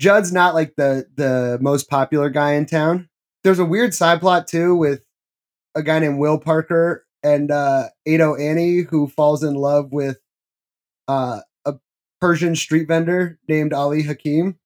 Jud's 0.00 0.32
not 0.32 0.54
like 0.54 0.74
the 0.76 1.06
the 1.16 1.58
most 1.60 1.88
popular 1.90 2.30
guy 2.30 2.52
in 2.52 2.66
town. 2.66 3.08
There's 3.44 3.58
a 3.58 3.64
weird 3.64 3.94
side 3.94 4.20
plot 4.20 4.46
too 4.48 4.74
with 4.74 5.02
a 5.74 5.82
guy 5.82 5.98
named 5.98 6.18
Will 6.18 6.38
Parker 6.38 7.06
and 7.22 7.50
uh, 7.50 7.88
Ado 8.06 8.34
Annie 8.36 8.80
who 8.82 9.08
falls 9.08 9.42
in 9.42 9.54
love 9.54 9.92
with 9.92 10.18
uh, 11.08 11.40
Persian 12.20 12.56
street 12.56 12.88
vendor 12.88 13.38
named 13.48 13.72
Ali 13.72 14.02
Hakim. 14.02 14.58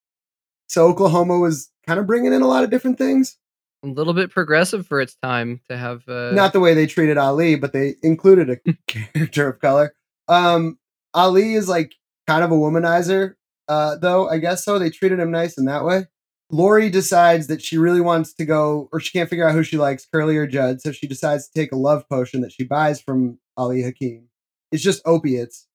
So 0.69 0.87
Oklahoma 0.87 1.39
was 1.39 1.71
kind 1.87 1.99
of 1.99 2.07
bringing 2.07 2.33
in 2.33 2.43
a 2.43 2.47
lot 2.47 2.65
of 2.65 2.71
different 2.71 2.99
things. 2.99 3.37
A 3.83 3.89
little 3.89 4.13
bit 4.13 4.31
progressive 4.31 4.87
for 4.87 5.01
its 5.01 5.17
time 5.23 5.61
to 5.71 5.77
have. 5.77 6.07
Uh, 6.07 6.33
Not 6.33 6.53
the 6.53 6.61
way 6.61 6.75
they 6.75 6.87
treated 6.87 7.17
Ali, 7.17 7.57
but 7.57 7.73
they 7.73 7.95
included 8.03 8.51
a 8.51 8.75
character 8.87 9.49
of 9.49 9.61
color. 9.61 9.95
Um, 10.29 10.79
Ali 11.15 11.55
is 11.55 11.69
like 11.69 11.95
kind 12.27 12.45
of 12.45 12.53
a 12.53 12.55
womanizer, 12.55 13.35
uh, 13.69 13.97
though 13.97 14.29
I 14.29 14.39
guess 14.39 14.65
so. 14.65 14.79
They 14.79 14.91
treated 14.91 15.19
him 15.19 15.31
nice 15.31 15.57
in 15.59 15.65
that 15.65 15.85
way. 15.85 16.07
Laurey 16.53 16.91
decides 16.91 17.47
that 17.47 17.63
she 17.63 17.79
really 17.79 18.01
wants 18.01 18.35
to 18.35 18.45
go, 18.45 18.89
or 18.93 19.01
she 19.01 19.13
can't 19.17 19.31
figure 19.31 19.49
out 19.49 19.55
who 19.55 19.63
she 19.63 19.79
likes, 19.79 20.07
Curly 20.13 20.37
or 20.37 20.47
Jud. 20.47 20.81
So 20.81 20.93
she 20.93 21.07
decides 21.07 21.49
to 21.49 21.59
take 21.59 21.73
a 21.73 21.77
love 21.77 22.09
potion 22.09 22.41
that 22.43 22.53
she 22.53 22.65
buys 22.65 23.01
from 23.01 23.39
Ali 23.57 23.83
Hakim. 23.83 24.29
It's 24.73 24.83
just 24.83 25.01
opiates, 25.07 25.67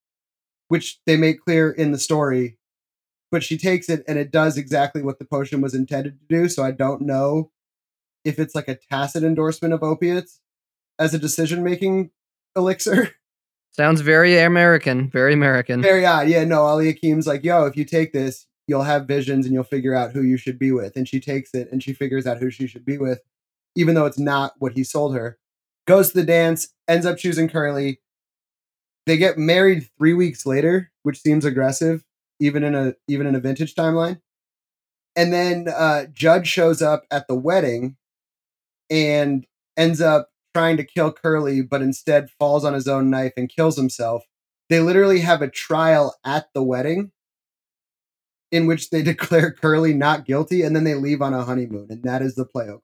which 0.68 1.00
they 1.06 1.18
make 1.18 1.42
clear 1.42 1.72
in 1.72 1.92
the 1.92 2.00
story. 2.00 2.58
But 3.32 3.44
she 3.44 3.58
takes 3.58 3.90
it 3.90 4.04
and 4.08 4.18
it 4.18 4.32
does 4.32 4.58
exactly 4.58 5.02
what 5.02 5.20
the 5.20 5.26
potion 5.26 5.62
was 5.62 5.74
intended 5.74 6.20
to 6.20 6.26
do. 6.28 6.48
So 6.48 6.64
I 6.64 6.72
don't 6.72 7.02
know 7.02 7.52
if 8.24 8.40
it's 8.40 8.56
like 8.56 8.68
a 8.68 8.76
tacit 8.76 9.24
endorsement 9.24 9.74
of 9.74 9.84
opiates 9.84 10.40
as 11.00 11.14
a 11.14 11.20
decision 11.20 11.64
making 11.64 12.12
elixir. 12.56 13.12
sounds 13.72 14.02
very 14.02 14.40
American. 14.40 15.10
Very 15.10 15.34
American. 15.34 15.82
Very 15.82 16.06
odd. 16.06 16.28
Yeah, 16.30 16.44
no, 16.46 16.62
Ali 16.62 16.88
Hakim's 16.88 17.28
like, 17.28 17.44
yo, 17.44 17.66
if 17.66 17.76
you 17.76 17.84
take 17.84 18.14
this, 18.14 18.48
you'll 18.68 18.84
have 18.84 19.08
visions 19.08 19.46
and 19.46 19.54
you'll 19.54 19.64
figure 19.64 19.94
out 19.94 20.12
who 20.12 20.22
you 20.22 20.38
should 20.38 20.58
be 20.58 20.72
with. 20.72 20.96
And 20.96 21.08
she 21.08 21.20
takes 21.20 21.54
it 21.54 21.72
and 21.72 21.84
she 21.84 21.94
figures 21.94 22.26
out 22.26 22.38
who 22.38 22.50
she 22.50 22.68
should 22.68 22.86
be 22.86 22.98
with, 22.98 23.20
even 23.76 23.96
though 23.96 24.06
it's 24.06 24.20
not 24.20 24.54
what 24.60 24.74
he 24.74 24.84
sold 24.84 25.16
her. 25.16 25.38
Goes 25.86 26.10
to 26.10 26.16
the 26.16 26.26
dance, 26.26 26.70
ends 26.88 27.06
up 27.06 27.18
choosing 27.18 27.48
Curly. 27.48 28.00
They 29.06 29.18
get 29.18 29.38
married 29.38 29.88
three 29.98 30.14
weeks 30.14 30.46
later, 30.46 30.92
which 31.04 31.22
seems 31.22 31.46
aggressive, 31.46 32.04
even 32.40 32.64
in 32.64 32.76
a 32.76 32.96
even 33.08 33.28
in 33.28 33.36
a 33.36 33.40
vintage 33.40 33.76
timeline. 33.76 34.20
And 35.16 35.32
then 35.32 35.68
uh, 35.70 36.08
Jud 36.12 36.48
shows 36.48 36.82
up 36.82 37.04
at 37.10 37.28
the 37.28 37.36
wedding 37.36 37.96
and 38.90 39.46
ends 39.78 40.02
up 40.02 40.30
trying 40.54 40.78
to 40.78 40.84
kill 40.84 41.12
Curly, 41.12 41.62
but 41.62 41.82
instead 41.82 42.30
falls 42.40 42.66
on 42.66 42.74
his 42.74 42.88
own 42.88 43.10
knife 43.10 43.34
and 43.38 43.50
kills 43.50 43.78
himself. 43.78 44.24
They 44.70 44.80
literally 44.80 45.20
have 45.20 45.42
a 45.42 45.50
trial 45.50 46.16
at 46.26 46.48
the 46.54 46.64
wedding 46.64 47.12
in 48.52 48.66
which 48.66 48.90
they 48.90 49.02
declare 49.04 49.52
Curly 49.52 49.94
not 49.94 50.26
guilty 50.26 50.64
and 50.64 50.76
then 50.76 50.84
they 50.84 50.96
leave 50.96 51.22
on 51.22 51.34
a 51.34 51.44
honeymoon, 51.44 51.88
and 51.90 52.04
that 52.04 52.22
is 52.22 52.36
the 52.36 52.46
play 52.46 52.64
Oklahoma. 52.64 52.82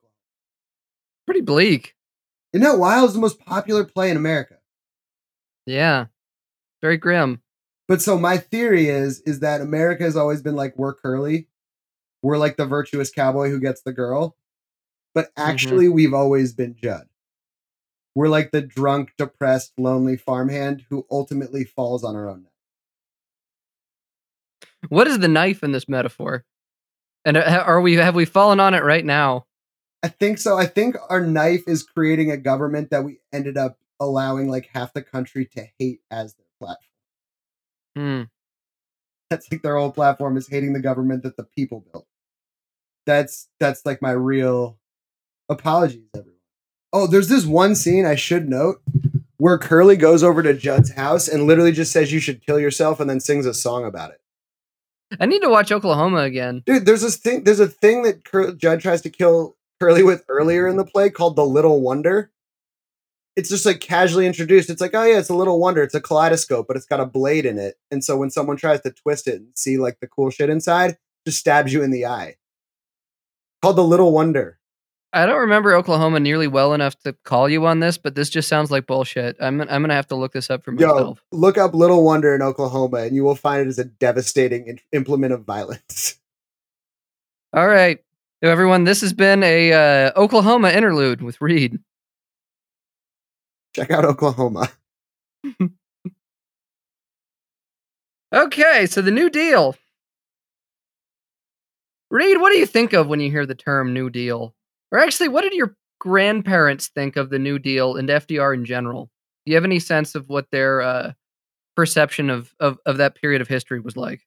Pretty 1.26 1.40
bleak. 1.40 1.94
Isn't 2.52 2.64
that 2.64 2.78
wild? 2.78 3.04
It's 3.04 3.14
the 3.14 3.20
most 3.20 3.40
popular 3.40 3.84
play 3.84 4.10
in 4.10 4.16
America. 4.16 4.56
Yeah. 5.66 6.06
Very 6.82 6.96
grim. 6.96 7.40
But 7.88 8.02
so 8.02 8.18
my 8.18 8.38
theory 8.38 8.88
is 8.88 9.20
is 9.20 9.40
that 9.40 9.60
America 9.60 10.02
has 10.04 10.16
always 10.16 10.42
been 10.42 10.56
like 10.56 10.76
we're 10.76 10.94
Curly, 10.94 11.48
we're 12.22 12.38
like 12.38 12.56
the 12.56 12.66
virtuous 12.66 13.10
cowboy 13.10 13.50
who 13.50 13.60
gets 13.60 13.82
the 13.82 13.92
girl, 13.92 14.36
but 15.14 15.30
actually 15.36 15.86
mm-hmm. 15.86 15.94
we've 15.94 16.14
always 16.14 16.52
been 16.52 16.74
Jud. 16.74 17.06
We're 18.14 18.28
like 18.28 18.50
the 18.50 18.60
drunk, 18.60 19.12
depressed, 19.16 19.72
lonely 19.78 20.16
farmhand 20.16 20.84
who 20.90 21.06
ultimately 21.10 21.64
falls 21.64 22.04
on 22.04 22.14
her 22.14 22.28
own 22.28 22.42
neck. 22.42 22.52
What 24.88 25.06
is 25.06 25.18
the 25.18 25.28
knife 25.28 25.62
in 25.62 25.72
this 25.72 25.88
metaphor? 25.88 26.44
And 27.24 27.36
uh, 27.36 27.64
are 27.66 27.80
we 27.80 27.94
have 27.94 28.14
we 28.14 28.24
fallen 28.24 28.60
on 28.60 28.74
it 28.74 28.82
right 28.82 29.04
now? 29.04 29.46
I 30.02 30.08
think 30.08 30.38
so. 30.38 30.58
I 30.58 30.66
think 30.66 30.96
our 31.08 31.20
knife 31.20 31.62
is 31.68 31.84
creating 31.84 32.30
a 32.30 32.36
government 32.36 32.90
that 32.90 33.04
we 33.04 33.20
ended 33.32 33.56
up 33.56 33.78
allowing 34.00 34.48
like 34.48 34.68
half 34.72 34.92
the 34.92 35.02
country 35.02 35.46
to 35.46 35.66
hate 35.78 36.00
as 36.10 36.34
their 36.34 36.46
platform. 36.62 36.78
Hmm. 37.96 38.22
That's 39.30 39.50
like 39.50 39.62
their 39.62 39.76
whole 39.76 39.92
platform 39.92 40.36
is 40.36 40.48
hating 40.48 40.72
the 40.72 40.80
government 40.80 41.22
that 41.22 41.36
the 41.36 41.44
people 41.44 41.84
built. 41.92 42.06
That's 43.06 43.48
that's 43.58 43.84
like 43.84 44.02
my 44.02 44.12
real 44.12 44.78
apologies, 45.48 46.02
everyone. 46.14 46.38
Oh, 46.92 47.06
there's 47.06 47.28
this 47.28 47.46
one 47.46 47.74
scene 47.74 48.04
I 48.04 48.14
should 48.14 48.48
note 48.48 48.82
where 49.38 49.58
Curly 49.58 49.96
goes 49.96 50.22
over 50.22 50.42
to 50.42 50.54
Jud's 50.54 50.92
house 50.92 51.26
and 51.26 51.46
literally 51.46 51.72
just 51.72 51.92
says 51.92 52.12
you 52.12 52.20
should 52.20 52.44
kill 52.44 52.60
yourself 52.60 53.00
and 53.00 53.08
then 53.08 53.20
sings 53.20 53.46
a 53.46 53.54
song 53.54 53.84
about 53.84 54.10
it. 54.10 54.20
I 55.18 55.26
need 55.26 55.42
to 55.42 55.48
watch 55.48 55.72
Oklahoma 55.72 56.18
again. 56.18 56.62
Dude, 56.64 56.86
there's 56.86 57.02
this 57.02 57.16
thing 57.16 57.44
there's 57.44 57.60
a 57.60 57.68
thing 57.68 58.02
that 58.02 58.24
Cur- 58.24 58.52
Jud 58.52 58.80
tries 58.80 59.00
to 59.02 59.10
kill 59.10 59.56
Curly 59.80 60.02
with 60.02 60.24
earlier 60.28 60.68
in 60.68 60.76
the 60.76 60.84
play 60.84 61.10
called 61.10 61.36
the 61.36 61.44
Little 61.44 61.80
Wonder. 61.80 62.30
It's 63.34 63.48
just 63.48 63.64
like 63.64 63.80
casually 63.80 64.26
introduced. 64.26 64.68
It's 64.68 64.80
like, 64.80 64.94
oh 64.94 65.04
yeah, 65.04 65.18
it's 65.18 65.30
a 65.30 65.34
little 65.34 65.58
wonder. 65.58 65.82
It's 65.82 65.94
a 65.94 66.00
kaleidoscope, 66.00 66.66
but 66.66 66.76
it's 66.76 66.86
got 66.86 67.00
a 67.00 67.06
blade 67.06 67.46
in 67.46 67.58
it. 67.58 67.76
And 67.90 68.04
so 68.04 68.16
when 68.16 68.30
someone 68.30 68.56
tries 68.56 68.82
to 68.82 68.90
twist 68.90 69.26
it 69.26 69.36
and 69.36 69.48
see 69.54 69.78
like 69.78 70.00
the 70.00 70.06
cool 70.06 70.30
shit 70.30 70.50
inside, 70.50 70.98
just 71.26 71.38
stabs 71.38 71.72
you 71.72 71.82
in 71.82 71.90
the 71.90 72.06
eye. 72.06 72.36
Called 73.62 73.76
the 73.76 73.84
Little 73.84 74.12
Wonder. 74.12 74.58
I 75.14 75.26
don't 75.26 75.40
remember 75.40 75.74
Oklahoma 75.74 76.20
nearly 76.20 76.48
well 76.48 76.72
enough 76.72 76.98
to 77.00 77.12
call 77.24 77.48
you 77.48 77.66
on 77.66 77.80
this, 77.80 77.98
but 77.98 78.14
this 78.14 78.30
just 78.30 78.48
sounds 78.48 78.70
like 78.70 78.86
bullshit. 78.86 79.36
I'm 79.40 79.60
I'm 79.60 79.82
gonna 79.82 79.94
have 79.94 80.06
to 80.08 80.16
look 80.16 80.32
this 80.32 80.48
up 80.48 80.64
for 80.64 80.72
myself. 80.72 81.22
Yo, 81.32 81.38
look 81.38 81.58
up 81.58 81.74
Little 81.74 82.02
Wonder 82.02 82.34
in 82.34 82.40
Oklahoma, 82.40 82.98
and 82.98 83.14
you 83.14 83.22
will 83.22 83.34
find 83.34 83.60
it 83.60 83.68
as 83.68 83.78
a 83.78 83.84
devastating 83.84 84.78
implement 84.90 85.34
of 85.34 85.44
violence. 85.44 86.18
All 87.52 87.68
right, 87.68 88.02
everyone, 88.40 88.84
this 88.84 89.02
has 89.02 89.12
been 89.12 89.42
a 89.42 89.72
uh, 89.72 90.12
Oklahoma 90.16 90.70
interlude 90.70 91.20
with 91.20 91.38
Reed. 91.42 91.78
Check 93.74 93.90
out 93.90 94.04
Oklahoma. 94.04 94.70
okay, 98.34 98.86
so 98.86 99.02
the 99.02 99.10
New 99.10 99.30
Deal. 99.30 99.76
Reed, 102.10 102.40
what 102.40 102.52
do 102.52 102.58
you 102.58 102.66
think 102.66 102.92
of 102.92 103.06
when 103.06 103.20
you 103.20 103.30
hear 103.30 103.46
the 103.46 103.54
term 103.54 103.94
New 103.94 104.10
Deal? 104.10 104.54
Or 104.90 104.98
actually, 104.98 105.28
what 105.28 105.42
did 105.42 105.54
your 105.54 105.76
grandparents 105.98 106.88
think 106.88 107.16
of 107.16 107.30
the 107.30 107.38
New 107.38 107.58
Deal 107.58 107.96
and 107.96 108.08
FDR 108.08 108.54
in 108.54 108.64
general? 108.64 109.10
Do 109.46 109.52
you 109.52 109.56
have 109.56 109.64
any 109.64 109.78
sense 109.78 110.14
of 110.14 110.28
what 110.28 110.50
their 110.52 110.82
uh, 110.82 111.12
perception 111.74 112.28
of, 112.28 112.54
of, 112.60 112.78
of 112.84 112.98
that 112.98 113.14
period 113.14 113.40
of 113.40 113.48
history 113.48 113.80
was 113.80 113.96
like? 113.96 114.20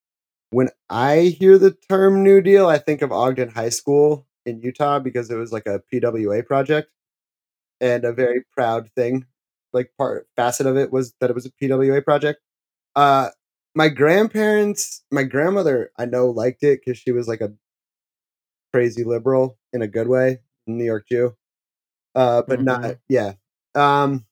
when 0.56 0.70
I 0.90 1.36
hear 1.38 1.58
the 1.58 1.76
term 1.90 2.24
New 2.24 2.40
Deal, 2.40 2.68
I 2.68 2.78
think 2.78 3.02
of 3.02 3.12
Ogden 3.12 3.50
High 3.50 3.70
School 3.70 4.26
in 4.46 4.62
Utah 4.62 5.00
because 5.00 5.30
it 5.30 5.36
was 5.36 5.52
like 5.52 5.66
a 5.66 5.82
PWA 5.92 6.46
project 6.46 6.90
and 7.82 8.06
a 8.06 8.14
very 8.14 8.44
proud 8.54 8.90
thing. 8.96 9.26
Like 9.76 9.92
part 9.98 10.28
facet 10.36 10.66
of 10.66 10.76
it 10.76 10.92
was 10.92 11.14
that 11.22 11.30
it 11.30 11.36
was 11.36 11.46
a 11.46 11.52
PWA 11.52 12.04
project. 12.04 12.42
Uh, 12.96 13.30
my 13.76 13.90
grandparents, 13.90 15.04
my 15.12 15.24
grandmother, 15.24 15.92
I 16.00 16.06
know 16.06 16.28
liked 16.28 16.64
it 16.64 16.80
because 16.84 16.98
she 16.98 17.12
was 17.12 17.28
like 17.28 17.42
a 17.42 17.54
crazy 18.74 19.04
liberal 19.04 19.60
in 19.74 19.84
a 19.84 19.88
good 19.88 20.08
way, 20.08 20.40
New 20.66 20.86
York 20.86 21.08
Jew. 21.08 21.36
Uh, 22.16 22.42
but 22.48 22.60
mm-hmm. 22.60 22.66
not 22.66 22.96
yeah. 23.10 23.34
Um, 23.76 24.26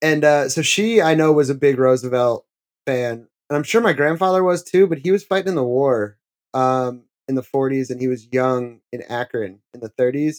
and 0.00 0.24
uh, 0.24 0.48
so 0.48 0.62
she, 0.62 1.02
I 1.02 1.14
know, 1.14 1.32
was 1.32 1.50
a 1.50 1.54
big 1.54 1.78
Roosevelt 1.78 2.46
fan 2.86 3.26
and 3.48 3.56
I'm 3.56 3.62
sure 3.62 3.80
my 3.80 3.92
grandfather 3.92 4.42
was 4.42 4.62
too, 4.62 4.86
but 4.86 4.98
he 4.98 5.10
was 5.10 5.24
fighting 5.24 5.50
in 5.50 5.54
the 5.54 5.62
war 5.62 6.18
um, 6.52 7.04
in 7.28 7.34
the 7.36 7.42
40s, 7.42 7.90
and 7.90 8.00
he 8.00 8.08
was 8.08 8.32
young 8.32 8.80
in 8.92 9.02
Akron 9.02 9.60
in 9.72 9.80
the 9.80 9.90
30s. 9.90 10.38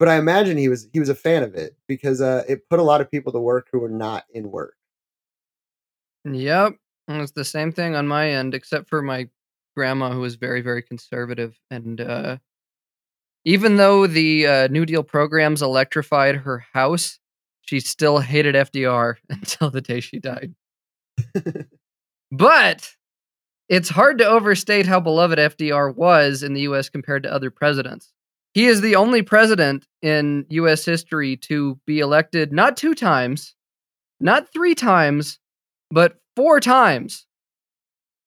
But 0.00 0.08
I 0.08 0.16
imagine 0.16 0.56
he 0.56 0.68
was 0.68 0.88
he 0.92 0.98
was 0.98 1.10
a 1.10 1.14
fan 1.14 1.42
of 1.44 1.54
it 1.54 1.76
because 1.86 2.20
uh, 2.20 2.42
it 2.48 2.68
put 2.68 2.80
a 2.80 2.82
lot 2.82 3.00
of 3.00 3.10
people 3.10 3.32
to 3.32 3.38
work 3.38 3.68
who 3.70 3.78
were 3.78 3.88
not 3.90 4.24
in 4.32 4.50
work. 4.50 4.74
Yep, 6.24 6.74
it's 7.08 7.32
the 7.32 7.44
same 7.44 7.70
thing 7.70 7.94
on 7.94 8.08
my 8.08 8.30
end, 8.30 8.54
except 8.54 8.88
for 8.88 9.02
my 9.02 9.28
grandma, 9.76 10.10
who 10.10 10.20
was 10.20 10.36
very 10.36 10.62
very 10.62 10.82
conservative, 10.82 11.56
and 11.70 12.00
uh, 12.00 12.38
even 13.44 13.76
though 13.76 14.06
the 14.06 14.46
uh, 14.46 14.68
New 14.68 14.86
Deal 14.86 15.02
programs 15.02 15.62
electrified 15.62 16.34
her 16.34 16.64
house, 16.72 17.18
she 17.60 17.78
still 17.78 18.18
hated 18.18 18.54
FDR 18.54 19.16
until 19.28 19.70
the 19.70 19.82
day 19.82 20.00
she 20.00 20.18
died. 20.18 20.54
But 22.32 22.94
it's 23.68 23.88
hard 23.88 24.18
to 24.18 24.26
overstate 24.26 24.86
how 24.86 25.00
beloved 25.00 25.38
FDR 25.38 25.94
was 25.94 26.42
in 26.42 26.54
the 26.54 26.62
US 26.62 26.88
compared 26.88 27.24
to 27.24 27.32
other 27.32 27.50
presidents. 27.50 28.12
He 28.52 28.66
is 28.66 28.80
the 28.80 28.96
only 28.96 29.22
president 29.22 29.86
in 30.02 30.46
US 30.50 30.84
history 30.84 31.36
to 31.38 31.78
be 31.86 32.00
elected 32.00 32.52
not 32.52 32.76
two 32.76 32.94
times, 32.94 33.54
not 34.18 34.52
three 34.52 34.74
times, 34.74 35.38
but 35.90 36.16
four 36.36 36.60
times. 36.60 37.26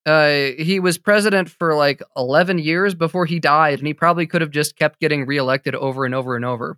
Uh, 0.06 0.52
he 0.58 0.80
was 0.82 0.98
president 0.98 1.50
for 1.50 1.76
like 1.76 2.02
11 2.18 2.60
years 2.60 2.94
before 2.94 3.26
he 3.26 3.40
died, 3.40 3.80
and 3.80 3.88
he 3.88 3.94
probably 3.94 4.28
could 4.28 4.42
have 4.42 4.52
just 4.52 4.78
kept 4.78 5.00
getting 5.00 5.26
reelected 5.26 5.76
over 5.76 6.06
and 6.06 6.14
over 6.14 6.36
and 6.36 6.44
over. 6.44 6.78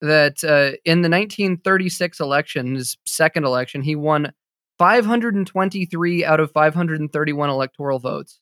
That 0.00 0.42
uh, 0.44 0.78
in 0.84 1.02
the 1.02 1.10
1936 1.10 2.20
election, 2.20 2.76
his 2.76 2.96
second 3.04 3.44
election, 3.44 3.82
he 3.82 3.96
won 3.96 4.32
523 4.78 6.24
out 6.24 6.40
of 6.40 6.52
531 6.52 7.50
electoral 7.50 7.98
votes. 7.98 8.40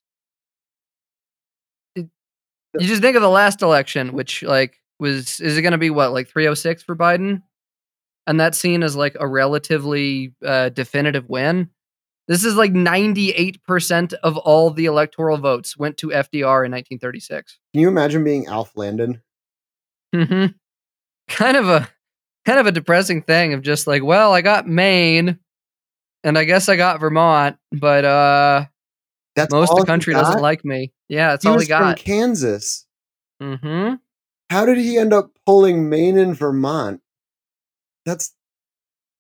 You 2.74 2.86
just 2.86 3.02
think 3.02 3.16
of 3.16 3.22
the 3.22 3.28
last 3.28 3.62
election, 3.62 4.12
which 4.12 4.42
like 4.42 4.80
was 4.98 5.40
is 5.40 5.56
it 5.56 5.62
going 5.62 5.72
to 5.72 5.78
be 5.78 5.90
what 5.90 6.12
like 6.12 6.28
306 6.28 6.82
for 6.82 6.96
Biden, 6.96 7.42
and 8.26 8.40
that 8.40 8.54
scene 8.54 8.82
is 8.82 8.96
like 8.96 9.16
a 9.18 9.26
relatively 9.26 10.34
uh, 10.44 10.68
definitive 10.70 11.28
win. 11.28 11.70
This 12.28 12.44
is 12.44 12.56
like 12.56 12.72
98% 12.72 14.12
of 14.22 14.36
all 14.36 14.70
the 14.70 14.84
electoral 14.84 15.38
votes 15.38 15.78
went 15.78 15.96
to 15.98 16.08
FDR 16.08 16.66
in 16.66 16.72
1936. 16.72 17.58
Can 17.72 17.80
you 17.80 17.88
imagine 17.88 18.22
being 18.22 18.46
Alf 18.46 18.76
Landon? 18.76 19.22
Mm-hmm. 20.14 20.52
Kind 21.28 21.56
of 21.56 21.68
a 21.68 21.88
kind 22.44 22.60
of 22.60 22.66
a 22.66 22.72
depressing 22.72 23.22
thing 23.22 23.54
of 23.54 23.62
just 23.62 23.86
like, 23.86 24.02
well, 24.02 24.32
I 24.32 24.42
got 24.42 24.66
Maine, 24.66 25.38
and 26.22 26.38
I 26.38 26.44
guess 26.44 26.68
I 26.68 26.76
got 26.76 27.00
Vermont, 27.00 27.56
but 27.72 28.04
uh, 28.04 28.66
that's 29.38 29.52
most 29.52 29.72
of 29.72 29.78
the 29.78 29.86
country 29.86 30.14
doesn't 30.14 30.42
like 30.42 30.64
me. 30.64 30.92
Yeah, 31.08 31.30
that's 31.30 31.44
he 31.44 31.48
all 31.48 31.54
was 31.54 31.64
he 31.64 31.68
got. 31.68 31.98
From 31.98 32.04
Kansas. 32.04 32.86
Mm-hmm. 33.42 33.94
How 34.50 34.66
did 34.66 34.78
he 34.78 34.98
end 34.98 35.12
up 35.12 35.30
pulling 35.46 35.88
Maine 35.88 36.18
and 36.18 36.36
Vermont? 36.36 37.00
That's 38.06 38.34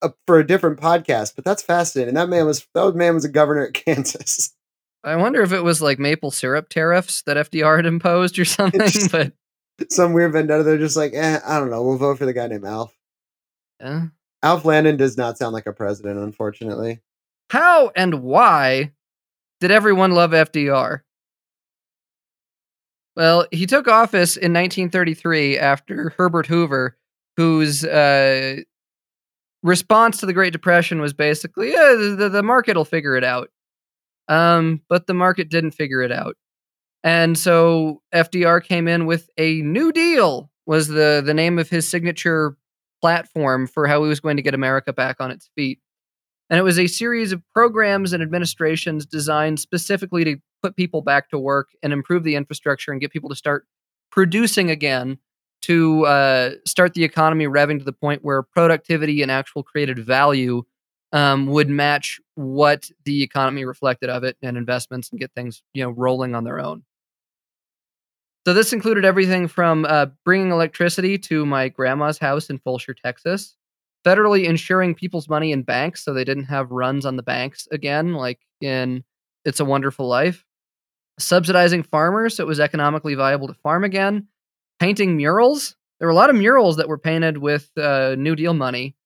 a, 0.02 0.12
for 0.26 0.38
a 0.38 0.46
different 0.46 0.80
podcast, 0.80 1.34
but 1.36 1.44
that's 1.44 1.62
fascinating. 1.62 2.14
That 2.14 2.28
man 2.28 2.46
was 2.46 2.66
that 2.74 2.94
man 2.94 3.14
was 3.14 3.24
a 3.24 3.28
governor 3.28 3.66
at 3.66 3.74
Kansas. 3.84 4.54
I 5.04 5.16
wonder 5.16 5.42
if 5.42 5.52
it 5.52 5.62
was 5.62 5.80
like 5.80 5.98
maple 5.98 6.30
syrup 6.30 6.68
tariffs 6.68 7.22
that 7.22 7.36
FDR 7.36 7.76
had 7.76 7.86
imposed 7.86 8.38
or 8.38 8.44
something, 8.44 9.08
but 9.10 9.32
some 9.90 10.12
weird 10.12 10.32
vendetta. 10.32 10.62
They're 10.62 10.78
just 10.78 10.96
like, 10.96 11.12
eh, 11.14 11.40
I 11.44 11.58
don't 11.58 11.70
know. 11.70 11.82
We'll 11.82 11.98
vote 11.98 12.18
for 12.18 12.26
the 12.26 12.32
guy 12.32 12.46
named 12.46 12.64
Alf. 12.64 12.94
Yeah. 13.80 14.06
Alf 14.42 14.64
Landon 14.64 14.96
does 14.96 15.16
not 15.16 15.38
sound 15.38 15.52
like 15.52 15.66
a 15.66 15.72
president, 15.72 16.18
unfortunately. 16.18 17.00
How 17.50 17.90
and 17.96 18.22
why 18.22 18.92
did 19.60 19.70
everyone 19.70 20.12
love 20.12 20.30
FDR? 20.30 21.00
Well, 23.16 23.46
he 23.50 23.66
took 23.66 23.88
office 23.88 24.36
in 24.36 24.52
1933 24.52 25.58
after 25.58 26.14
Herbert 26.16 26.46
Hoover, 26.46 26.96
whose 27.36 27.84
uh, 27.84 28.58
response 29.62 30.18
to 30.18 30.26
the 30.26 30.32
Great 30.32 30.52
Depression 30.52 31.00
was 31.00 31.12
basically, 31.12 31.72
yeah, 31.72 31.94
the, 32.16 32.28
the 32.28 32.42
market 32.42 32.76
will 32.76 32.84
figure 32.84 33.16
it 33.16 33.24
out. 33.24 33.50
Um, 34.28 34.82
but 34.88 35.06
the 35.06 35.14
market 35.14 35.48
didn't 35.50 35.72
figure 35.72 36.02
it 36.02 36.12
out. 36.12 36.36
And 37.02 37.38
so 37.38 38.02
FDR 38.14 38.62
came 38.62 38.86
in 38.86 39.06
with 39.06 39.30
a 39.38 39.62
New 39.62 39.92
Deal 39.92 40.50
was 40.66 40.88
the 40.88 41.22
the 41.24 41.32
name 41.34 41.58
of 41.58 41.70
his 41.70 41.88
signature 41.88 42.56
platform 43.00 43.66
for 43.66 43.86
how 43.86 44.02
he 44.02 44.08
was 44.08 44.20
going 44.20 44.36
to 44.36 44.42
get 44.42 44.54
America 44.54 44.92
back 44.92 45.16
on 45.18 45.30
its 45.30 45.48
feet. 45.56 45.80
And 46.50 46.58
it 46.58 46.62
was 46.62 46.78
a 46.78 46.86
series 46.86 47.32
of 47.32 47.42
programs 47.52 48.12
and 48.12 48.22
administrations 48.22 49.04
designed 49.04 49.60
specifically 49.60 50.24
to 50.24 50.36
put 50.62 50.76
people 50.76 51.02
back 51.02 51.28
to 51.30 51.38
work 51.38 51.68
and 51.82 51.92
improve 51.92 52.24
the 52.24 52.36
infrastructure 52.36 52.90
and 52.90 53.00
get 53.00 53.12
people 53.12 53.28
to 53.28 53.36
start 53.36 53.66
producing 54.10 54.70
again 54.70 55.18
to 55.62 56.06
uh, 56.06 56.50
start 56.64 56.94
the 56.94 57.04
economy 57.04 57.46
revving 57.46 57.78
to 57.78 57.84
the 57.84 57.92
point 57.92 58.24
where 58.24 58.42
productivity 58.42 59.22
and 59.22 59.30
actual 59.30 59.62
created 59.62 59.98
value 59.98 60.62
um, 61.12 61.46
would 61.46 61.68
match 61.68 62.20
what 62.34 62.90
the 63.04 63.22
economy 63.22 63.64
reflected 63.64 64.08
of 64.08 64.24
it 64.24 64.36
and 64.42 64.56
investments 64.56 65.10
and 65.10 65.20
get 65.20 65.32
things 65.34 65.62
you 65.74 65.82
know 65.82 65.90
rolling 65.90 66.34
on 66.34 66.44
their 66.44 66.60
own. 66.60 66.84
So 68.46 68.54
this 68.54 68.72
included 68.72 69.04
everything 69.04 69.48
from 69.48 69.84
uh, 69.84 70.06
bringing 70.24 70.52
electricity 70.52 71.18
to 71.18 71.44
my 71.44 71.68
grandma's 71.68 72.18
house 72.18 72.48
in 72.48 72.58
Fulshear, 72.58 72.96
Texas, 72.96 73.57
federally 74.08 74.44
insuring 74.44 74.94
people's 74.94 75.28
money 75.28 75.52
in 75.52 75.62
banks 75.62 76.02
so 76.02 76.14
they 76.14 76.24
didn't 76.24 76.44
have 76.44 76.70
runs 76.70 77.04
on 77.04 77.16
the 77.16 77.22
banks 77.22 77.68
again, 77.70 78.14
like 78.14 78.40
in 78.60 79.04
It's 79.44 79.60
a 79.60 79.64
Wonderful 79.64 80.08
Life, 80.08 80.46
subsidizing 81.18 81.82
farmers 81.82 82.36
so 82.36 82.44
it 82.44 82.46
was 82.46 82.60
economically 82.60 83.14
viable 83.14 83.48
to 83.48 83.54
farm 83.54 83.84
again, 83.84 84.28
painting 84.80 85.16
murals. 85.16 85.76
There 85.98 86.08
were 86.08 86.12
a 86.12 86.16
lot 86.16 86.30
of 86.30 86.36
murals 86.36 86.76
that 86.76 86.88
were 86.88 86.98
painted 86.98 87.38
with 87.38 87.70
uh, 87.76 88.14
New 88.16 88.34
Deal 88.34 88.54
money. 88.54 88.96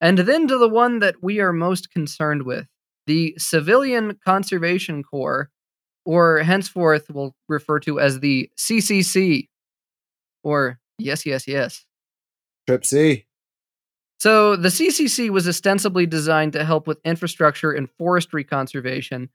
And 0.00 0.18
then 0.18 0.48
to 0.48 0.58
the 0.58 0.68
one 0.68 0.98
that 0.98 1.22
we 1.22 1.40
are 1.40 1.52
most 1.52 1.90
concerned 1.90 2.42
with 2.42 2.66
the 3.06 3.34
Civilian 3.38 4.18
Conservation 4.24 5.02
Corps, 5.02 5.48
or 6.04 6.40
henceforth 6.40 7.08
we'll 7.08 7.34
refer 7.48 7.78
to 7.80 8.00
as 8.00 8.20
the 8.20 8.50
CCC, 8.58 9.48
or 10.42 10.80
yes, 10.98 11.24
yes, 11.24 11.46
yes. 11.46 11.84
Trip 12.66 12.84
C. 12.84 13.24
So 14.22 14.54
the 14.54 14.68
CCC 14.68 15.30
was 15.30 15.48
ostensibly 15.48 16.06
designed 16.06 16.52
to 16.52 16.64
help 16.64 16.86
with 16.86 17.00
infrastructure 17.04 17.72
and 17.72 17.90
forestry 17.98 18.44
conservation, 18.44 19.30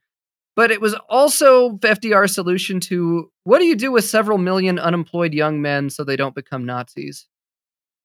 but 0.55 0.71
it 0.71 0.79
was 0.79 0.95
also 1.09 1.71
FDR's 1.71 2.33
solution 2.33 2.79
to 2.79 3.29
what 3.43 3.59
do 3.59 3.65
you 3.65 3.75
do 3.75 3.91
with 3.91 4.05
several 4.05 4.37
million 4.37 4.79
unemployed 4.79 5.33
young 5.33 5.61
men 5.61 5.89
so 5.89 6.05
they 6.05 6.15
don't 6.15 6.33
become 6.33 6.65
Nazis? 6.65 7.27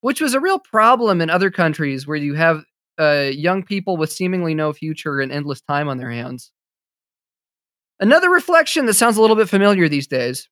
Which 0.00 0.20
was 0.20 0.34
a 0.34 0.40
real 0.40 0.58
problem 0.58 1.20
in 1.20 1.30
other 1.30 1.52
countries 1.52 2.04
where 2.04 2.16
you 2.16 2.34
have 2.34 2.64
uh, 2.98 3.30
young 3.32 3.62
people 3.62 3.96
with 3.96 4.10
seemingly 4.10 4.52
no 4.52 4.72
future 4.72 5.20
and 5.20 5.30
endless 5.30 5.60
time 5.60 5.88
on 5.88 5.98
their 5.98 6.10
hands. 6.10 6.50
Another 8.00 8.28
reflection 8.28 8.86
that 8.86 8.94
sounds 8.94 9.16
a 9.16 9.20
little 9.20 9.36
bit 9.36 9.48
familiar 9.48 9.88
these 9.88 10.08
days. 10.08 10.48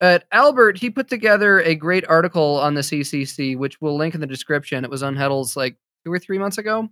At 0.00 0.24
Albert, 0.30 0.78
he 0.78 0.90
put 0.90 1.08
together 1.08 1.60
a 1.60 1.74
great 1.74 2.06
article 2.08 2.58
on 2.58 2.74
the 2.74 2.82
CCC, 2.82 3.56
which 3.56 3.80
we'll 3.80 3.96
link 3.96 4.14
in 4.14 4.20
the 4.20 4.26
description. 4.26 4.84
It 4.84 4.90
was 4.90 5.02
on 5.02 5.16
Heddels 5.16 5.56
like 5.56 5.76
two 6.04 6.12
or 6.12 6.18
three 6.18 6.38
months 6.38 6.58
ago. 6.58 6.88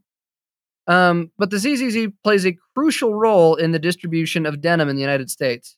Um, 0.89 1.31
but 1.39 1.51
the 1.51 1.57
CCC 1.57 2.13
plays 2.25 2.47
a 2.47 2.57
crucial 2.75 3.15
role 3.15 3.57
in 3.57 3.73
the 3.73 3.79
distribution 3.79 4.47
of 4.47 4.61
denim 4.61 4.89
in 4.89 4.97
the 4.97 5.03
United 5.03 5.31
States. 5.31 5.77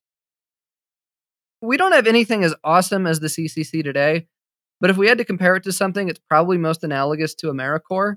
We 1.61 1.77
don't 1.77 1.93
have 1.93 2.07
anything 2.07 2.45
as 2.45 2.55
awesome 2.63 3.07
as 3.07 3.21
the 3.21 3.27
CCC 3.27 3.83
today, 3.83 4.27
but 4.81 4.91
if 4.91 4.97
we 4.97 5.09
had 5.09 5.19
to 5.19 5.25
compare 5.25 5.57
it 5.57 5.65
to 5.65 5.73
something, 5.73 6.09
it's 6.09 6.21
probably 6.29 6.57
most 6.57 6.85
analogous 6.85 7.35
to 7.37 7.49
AmeriCorps. 7.49 8.17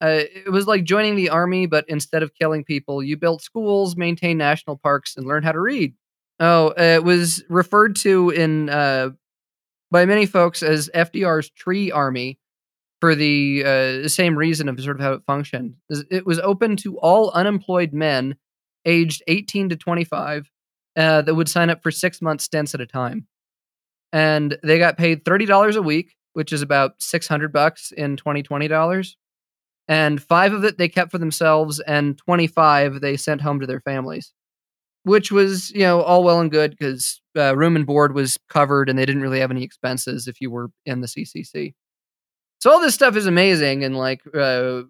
Uh, 0.00 0.24
it 0.34 0.50
was 0.50 0.66
like 0.66 0.84
joining 0.84 1.14
the 1.14 1.30
army, 1.30 1.66
but 1.66 1.84
instead 1.88 2.22
of 2.22 2.34
killing 2.34 2.64
people, 2.64 3.02
you 3.02 3.16
built 3.16 3.42
schools, 3.42 3.96
maintained 3.96 4.38
national 4.38 4.76
parks, 4.76 5.16
and 5.16 5.26
learned 5.26 5.44
how 5.44 5.52
to 5.52 5.60
read. 5.60 5.94
Oh, 6.40 6.68
it 6.76 7.04
was 7.04 7.44
referred 7.48 7.96
to 7.96 8.30
in 8.30 8.68
uh, 8.68 9.10
by 9.90 10.04
many 10.06 10.26
folks 10.26 10.62
as 10.62 10.90
FDR's 10.94 11.50
tree 11.50 11.90
army 11.92 12.38
for 13.00 13.14
the 13.14 13.64
uh, 13.64 14.08
same 14.08 14.36
reason 14.36 14.68
of 14.68 14.80
sort 14.80 14.96
of 14.96 15.02
how 15.02 15.12
it 15.12 15.22
functioned. 15.26 15.74
It 15.88 16.26
was 16.26 16.40
open 16.40 16.76
to 16.78 16.98
all 16.98 17.30
unemployed 17.30 17.92
men 17.92 18.36
aged 18.84 19.22
18 19.28 19.68
to 19.70 19.76
25 19.76 20.50
uh, 20.96 21.22
that 21.22 21.34
would 21.34 21.48
sign 21.48 21.70
up 21.70 21.82
for 21.82 21.90
six 21.90 22.20
month 22.20 22.40
stints 22.40 22.74
at 22.74 22.80
a 22.80 22.86
time, 22.86 23.26
and 24.12 24.56
they 24.62 24.78
got 24.78 24.96
paid 24.98 25.24
thirty 25.24 25.46
dollars 25.46 25.76
a 25.76 25.82
week, 25.82 26.14
which 26.32 26.52
is 26.52 26.62
about 26.62 26.94
600 27.00 27.52
bucks 27.52 27.92
in 27.92 28.16
2020 28.16 28.68
dollars. 28.68 29.16
And 29.86 30.22
five 30.22 30.52
of 30.52 30.64
it 30.64 30.78
they 30.78 30.88
kept 30.88 31.10
for 31.10 31.18
themselves, 31.18 31.78
and 31.80 32.16
25 32.18 33.00
they 33.00 33.16
sent 33.16 33.42
home 33.42 33.60
to 33.60 33.66
their 33.66 33.80
families 33.80 34.32
which 35.04 35.30
was 35.30 35.70
you 35.70 35.80
know 35.80 36.02
all 36.02 36.24
well 36.24 36.40
and 36.40 36.50
good 36.50 36.72
because 36.72 37.20
uh, 37.36 37.56
room 37.56 37.76
and 37.76 37.86
board 37.86 38.14
was 38.14 38.38
covered 38.48 38.88
and 38.88 38.98
they 38.98 39.06
didn't 39.06 39.22
really 39.22 39.40
have 39.40 39.50
any 39.50 39.62
expenses 39.62 40.26
if 40.26 40.40
you 40.40 40.50
were 40.50 40.70
in 40.84 41.00
the 41.00 41.06
CCC. 41.06 41.74
So 42.60 42.70
all 42.70 42.80
this 42.80 42.94
stuff 42.94 43.16
is 43.16 43.26
amazing 43.26 43.84
and 43.84 43.96
like 43.96 44.22
uh, 44.34 44.82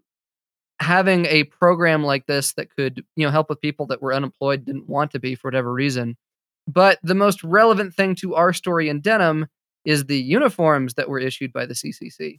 having 0.81 1.27
a 1.27 1.45
program 1.45 2.05
like 2.05 2.27
this 2.27 2.53
that 2.55 2.75
could 2.75 3.05
you 3.17 3.27
know 3.27 3.31
help 3.33 3.49
with 3.49 3.61
people 3.61 3.87
that 3.89 4.03
were 4.03 4.15
unemployed 4.15 4.65
didn't 4.65 4.89
want 4.89 5.11
to 5.13 5.21
be 5.21 5.35
for 5.35 5.49
whatever 5.49 5.73
reason. 5.73 6.17
But 6.67 6.99
the 7.03 7.15
most 7.15 7.45
relevant 7.45 7.95
thing 7.95 8.15
to 8.17 8.35
our 8.37 8.53
story 8.53 8.89
in 8.89 9.01
denim 9.01 9.47
is 9.85 10.07
the 10.07 10.21
uniforms 10.21 10.95
that 10.95 11.09
were 11.09 11.19
issued 11.19 11.53
by 11.53 11.67
the 11.67 11.75
CCC. 11.75 12.39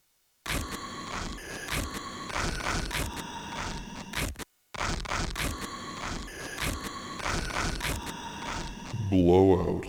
Blowout. 9.23 9.85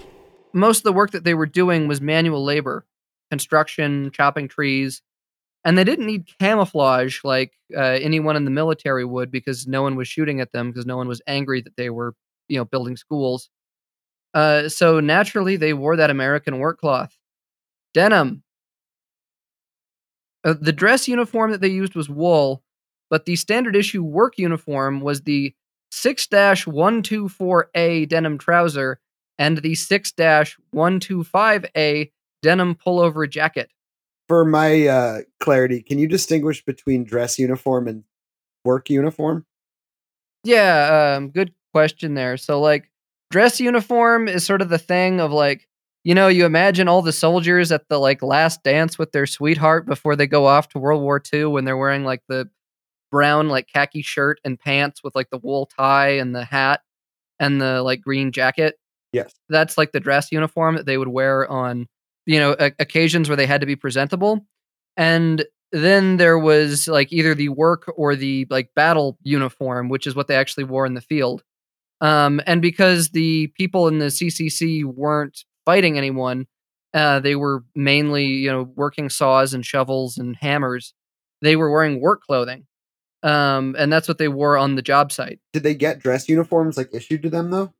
Most 0.53 0.79
of 0.79 0.85
the 0.85 0.93
work 0.93 1.11
that 1.11 1.25
they 1.25 1.35
were 1.35 1.47
doing 1.47 1.89
was 1.89 2.01
manual 2.01 2.45
labor, 2.45 2.87
construction, 3.31 4.11
chopping 4.13 4.49
trees, 4.49 5.03
and 5.65 5.77
they 5.77 5.85
didn't 5.85 6.07
need 6.07 6.29
camouflage 6.39 7.25
like 7.25 7.53
uh, 7.77 7.81
anyone 7.81 8.37
in 8.37 8.45
the 8.45 8.51
military 8.51 9.05
would 9.05 9.31
because 9.31 9.67
no 9.67 9.83
one 9.83 9.97
was 9.97 10.07
shooting 10.07 10.41
at 10.41 10.53
them 10.53 10.71
because 10.71 10.87
no 10.87 10.97
one 10.97 11.09
was 11.09 11.21
angry 11.27 11.61
that 11.61 11.77
they 11.77 11.91
were, 11.91 12.15
you 12.49 12.57
know, 12.57 12.65
building 12.65 12.97
schools. 12.97 13.51
Uh, 14.33 14.69
so 14.69 15.01
naturally, 15.01 15.57
they 15.57 15.73
wore 15.73 15.97
that 15.97 16.11
American 16.11 16.59
work 16.59 16.79
cloth, 16.79 17.19
denim. 17.95 18.45
Uh, 20.45 20.55
the 20.61 20.73
dress 20.73 21.09
uniform 21.09 21.51
that 21.51 21.61
they 21.61 21.69
used 21.69 21.97
was 21.97 22.09
wool, 22.09 22.63
but 23.11 23.25
the 23.25 23.35
standard 23.35 23.75
issue 23.75 24.03
work 24.03 24.39
uniform 24.39 25.01
was 25.01 25.23
the 25.23 25.53
6 25.91 26.27
124A 26.29 28.09
denim 28.09 28.39
trouser 28.39 29.01
and 29.39 29.59
the 29.59 29.75
6 29.75 30.13
125A 30.13 32.11
denim 32.43 32.75
pullover 32.75 33.29
jacket. 33.29 33.71
For 34.29 34.45
my 34.45 34.87
uh, 34.87 35.21
clarity, 35.41 35.83
can 35.83 35.99
you 35.99 36.09
distinguish 36.09 36.65
between 36.65 37.05
dress 37.05 37.39
uniform 37.39 37.87
and 37.87 38.05
work 38.65 38.91
uniform? 38.91 39.47
Yeah, 40.43 41.17
um, 41.17 41.31
good 41.31 41.53
question 41.73 42.15
there. 42.15 42.37
So, 42.37 42.61
like, 42.61 42.91
dress 43.31 43.61
uniform 43.61 44.29
is 44.29 44.45
sort 44.45 44.63
of 44.63 44.69
the 44.69 44.79
thing 44.79 45.21
of 45.21 45.33
like, 45.33 45.69
you 46.05 46.15
know, 46.15 46.29
you 46.29 46.45
imagine 46.47 46.89
all 46.89 47.03
the 47.03 47.13
soldiers 47.13 47.73
at 47.73 47.89
the 47.89 47.99
like 47.99 48.23
last 48.23 48.63
dance 48.63 48.99
with 48.99 49.13
their 49.13 49.27
sweetheart 49.27 49.87
before 49.87 50.15
they 50.15 50.27
go 50.27 50.47
off 50.47 50.69
to 50.71 50.79
World 50.79 51.03
War 51.03 51.21
II 51.33 51.47
when 51.47 51.65
they're 51.65 51.77
wearing 51.77 52.05
like 52.05 52.23
the 52.29 52.49
brown 53.11 53.49
like 53.49 53.67
khaki 53.73 54.03
shirt 54.03 54.39
and 54.45 54.59
pants 54.59 55.03
with 55.03 55.15
like 55.15 55.31
the 55.31 55.39
wool 55.39 55.67
tie 55.67 56.11
and 56.11 56.35
the 56.35 56.45
hat 56.45 56.81
and 57.41 57.61
the 57.61 57.83
like 57.83 58.01
green 58.01 58.31
jacket. 58.31 58.77
Yes. 59.13 59.33
That's 59.49 59.79
like 59.79 59.93
the 59.93 60.01
dress 60.01 60.31
uniform 60.33 60.77
that 60.77 60.87
they 60.87 60.99
would 60.99 61.09
wear 61.09 61.49
on, 61.51 61.87
you 62.27 62.39
know, 62.39 62.57
a- 62.59 62.73
occasions 62.79 63.29
where 63.29 63.37
they 63.37 63.47
had 63.47 63.61
to 63.61 63.67
be 63.67 63.77
presentable. 63.77 64.47
And 64.97 65.45
then 65.73 66.17
there 66.17 66.39
was 66.39 66.89
like 66.89 67.13
either 67.13 67.35
the 67.35 67.49
work 67.51 67.93
or 67.97 68.17
the 68.17 68.47
like 68.51 68.71
battle 68.75 69.19
uniform, 69.23 69.89
which 69.89 70.07
is 70.07 70.15
what 70.15 70.27
they 70.29 70.37
actually 70.37 70.65
wore 70.65 70.87
in 70.87 70.95
the 70.95 71.01
field. 71.01 71.43
Um, 72.01 72.41
and 72.47 72.61
because 72.61 73.11
the 73.11 73.49
people 73.49 73.89
in 73.89 73.99
the 73.99 74.07
CCC 74.07 74.85
weren't 74.85 75.45
fighting 75.65 75.97
anyone, 75.97 76.47
uh, 76.95 77.21
they 77.21 77.37
were 77.37 77.65
mainly, 77.75 78.27
you 78.27 78.51
know, 78.51 78.63
working 78.75 79.11
saws 79.11 79.55
and 79.55 79.65
shovels 79.65 80.19
and 80.19 80.37
hammers. 80.37 80.95
They 81.43 81.57
were 81.57 81.71
wearing 81.71 82.01
work 82.01 82.23
clothing. 82.23 82.67
Um, 83.23 83.75
and 83.79 83.93
that's 83.93 84.09
what 84.09 84.19
they 84.19 84.29
wore 84.29 84.57
on 84.57 84.77
the 84.77 84.83
job 84.83 85.11
site. 85.11 85.41
Did 85.53 85.63
they 85.63 85.75
get 85.75 85.99
dress 85.99 86.29
uniforms 86.29 86.77
like 86.77 86.91
issued 86.93 87.23
to 87.23 87.31
them 87.31 87.51
though? 87.51 87.73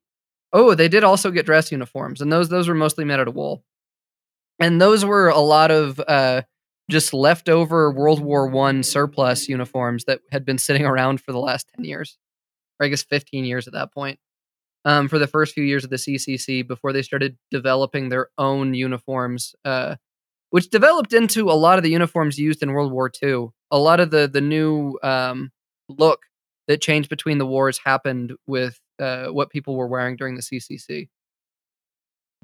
Oh, 0.57 0.75
they 0.75 0.89
did 0.89 1.05
also 1.05 1.31
get 1.31 1.45
dress 1.45 1.71
uniforms, 1.71 2.23
and 2.23 2.33
those 2.33 2.49
those 2.49 2.67
were 2.67 2.75
mostly 2.75 3.05
made 3.05 3.21
out 3.21 3.29
of 3.29 3.35
wool. 3.35 3.63
And 4.61 4.81
those 4.81 5.05
were 5.05 5.29
a 5.29 5.39
lot 5.39 5.71
of 5.71 6.01
uh, 6.09 6.43
just 6.91 7.13
leftover 7.13 7.93
World 7.93 8.21
War 8.21 8.49
One 8.49 8.83
surplus 8.83 9.51
uniforms 9.51 10.05
that 10.07 10.21
had 10.33 10.47
been 10.47 10.59
sitting 10.59 10.87
around 10.87 11.21
for 11.21 11.33
the 11.33 11.39
last 11.39 11.69
ten 11.77 11.85
years, 11.85 12.19
or 12.81 12.87
I 12.87 12.89
guess 12.91 13.03
fifteen 13.03 13.45
years 13.45 13.67
at 13.67 13.75
that 13.75 13.93
point. 13.93 14.19
Um, 14.87 15.09
for 15.09 15.19
the 15.19 15.27
first 15.29 15.55
few 15.55 15.65
years 15.65 15.85
of 15.85 15.91
the 15.91 15.99
CCC, 15.99 16.67
before 16.67 16.93
they 16.93 17.03
started 17.03 17.37
developing 17.51 18.09
their 18.09 18.29
own 18.39 18.75
uniforms, 18.75 19.55
uh, 19.65 19.97
which 20.51 20.71
developed 20.71 21.13
into 21.15 21.51
a 21.51 21.55
lot 21.55 21.79
of 21.79 21.85
the 21.85 21.91
uniforms 21.91 22.39
used 22.39 22.63
in 22.63 22.73
World 22.73 22.93
War 22.93 23.11
II. 23.23 23.49
A 23.73 23.79
lot 23.79 24.01
of 24.01 24.11
the 24.11 24.29
the 24.29 24.41
new 24.43 24.99
um, 25.03 25.53
look 25.89 26.21
that 26.69 26.83
changed 26.83 27.11
between 27.11 27.39
the 27.39 27.47
wars 27.47 27.81
happened 27.85 28.35
with 28.47 28.81
uh, 29.01 29.27
what 29.27 29.51
people 29.51 29.77
were 29.77 29.87
wearing 29.87 30.17
during 30.17 30.35
the 30.37 30.43
CCC. 30.43 31.09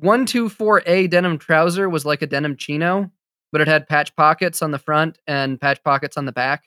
124A 0.02 1.08
denim 1.10 1.38
trouser 1.38 1.88
was 1.88 2.04
like 2.04 2.22
a 2.22 2.26
denim 2.26 2.56
chino, 2.56 3.10
but 3.52 3.60
it 3.60 3.68
had 3.68 3.88
patch 3.88 4.14
pockets 4.16 4.62
on 4.62 4.70
the 4.70 4.78
front 4.78 5.18
and 5.26 5.60
patch 5.60 5.82
pockets 5.84 6.16
on 6.16 6.24
the 6.24 6.32
back, 6.32 6.64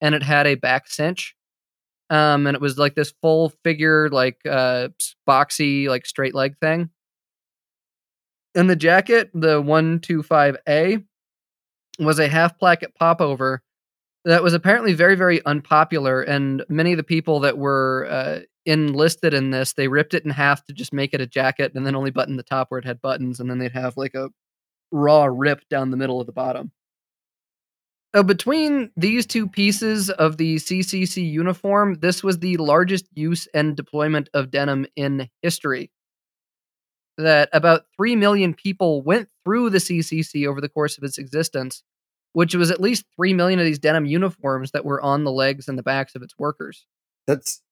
and 0.00 0.14
it 0.14 0.22
had 0.22 0.46
a 0.46 0.54
back 0.54 0.88
cinch. 0.88 1.36
Um, 2.10 2.46
and 2.46 2.54
it 2.54 2.60
was 2.60 2.78
like 2.78 2.94
this 2.94 3.14
full 3.22 3.52
figure, 3.64 4.10
like 4.10 4.38
uh, 4.48 4.88
boxy, 5.28 5.88
like 5.88 6.04
straight 6.06 6.34
leg 6.34 6.58
thing. 6.58 6.90
And 8.54 8.68
the 8.68 8.76
jacket, 8.76 9.30
the 9.32 9.62
125A, 9.62 11.04
was 11.98 12.18
a 12.18 12.28
half 12.28 12.58
placket 12.58 12.94
popover 12.94 13.62
that 14.24 14.42
was 14.42 14.54
apparently 14.54 14.92
very, 14.92 15.16
very 15.16 15.44
unpopular. 15.44 16.22
And 16.22 16.64
many 16.68 16.92
of 16.92 16.96
the 16.96 17.02
people 17.02 17.40
that 17.40 17.58
were 17.58 18.06
uh, 18.08 18.40
enlisted 18.64 19.34
in 19.34 19.50
this, 19.50 19.72
they 19.72 19.88
ripped 19.88 20.14
it 20.14 20.24
in 20.24 20.30
half 20.30 20.64
to 20.66 20.72
just 20.72 20.92
make 20.92 21.14
it 21.14 21.20
a 21.20 21.26
jacket 21.26 21.72
and 21.74 21.86
then 21.86 21.96
only 21.96 22.10
button 22.10 22.36
the 22.36 22.42
top 22.42 22.70
where 22.70 22.78
it 22.78 22.84
had 22.84 23.02
buttons. 23.02 23.40
And 23.40 23.50
then 23.50 23.58
they'd 23.58 23.72
have 23.72 23.96
like 23.96 24.14
a 24.14 24.30
raw 24.90 25.24
rip 25.24 25.68
down 25.68 25.90
the 25.90 25.96
middle 25.96 26.20
of 26.20 26.26
the 26.26 26.32
bottom. 26.32 26.72
So 28.14 28.22
between 28.22 28.90
these 28.94 29.24
two 29.26 29.48
pieces 29.48 30.10
of 30.10 30.36
the 30.36 30.56
CCC 30.56 31.30
uniform, 31.30 31.94
this 32.00 32.22
was 32.22 32.38
the 32.38 32.58
largest 32.58 33.06
use 33.14 33.48
and 33.54 33.74
deployment 33.74 34.28
of 34.34 34.50
denim 34.50 34.86
in 34.96 35.30
history. 35.40 35.90
That 37.16 37.48
about 37.54 37.84
3 37.96 38.16
million 38.16 38.52
people 38.52 39.02
went 39.02 39.28
through 39.44 39.70
the 39.70 39.78
CCC 39.78 40.46
over 40.46 40.60
the 40.60 40.68
course 40.68 40.98
of 40.98 41.04
its 41.04 41.16
existence, 41.16 41.82
which 42.34 42.54
was 42.54 42.70
at 42.70 42.80
least 42.82 43.06
3 43.16 43.32
million 43.32 43.58
of 43.58 43.64
these 43.64 43.78
denim 43.78 44.04
uniforms 44.04 44.72
that 44.72 44.84
were 44.84 45.00
on 45.00 45.24
the 45.24 45.32
legs 45.32 45.66
and 45.66 45.78
the 45.78 45.82
backs 45.82 46.14
of 46.14 46.22
its 46.22 46.34
workers. 46.38 46.84
That's 47.26 47.62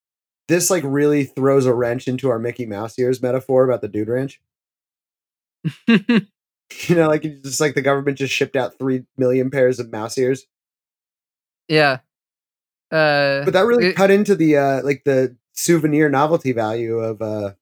this 0.51 0.71
like 0.71 0.83
really 0.85 1.25
throws 1.25 1.65
a 1.65 1.73
wrench 1.73 2.07
into 2.09 2.29
our 2.29 2.39
Mickey 2.39 2.67
Mouse 2.67 2.99
ears 2.99 3.23
metaphor 3.23 3.65
about 3.65 3.81
the 3.81 3.89
dude 3.89 4.09
ranch. 4.09 4.41
You 6.89 6.95
know, 6.95 7.09
like 7.09 7.25
it's 7.25 7.43
just 7.43 7.61
like 7.61 7.75
the 7.75 7.83
government 7.83 8.17
just 8.17 8.33
shipped 8.33 8.55
out 8.55 8.79
three 8.79 9.05
million 9.19 9.51
pairs 9.51 9.81
of 9.81 9.91
mouse 9.91 10.17
ears. 10.17 10.47
yeah. 11.69 11.99
Uh, 12.93 13.45
But 13.45 13.53
that 13.55 13.67
really 13.67 13.87
it- 13.89 13.97
cut 13.97 14.11
into 14.13 14.37
the 14.37 14.57
uh 14.57 14.83
like 14.85 15.03
the 15.05 15.37
souvenir 15.53 16.09
novelty 16.09 16.53
value 16.53 16.99
of 16.99 17.21
uh 17.21 17.55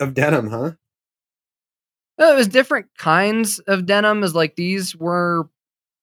of 0.00 0.14
denim, 0.14 0.48
huh? 0.48 0.72
Well, 2.16 2.32
it 2.32 2.36
was 2.36 2.48
different 2.48 2.86
kinds 2.96 3.58
of 3.60 3.84
denim. 3.86 4.22
Is 4.24 4.34
like 4.34 4.56
these 4.56 4.96
were 4.96 5.48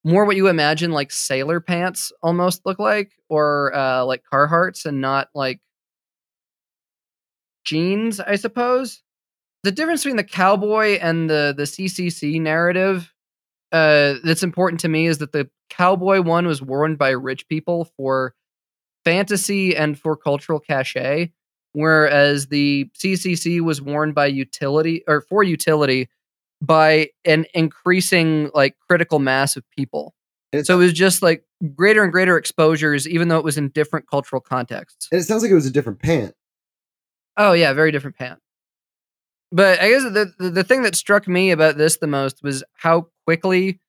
more 0.04 0.26
what 0.26 0.36
you 0.36 0.48
imagine 0.48 0.92
like 0.92 1.12
sailor 1.12 1.60
pants 1.60 2.12
almost 2.22 2.66
look 2.66 2.78
like, 2.78 3.14
or 3.30 3.76
uh, 3.76 4.06
like 4.06 4.24
Carhartts, 4.32 4.86
and 4.86 5.02
not 5.02 5.30
like 5.34 5.60
jeans. 7.66 8.20
I 8.20 8.36
suppose 8.36 9.02
the 9.64 9.72
difference 9.72 10.04
between 10.04 10.18
the 10.18 10.24
cowboy 10.24 11.00
and 11.02 11.30
the 11.30 11.54
the 11.56 11.64
CCC 11.64 12.40
narrative 12.40 13.12
uh, 13.72 14.16
that's 14.24 14.44
important 14.44 14.80
to 14.82 14.88
me 14.88 15.08
is 15.08 15.18
that 15.18 15.32
the 15.32 15.50
cowboy 15.70 16.22
one 16.22 16.48
was 16.48 16.62
worn 16.62 16.96
by 16.96 17.10
rich 17.10 17.48
people 17.48 17.90
for 17.98 18.34
fantasy 19.04 19.76
and 19.76 20.00
for 20.00 20.16
cultural 20.16 20.60
cachet, 20.60 21.32
whereas 21.74 22.48
the 22.48 22.90
CCC 22.98 23.60
was 23.62 23.82
worn 23.82 24.14
by 24.14 24.28
utility 24.28 25.04
or 25.08 25.22
for 25.22 25.44
utility 25.44 26.08
by 26.62 27.10
an 27.26 27.46
increasing 27.54 28.50
like 28.54 28.76
critical 28.88 29.20
mass 29.20 29.56
of 29.56 29.64
people. 29.72 30.14
So 30.64 30.76
it 30.76 30.84
was 30.84 30.94
just 30.94 31.22
like 31.22 31.44
greater 31.76 32.02
and 32.02 32.14
greater 32.14 32.38
exposures, 32.38 33.08
even 33.10 33.28
though 33.28 33.38
it 33.38 33.44
was 33.44 33.58
in 33.58 33.70
different 33.70 34.10
cultural 34.10 34.40
contexts. 34.40 35.10
and 35.12 35.20
it 35.20 35.26
sounds 35.26 35.42
like 35.42 35.52
it 35.52 35.56
was 35.56 35.66
a 35.66 35.72
different 35.72 36.00
pant. 36.00 36.34
Oh 37.38 37.54
yeah, 37.54 37.74
very 37.74 37.92
different 37.92 38.18
pant. 38.18 38.40
But 39.52 39.80
I 39.80 39.90
guess 39.90 40.04
the, 40.04 40.34
the 40.38 40.50
the 40.50 40.64
thing 40.64 40.82
that 40.84 40.96
struck 40.96 41.28
me 41.28 41.52
about 41.52 41.78
this 41.78 41.98
the 41.98 42.08
most 42.08 42.42
was 42.44 42.64
how 42.74 43.08
quickly 43.26 43.80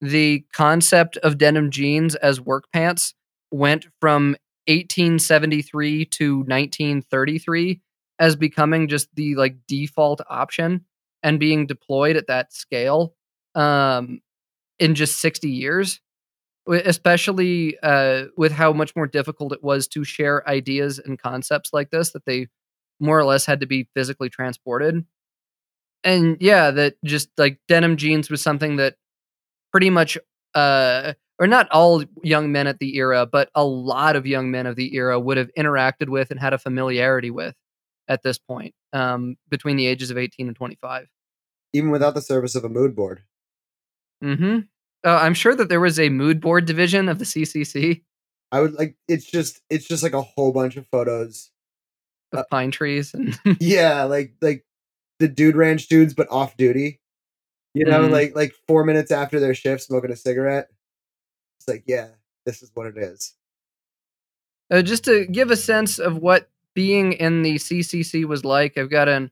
the 0.00 0.44
concept 0.52 1.16
of 1.18 1.38
denim 1.38 1.70
jeans 1.70 2.14
as 2.16 2.40
work 2.40 2.64
pants 2.72 3.14
went 3.50 3.86
from 4.00 4.36
1873 4.66 6.04
to 6.06 6.38
1933 6.38 7.80
as 8.18 8.36
becoming 8.36 8.88
just 8.88 9.08
the 9.14 9.34
like 9.36 9.56
default 9.68 10.20
option 10.28 10.84
and 11.22 11.40
being 11.40 11.66
deployed 11.66 12.16
at 12.16 12.26
that 12.26 12.52
scale 12.52 13.14
um, 13.54 14.20
in 14.78 14.94
just 14.94 15.20
60 15.20 15.48
years 15.48 16.00
especially 16.68 17.78
uh, 17.82 18.24
with 18.36 18.52
how 18.52 18.72
much 18.72 18.96
more 18.96 19.06
difficult 19.06 19.52
it 19.52 19.62
was 19.62 19.86
to 19.88 20.04
share 20.04 20.48
ideas 20.48 20.98
and 20.98 21.18
concepts 21.18 21.72
like 21.72 21.90
this 21.90 22.10
that 22.12 22.24
they 22.26 22.48
more 23.00 23.18
or 23.18 23.24
less 23.24 23.46
had 23.46 23.60
to 23.60 23.66
be 23.66 23.88
physically 23.94 24.28
transported 24.28 25.04
and 26.02 26.36
yeah 26.40 26.70
that 26.70 26.94
just 27.04 27.28
like 27.38 27.58
denim 27.68 27.96
jeans 27.96 28.30
was 28.30 28.42
something 28.42 28.76
that 28.76 28.96
pretty 29.72 29.90
much 29.90 30.16
uh 30.54 31.12
or 31.38 31.46
not 31.46 31.68
all 31.70 32.04
young 32.22 32.52
men 32.52 32.66
at 32.66 32.78
the 32.78 32.96
era 32.96 33.26
but 33.26 33.50
a 33.54 33.64
lot 33.64 34.16
of 34.16 34.26
young 34.26 34.50
men 34.50 34.66
of 34.66 34.76
the 34.76 34.94
era 34.94 35.18
would 35.18 35.36
have 35.36 35.50
interacted 35.58 36.08
with 36.08 36.30
and 36.30 36.38
had 36.40 36.52
a 36.52 36.58
familiarity 36.58 37.30
with 37.30 37.54
at 38.08 38.22
this 38.22 38.38
point 38.38 38.74
um 38.92 39.36
between 39.48 39.76
the 39.76 39.86
ages 39.86 40.10
of 40.10 40.18
18 40.18 40.46
and 40.46 40.56
25 40.56 41.08
Even 41.72 41.90
without 41.90 42.14
the 42.14 42.22
service 42.22 42.54
of 42.54 42.64
a 42.64 42.68
mood 42.68 42.94
board. 42.94 43.22
mm-hmm 44.22 44.58
uh, 45.04 45.18
i'm 45.22 45.34
sure 45.34 45.54
that 45.54 45.68
there 45.68 45.80
was 45.80 45.98
a 45.98 46.08
mood 46.08 46.40
board 46.40 46.64
division 46.66 47.08
of 47.08 47.18
the 47.18 47.24
ccc 47.24 48.02
I 48.52 48.60
would 48.60 48.74
like 48.74 48.94
it's 49.08 49.24
just 49.28 49.60
it's 49.68 49.88
just 49.88 50.04
like 50.04 50.12
a 50.12 50.22
whole 50.22 50.52
bunch 50.52 50.76
of 50.76 50.86
photos. 50.86 51.50
Of 52.34 52.40
Uh, 52.40 52.44
pine 52.50 52.70
trees 52.70 53.14
and 53.14 53.38
Yeah, 53.60 54.04
like 54.04 54.34
like 54.42 54.64
the 55.20 55.28
dude 55.28 55.56
ranch 55.56 55.86
dudes, 55.88 56.14
but 56.14 56.30
off 56.30 56.56
duty. 56.56 57.00
You 57.74 57.84
know, 57.86 58.02
Mhm. 58.08 58.10
like 58.10 58.36
like 58.36 58.52
four 58.68 58.84
minutes 58.84 59.10
after 59.10 59.40
their 59.40 59.54
shift, 59.54 59.82
smoking 59.82 60.10
a 60.12 60.16
cigarette. 60.16 60.68
It's 61.58 61.68
like, 61.68 61.84
yeah, 61.86 62.08
this 62.46 62.62
is 62.62 62.70
what 62.74 62.86
it 62.86 62.96
is. 62.98 63.34
Uh, 64.70 64.82
just 64.82 65.04
to 65.04 65.26
give 65.26 65.50
a 65.50 65.56
sense 65.56 65.98
of 65.98 66.18
what 66.18 66.50
being 66.74 67.12
in 67.14 67.42
the 67.42 67.56
CCC 67.56 68.24
was 68.24 68.44
like, 68.44 68.76
I've 68.78 68.90
got 68.90 69.08
an 69.08 69.30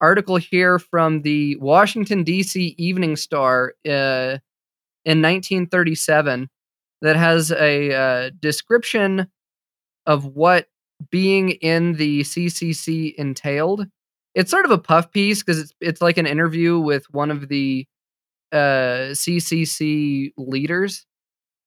article 0.00 0.36
here 0.36 0.78
from 0.78 1.22
the 1.22 1.56
Washington, 1.56 2.24
D.C. 2.24 2.74
Evening 2.78 3.16
Star 3.16 3.74
uh, 3.86 4.38
in 5.04 5.20
1937 5.22 6.48
that 7.02 7.16
has 7.16 7.50
a 7.52 7.92
uh, 7.94 8.30
description 8.40 9.28
of 10.06 10.24
what 10.26 10.68
being 11.10 11.50
in 11.50 11.94
the 11.94 12.20
CCC 12.20 13.14
entailed. 13.14 13.86
It's 14.34 14.50
sort 14.50 14.64
of 14.64 14.70
a 14.70 14.78
puff 14.78 15.10
piece 15.10 15.42
because 15.42 15.58
it's 15.58 15.72
it's 15.80 16.00
like 16.00 16.18
an 16.18 16.26
interview 16.26 16.78
with 16.78 17.06
one 17.10 17.30
of 17.30 17.48
the 17.48 17.86
uh, 18.52 19.12
CCC 19.12 20.32
leaders 20.36 21.06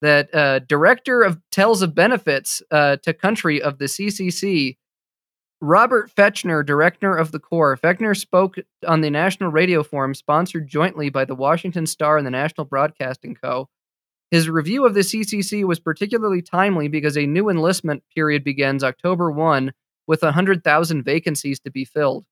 that 0.02 0.34
uh, 0.34 0.60
director 0.60 1.22
of 1.22 1.40
tells 1.52 1.82
of 1.82 1.94
benefits 1.94 2.62
uh, 2.72 2.98
to 3.04 3.14
country 3.14 3.62
of 3.62 3.78
the 3.78 3.86
CCC, 3.86 4.78
Robert 5.62 6.12
Fechner, 6.14 6.66
director 6.66 7.16
of 7.16 7.32
the 7.32 7.40
Corps. 7.40 7.78
Fechner 7.78 8.18
spoke 8.18 8.56
on 8.88 9.02
the 9.02 9.12
National 9.12 9.52
Radio 9.52 9.84
Forum, 9.84 10.16
sponsored 10.16 10.68
jointly 10.68 11.10
by 11.10 11.24
the 11.24 11.36
Washington 11.36 11.86
Star 11.86 12.18
and 12.18 12.26
the 12.26 12.32
National 12.32 12.66
Broadcasting 12.66 13.36
Co. 13.36 13.70
His 14.32 14.50
review 14.50 14.86
of 14.86 14.94
the 14.94 15.02
CCC 15.02 15.66
was 15.66 15.80
particularly 15.80 16.42
timely 16.42 16.88
because 16.88 17.18
a 17.18 17.26
new 17.28 17.50
enlistment 17.50 18.04
period 18.16 18.44
begins 18.46 18.84
October 18.84 19.30
1 19.30 19.74
with 20.08 20.24
100,000 20.24 21.04
vacancies 21.04 21.60
to 21.60 21.70
be 21.70 21.86
filled. 21.86 22.26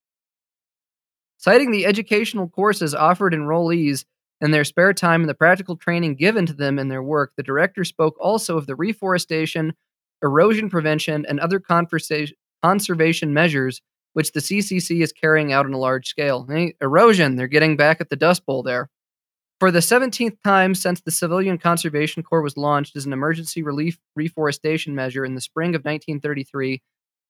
Citing 1.38 1.72
the 1.72 1.86
educational 1.86 2.48
courses 2.48 2.96
offered 2.96 3.34
enrollees, 3.34 4.06
in 4.42 4.52
their 4.52 4.64
spare 4.64 4.94
time 4.94 5.22
and 5.22 5.30
the 5.30 5.34
practical 5.34 5.76
training 5.76 6.16
given 6.16 6.46
to 6.46 6.54
them 6.54 6.80
in 6.80 6.88
their 6.88 7.04
work, 7.04 7.34
the 7.36 7.44
director 7.44 7.84
spoke 7.84 8.16
also 8.20 8.58
of 8.58 8.68
the 8.68 8.76
reforestation, 8.76 9.74
erosion 10.24 10.70
prevention, 10.70 11.26
and 11.28 11.40
other 11.40 11.60
conservation 11.60 13.34
measures 13.34 13.82
which 14.14 14.32
the 14.32 14.40
CCC 14.40 15.04
is 15.04 15.12
carrying 15.12 15.54
out 15.54 15.66
on 15.66 15.74
a 15.74 15.78
large 15.78 16.08
scale. 16.08 16.48
Erosion, 16.82 17.36
they're 17.36 17.48
getting 17.48 17.78
back 17.78 18.02
at 18.02 18.10
the 18.10 18.16
Dust 18.16 18.46
Bowl 18.46 18.64
there. 18.64 18.90
For 19.60 19.72
the 19.72 19.80
17th 19.80 20.38
time 20.42 20.74
since 20.74 21.02
the 21.02 21.12
Civilian 21.12 21.58
Conservation 21.58 22.24
Corps 22.24 22.42
was 22.42 22.56
launched 22.56 22.96
as 22.96 23.06
an 23.06 23.12
emergency 23.12 23.62
relief 23.62 24.00
reforestation 24.16 24.96
measure 24.96 25.26
in 25.26 25.36
the 25.36 25.42
spring 25.42 25.76
of 25.76 25.82
1933, 25.82 26.82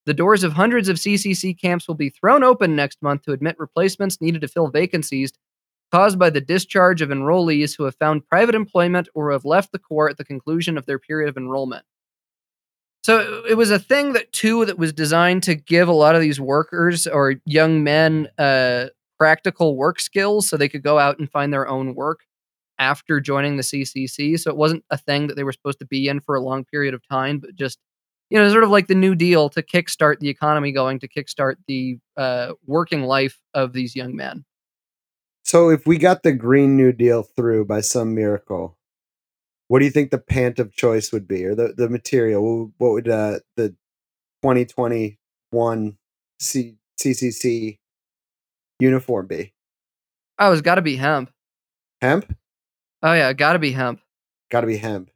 the 0.05 0.13
doors 0.13 0.43
of 0.43 0.53
hundreds 0.53 0.89
of 0.89 0.97
CCC 0.97 1.59
camps 1.59 1.87
will 1.87 1.95
be 1.95 2.09
thrown 2.09 2.43
open 2.43 2.75
next 2.75 3.01
month 3.01 3.23
to 3.23 3.31
admit 3.31 3.55
replacements 3.57 4.21
needed 4.21 4.41
to 4.41 4.47
fill 4.47 4.67
vacancies 4.67 5.31
caused 5.91 6.19
by 6.19 6.29
the 6.29 6.41
discharge 6.41 7.01
of 7.01 7.09
enrollees 7.09 7.75
who 7.75 7.83
have 7.85 7.95
found 7.95 8.27
private 8.27 8.53
employment 8.53 9.09
or 9.15 9.31
have 9.31 9.43
left 9.43 9.71
the 9.71 9.79
Corps 9.79 10.09
at 10.09 10.17
the 10.17 10.23
conclusion 10.25 10.77
of 10.77 10.85
their 10.85 10.99
period 10.99 11.29
of 11.29 11.37
enrollment. 11.37 11.83
So 13.03 13.43
it 13.49 13.55
was 13.55 13.71
a 13.71 13.79
thing 13.79 14.13
that 14.13 14.31
too 14.31 14.65
that 14.65 14.77
was 14.77 14.93
designed 14.93 15.43
to 15.43 15.55
give 15.55 15.87
a 15.87 15.93
lot 15.93 16.15
of 16.15 16.21
these 16.21 16.39
workers 16.39 17.07
or 17.07 17.35
young 17.45 17.83
men 17.83 18.27
uh, 18.37 18.87
practical 19.19 19.75
work 19.75 19.99
skills 19.99 20.47
so 20.47 20.57
they 20.57 20.69
could 20.69 20.83
go 20.83 20.97
out 20.97 21.19
and 21.19 21.29
find 21.29 21.53
their 21.53 21.67
own 21.67 21.93
work 21.93 22.21
after 22.79 23.19
joining 23.19 23.57
the 23.57 23.63
CCC. 23.63 24.39
So 24.39 24.49
it 24.49 24.57
wasn't 24.57 24.85
a 24.89 24.97
thing 24.97 25.27
that 25.27 25.35
they 25.35 25.43
were 25.43 25.51
supposed 25.51 25.79
to 25.79 25.85
be 25.85 26.07
in 26.07 26.21
for 26.21 26.35
a 26.35 26.41
long 26.41 26.63
period 26.63 26.93
of 26.93 27.07
time, 27.07 27.39
but 27.39 27.55
just 27.55 27.79
you 28.29 28.37
know, 28.37 28.47
sort 28.49 28.63
of 28.63 28.69
like 28.69 28.87
the 28.87 28.95
New 28.95 29.15
Deal 29.15 29.49
to 29.49 29.63
kickstart 29.63 30.19
the 30.19 30.29
economy 30.29 30.71
going, 30.71 30.99
to 30.99 31.07
kickstart 31.07 31.55
the 31.67 31.97
uh, 32.15 32.53
working 32.65 33.03
life 33.03 33.39
of 33.53 33.73
these 33.73 33.95
young 33.95 34.15
men. 34.15 34.45
So 35.43 35.69
if 35.69 35.87
we 35.87 35.97
got 35.97 36.21
the 36.21 36.31
Green 36.31 36.77
New 36.77 36.91
Deal 36.91 37.23
through 37.23 37.65
by 37.65 37.81
some 37.81 38.13
miracle, 38.13 38.77
what 39.67 39.79
do 39.79 39.85
you 39.85 39.91
think 39.91 40.11
the 40.11 40.19
pant 40.19 40.59
of 40.59 40.73
choice 40.73 41.11
would 41.11 41.27
be, 41.27 41.43
or 41.45 41.55
the, 41.55 41.73
the 41.75 41.89
material? 41.89 42.71
What 42.77 42.91
would 42.91 43.09
uh, 43.09 43.39
the 43.55 43.69
2021 44.43 45.97
C- 46.39 46.77
CCC 47.01 47.79
uniform 48.79 49.27
be? 49.27 49.53
Oh, 50.37 50.51
it's 50.51 50.61
got 50.61 50.75
to 50.75 50.81
be 50.81 50.95
hemp. 50.95 51.31
Hemp? 52.01 52.35
Oh 53.03 53.13
yeah, 53.13 53.33
got 53.33 53.53
to 53.53 53.59
be 53.59 53.71
hemp. 53.71 54.01
Got 54.51 54.61
to 54.61 54.67
be 54.67 54.77
hemp. 54.77 55.09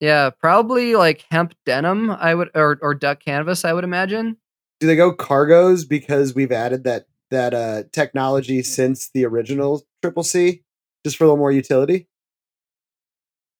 Yeah, 0.00 0.30
probably 0.30 0.96
like 0.96 1.24
hemp 1.30 1.54
denim. 1.66 2.10
I 2.10 2.34
would 2.34 2.50
or 2.54 2.78
or 2.80 2.94
duck 2.94 3.20
canvas. 3.20 3.64
I 3.64 3.72
would 3.72 3.84
imagine. 3.84 4.36
Do 4.80 4.86
they 4.86 4.96
go 4.96 5.14
cargos 5.14 5.86
because 5.86 6.34
we've 6.34 6.52
added 6.52 6.84
that 6.84 7.06
that 7.30 7.52
uh 7.54 7.82
technology 7.92 8.62
since 8.62 9.10
the 9.12 9.26
original 9.26 9.82
Triple 10.02 10.22
C, 10.22 10.62
just 11.04 11.16
for 11.16 11.24
a 11.24 11.26
little 11.26 11.36
more 11.36 11.52
utility? 11.52 12.08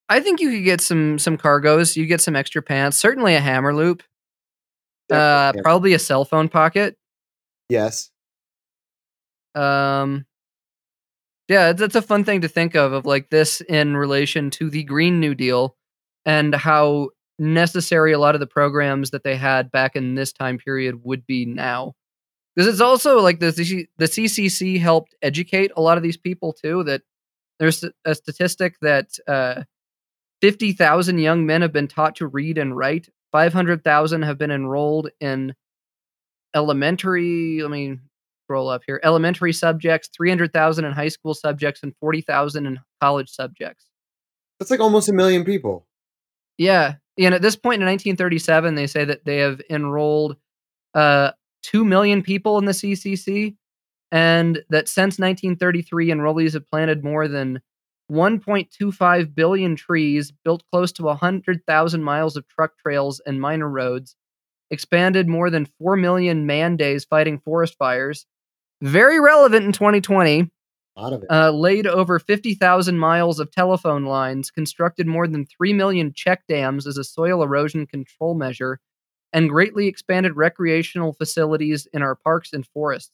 I 0.09 0.21
think 0.21 0.41
you 0.41 0.51
could 0.51 0.65
get 0.65 0.81
some 0.81 1.19
some 1.19 1.37
cargos. 1.37 1.95
You 1.95 2.07
get 2.07 2.21
some 2.23 2.37
extra 2.37 2.63
pants. 2.63 2.97
Certainly 2.97 3.35
a 3.35 3.41
hammer 3.41 3.75
loop. 3.75 4.03
Uh, 5.11 5.53
yeah. 5.55 5.63
probably 5.63 5.93
a 5.93 5.99
cell 5.99 6.25
phone 6.25 6.49
pocket. 6.49 6.97
yes. 7.69 8.11
Um, 9.55 10.27
yeah, 11.49 11.73
that's 11.73 11.97
a 11.97 12.03
fun 12.03 12.25
thing 12.25 12.43
to 12.43 12.49
think 12.49 12.77
of, 12.77 12.93
of 12.93 13.07
like 13.07 13.31
this 13.31 13.61
in 13.61 13.97
relation 13.97 14.51
to 14.51 14.71
the 14.71 14.85
Green 14.85 15.19
New 15.19 15.35
Deal 15.35 15.77
and 16.25 16.55
how 16.55 17.11
necessary 17.41 18.13
a 18.13 18.19
lot 18.19 18.35
of 18.37 18.41
the 18.41 18.47
programs 18.47 19.11
that 19.11 19.25
they 19.25 19.35
had 19.35 19.73
back 19.73 19.97
in 19.97 20.15
this 20.15 20.33
time 20.33 20.59
period 20.59 21.03
would 21.03 21.27
be 21.27 21.45
now. 21.47 21.95
Because 22.55 22.69
it's 22.69 22.81
also 22.81 23.21
like 23.21 23.41
the 23.41 23.51
the 23.97 24.05
CCC 24.05 24.79
helped 24.81 25.15
educate 25.23 25.73
a 25.77 25.81
lot 25.81 25.97
of 25.97 26.03
these 26.03 26.17
people 26.17 26.53
too. 26.53 26.85
That 26.85 27.03
there's 27.59 27.85
a 28.05 28.15
statistic 28.15 28.75
that 28.83 29.09
uh, 29.27 29.63
fifty 30.41 30.73
thousand 30.73 31.19
young 31.19 31.47
men 31.47 31.63
have 31.63 31.73
been 31.73 31.89
taught 31.89 32.17
to 32.17 32.27
read 32.27 32.59
and 32.59 32.77
write. 32.77 33.09
Five 33.33 33.53
hundred 33.53 33.83
thousand 33.83 34.23
have 34.23 34.39
been 34.39 34.51
enrolled 34.51 35.11
in 35.21 35.55
elementary. 36.55 37.63
I 37.65 37.69
me 37.69 37.99
scroll 38.51 38.69
up 38.69 38.83
here. 38.85 39.01
Elementary 39.05 39.53
subjects, 39.53 40.09
300,000 40.13 40.85
in 40.85 40.91
high 40.91 41.09
school 41.09 41.35
subjects, 41.35 41.85
and 41.85 41.95
40,000 42.01 42.67
in 42.67 42.81
college 43.01 43.31
subjects. 43.31 43.87
That's 44.59 44.73
like 44.73 44.81
almost 44.81 45.09
a 45.09 45.13
million 45.13 45.45
people. 45.45 45.87
Yeah. 46.59 46.95
And 47.17 47.33
at 47.33 47.43
this 47.43 47.55
point 47.55 47.81
in 47.81 47.87
1937, 47.87 48.75
they 48.75 48.89
say 48.89 49.05
that 49.05 49.25
they 49.25 49.37
have 49.37 49.61
enrolled 49.71 50.37
uh, 50.95 51.31
2 51.63 51.85
million 51.85 52.23
people 52.23 52.59
in 52.59 52.65
the 52.65 52.73
CCC, 52.73 53.55
and 54.11 54.65
that 54.69 54.89
since 54.89 55.21
1933, 55.21 56.09
enrollees 56.09 56.55
have 56.55 56.69
planted 56.69 57.05
more 57.05 57.29
than 57.29 57.61
1.25 58.11 59.33
billion 59.33 59.77
trees, 59.77 60.33
built 60.45 60.65
close 60.73 60.91
to 60.91 61.05
100,000 61.05 62.03
miles 62.03 62.37
of 62.37 62.49
truck 62.49 62.77
trails 62.79 63.21
and 63.25 63.41
minor 63.41 63.69
roads, 63.69 64.17
expanded 64.73 65.29
more 65.29 65.51
than 65.51 65.69
4 65.79 65.97
million 65.97 66.47
man 66.47 66.77
days 66.77 67.05
fighting 67.05 67.39
forest 67.39 67.77
fires. 67.79 68.27
Very 68.83 69.21
relevant 69.21 69.65
in 69.67 69.73
2020. 69.73 70.51
A 70.97 71.01
lot 71.01 71.13
of 71.13 71.23
it. 71.23 71.31
Uh, 71.31 71.51
laid 71.51 71.87
over 71.87 72.19
50,000 72.19 72.99
miles 72.99 73.39
of 73.39 73.51
telephone 73.51 74.05
lines, 74.05 74.51
constructed 74.51 75.07
more 75.07 75.27
than 75.29 75.47
3 75.47 75.73
million 75.73 76.13
check 76.15 76.43
dams 76.49 76.87
as 76.87 76.97
a 76.97 77.05
soil 77.05 77.43
erosion 77.43 77.87
control 77.87 78.35
measure, 78.35 78.81
and 79.33 79.49
greatly 79.49 79.87
expanded 79.87 80.37
recreational 80.37 81.13
facilities 81.13 81.87
in 81.93 82.03
our 82.03 82.17
parks 82.17 82.53
and 82.53 82.67
forests. 82.67 83.13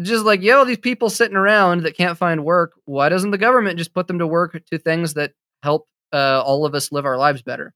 Just 0.00 0.24
like, 0.24 0.42
yo, 0.42 0.64
these 0.64 0.78
people 0.78 1.08
sitting 1.08 1.36
around 1.36 1.82
that 1.82 1.96
can't 1.96 2.18
find 2.18 2.44
work, 2.44 2.72
why 2.84 3.08
doesn't 3.08 3.30
the 3.30 3.38
government 3.38 3.78
just 3.78 3.94
put 3.94 4.06
them 4.06 4.18
to 4.18 4.26
work 4.26 4.62
to 4.70 4.78
things 4.78 5.14
that 5.14 5.32
help 5.62 5.88
uh, 6.12 6.42
all 6.44 6.66
of 6.66 6.74
us 6.74 6.92
live 6.92 7.06
our 7.06 7.16
lives 7.16 7.42
better? 7.42 7.74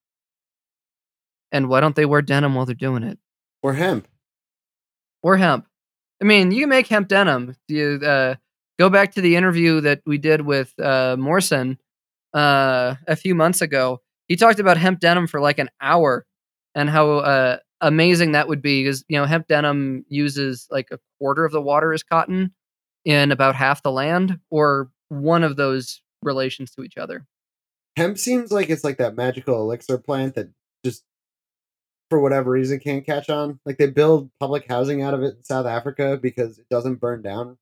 And 1.51 1.69
why 1.69 1.81
don't 1.81 1.97
they 1.97 2.05
wear 2.07 2.23
denim 2.23 2.55
while 2.55 2.67
they're 2.67 2.75
doing 2.75 3.03
it? 3.03 3.19
or 3.63 3.75
hemp. 3.75 4.07
or 5.23 5.37
hemp. 5.37 5.67
I 6.21 6.25
mean, 6.25 6.51
you 6.51 6.61
can 6.61 6.69
make 6.69 6.87
hemp 6.87 7.09
denim. 7.09 7.57
You 7.69 8.01
uh, 8.05 8.35
go 8.79 8.91
back 8.91 9.13
to 9.15 9.21
the 9.21 9.37
interview 9.37 9.81
that 9.81 10.03
we 10.05 10.19
did 10.19 10.43
with 10.43 10.79
uh, 10.79 11.17
Morrison 11.19 11.79
uh, 12.35 12.97
a 13.07 13.17
few 13.17 13.35
months 13.35 13.63
ago. 13.63 14.01
He 14.29 14.37
talked 14.37 14.61
about 14.61 14.77
hemp 14.77 15.01
denim 15.01 15.27
for 15.27 15.41
like 15.41 15.59
an 15.59 15.71
hour 15.81 16.27
and 16.75 16.89
how 16.89 17.11
uh, 17.19 17.59
amazing 17.81 18.33
that 18.33 18.49
would 18.49 18.63
be. 18.63 18.83
Because 18.83 19.05
you 19.09 19.19
know, 19.19 19.25
hemp 19.25 19.49
denim 19.49 20.05
uses 20.09 20.67
like 20.71 20.89
a 20.91 20.99
quarter 21.19 21.45
of 21.45 21.53
the 21.53 21.61
water 21.61 21.93
as 21.93 22.03
cotton 22.03 22.53
in 23.05 23.33
about 23.33 23.55
half 23.55 23.83
the 23.83 23.91
land, 23.91 24.39
or 24.51 24.91
one 25.09 25.43
of 25.43 25.57
those 25.57 26.03
relations 26.23 26.71
to 26.73 26.83
each 26.83 26.99
other. 26.99 27.27
Hemp 27.97 28.19
seems 28.19 28.53
like 28.53 28.69
it's 28.69 28.85
like 28.85 28.99
that 28.99 29.17
magical 29.17 29.61
elixir 29.63 29.97
plant 29.97 30.35
that 30.35 30.51
just 30.85 31.03
for 32.11 32.21
whatever 32.21 32.51
reason 32.51 32.81
can't 32.81 33.07
catch 33.07 33.31
on. 33.31 33.61
Like 33.65 33.79
they 33.79 33.89
build 33.89 34.31
public 34.41 34.67
housing 34.69 35.01
out 35.01 35.15
of 35.15 35.23
it 35.23 35.37
in 35.37 35.45
South 35.45 35.67
Africa 35.67 36.19
because 36.21 36.59
it 36.59 36.69
doesn't 36.69 36.97
burn 36.97 37.23
down. 37.23 37.57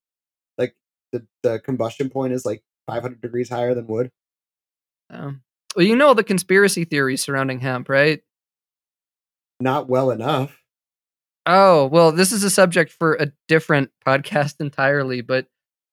Like 0.57 0.75
the, 1.13 1.27
the 1.43 1.61
combustion 1.61 2.09
point 2.09 2.33
is 2.33 2.45
like 2.45 2.63
500 2.87 3.21
degrees 3.21 3.51
higher 3.51 3.75
than 3.75 3.87
wood. 3.87 4.11
Um, 5.11 5.43
well, 5.77 5.87
you 5.87 5.95
know 5.95 6.15
the 6.15 6.25
conspiracy 6.25 6.85
theories 6.85 7.23
surrounding 7.23 7.61
hemp, 7.61 7.89
right? 7.89 8.23
Not 9.61 9.89
well 9.89 10.11
enough. 10.11 10.59
Oh, 11.47 11.87
well, 11.87 12.13
this 12.13 12.33
is 12.33 12.43
a 12.43 12.51
subject 12.51 12.93
for 12.93 13.15
a 13.15 13.33
different 13.49 13.91
podcast 14.07 14.57
entirely, 14.61 15.21
but 15.21 15.47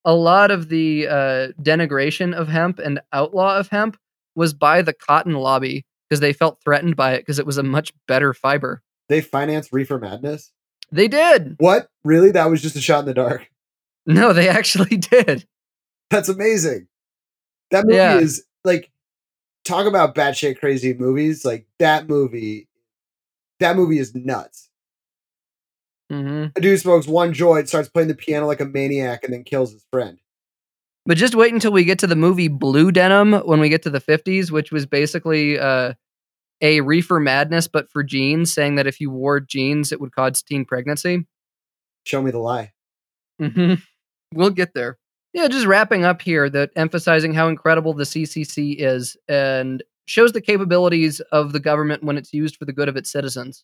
a 0.06 0.14
lot 0.14 0.52
of 0.52 0.70
the 0.70 1.08
uh, 1.08 1.48
denigration 1.62 2.34
of 2.34 2.48
hemp 2.48 2.80
and 2.80 3.02
outlaw 3.12 3.58
of 3.58 3.68
hemp 3.70 3.98
was 4.36 4.54
by 4.54 4.82
the 4.82 4.94
cotton 4.94 5.34
lobby 5.34 5.86
because 6.10 6.20
they 6.20 6.34
felt 6.34 6.62
threatened 6.64 6.96
by 6.96 7.14
it 7.14 7.20
because 7.22 7.40
it 7.40 7.46
was 7.46 7.58
a 7.58 7.64
much 7.64 7.92
better 8.08 8.34
fiber. 8.34 8.82
They 9.10 9.22
financed 9.22 9.72
reefer 9.72 10.00
madness. 10.00 10.52
They 10.92 11.08
did. 11.08 11.56
What? 11.60 11.88
Really? 12.04 12.32
That 12.32 12.50
was 12.50 12.62
just 12.62 12.76
a 12.76 12.82
shot 12.82 13.00
in 13.00 13.06
the 13.06 13.14
dark. 13.14 13.50
No, 14.06 14.34
they 14.34 14.48
actually 14.50 14.98
did. 14.98 15.46
That's 16.10 16.30
amazing. 16.30 16.88
That 17.72 17.86
movie 17.86 17.96
Yeah. 17.98 18.20
is 18.20 18.46
like 18.64 18.92
talk 19.64 19.88
about 19.88 20.16
batshit 20.16 20.60
crazy 20.60 20.94
movies. 20.94 21.44
Like 21.44 21.66
that 21.80 22.08
movie, 22.08 22.68
that 23.60 23.76
movie 23.76 23.98
is 23.98 24.14
nuts. 24.14 24.70
hmm 26.12 26.46
A 26.56 26.62
dude 26.62 26.80
smokes 26.80 27.08
one 27.08 27.34
joint, 27.34 27.68
starts 27.68 27.90
playing 27.90 28.08
the 28.10 28.16
piano 28.16 28.46
like 28.46 28.62
a 28.62 28.66
maniac, 28.66 29.24
and 29.24 29.34
then 29.34 29.44
kills 29.44 29.72
his 29.74 29.86
friend. 29.92 30.20
But 31.06 31.18
just 31.18 31.36
wait 31.36 31.54
until 31.54 31.72
we 31.72 31.84
get 31.84 32.00
to 32.00 32.08
the 32.08 32.16
movie 32.16 32.48
Blue 32.48 32.92
Denim 32.92 33.34
when 33.34 33.60
we 33.60 33.70
get 33.70 33.84
to 33.84 33.90
the 33.90 34.02
50s, 34.02 34.50
which 34.50 34.72
was 34.72 34.86
basically 34.88 35.60
uh, 35.60 35.94
a 36.62 36.82
reefer 36.82 37.20
madness, 37.20 37.68
but 37.68 37.92
for 37.92 38.04
jeans, 38.04 38.54
saying 38.54 38.76
that 38.76 38.88
if 38.88 39.00
you 39.00 39.12
wore 39.12 39.40
jeans, 39.40 39.92
it 39.92 40.02
would 40.02 40.14
cause 40.14 40.42
teen 40.42 40.66
pregnancy. 40.66 41.28
Show 42.06 42.22
me 42.22 42.32
the 42.32 42.40
lie. 42.40 42.74
hmm 43.40 43.76
We'll 44.34 44.50
get 44.50 44.74
there. 44.74 44.98
Yeah, 45.34 45.48
just 45.48 45.66
wrapping 45.66 46.06
up 46.06 46.22
here 46.22 46.50
that 46.50 46.72
emphasizing 46.76 47.34
how 47.34 47.48
incredible 47.50 47.94
the 47.94 48.04
CCC 48.06 48.76
is 48.80 49.16
and 49.28 49.84
shows 50.06 50.32
the 50.32 50.42
capabilities 50.42 51.20
of 51.32 51.52
the 51.52 51.60
government 51.60 52.04
when 52.04 52.18
it's 52.18 52.34
used 52.34 52.56
for 52.56 52.66
the 52.66 52.74
good 52.74 52.90
of 52.90 52.96
its 52.96 53.12
citizens. 53.12 53.64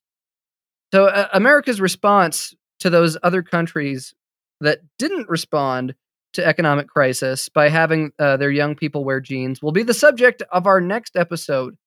So, 0.94 1.06
uh, 1.06 1.30
America's 1.34 1.80
response 1.80 2.54
to 2.80 2.90
those 2.90 3.18
other 3.24 3.42
countries 3.42 4.14
that 4.60 4.82
didn't 5.00 5.30
respond 5.30 5.96
to 6.34 6.46
economic 6.46 6.88
crisis 6.88 7.50
by 7.50 7.70
having 7.70 8.12
uh, 8.20 8.38
their 8.38 8.52
young 8.52 8.76
people 8.76 9.04
wear 9.04 9.20
jeans 9.20 9.62
will 9.62 9.72
be 9.72 9.84
the 9.84 9.94
subject 9.94 10.42
of 10.52 10.68
our 10.68 10.82
next 10.82 11.16
episode 11.16 11.78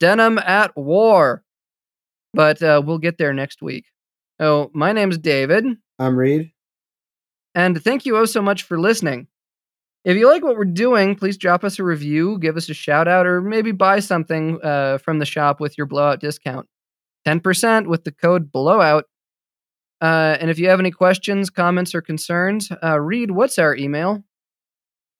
Denim 0.00 0.38
at 0.38 0.76
War. 0.76 1.42
But 2.32 2.62
uh, 2.62 2.82
we'll 2.84 2.98
get 2.98 3.18
there 3.18 3.32
next 3.32 3.62
week. 3.62 3.86
Oh, 4.40 4.70
my 4.74 4.92
name's 4.92 5.18
David. 5.18 5.64
I'm 5.98 6.16
Reed. 6.16 6.50
And 7.54 7.80
thank 7.82 8.04
you 8.04 8.16
oh 8.16 8.24
so 8.24 8.42
much 8.42 8.64
for 8.64 8.78
listening. 8.78 9.28
If 10.04 10.16
you 10.16 10.28
like 10.28 10.42
what 10.42 10.56
we're 10.56 10.64
doing, 10.64 11.14
please 11.14 11.38
drop 11.38 11.64
us 11.64 11.78
a 11.78 11.84
review, 11.84 12.38
give 12.38 12.56
us 12.56 12.68
a 12.68 12.74
shout 12.74 13.08
out, 13.08 13.26
or 13.26 13.40
maybe 13.40 13.72
buy 13.72 14.00
something 14.00 14.60
uh, 14.62 14.98
from 14.98 15.18
the 15.18 15.24
shop 15.24 15.60
with 15.60 15.78
your 15.78 15.86
blowout 15.86 16.20
discount. 16.20 16.68
10% 17.26 17.86
with 17.86 18.04
the 18.04 18.12
code 18.12 18.52
blowout. 18.52 19.04
Uh, 20.00 20.36
and 20.40 20.50
if 20.50 20.58
you 20.58 20.68
have 20.68 20.80
any 20.80 20.90
questions, 20.90 21.50
comments, 21.50 21.94
or 21.94 22.02
concerns, 22.02 22.70
uh, 22.82 23.00
Reed 23.00 23.30
what's 23.30 23.58
our 23.58 23.74
email? 23.76 24.24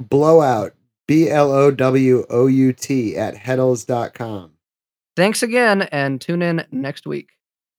Blowout. 0.00 0.74
B 1.06 1.28
L 1.30 1.52
O 1.52 1.70
W 1.70 2.24
O 2.30 2.46
U 2.46 2.72
T 2.72 3.16
at 3.16 3.34
heddels.com. 3.34 4.52
Thanks 5.16 5.42
again, 5.42 5.82
and 5.82 6.20
tune 6.20 6.42
in 6.42 6.66
next 6.72 7.06
week. 7.06 7.34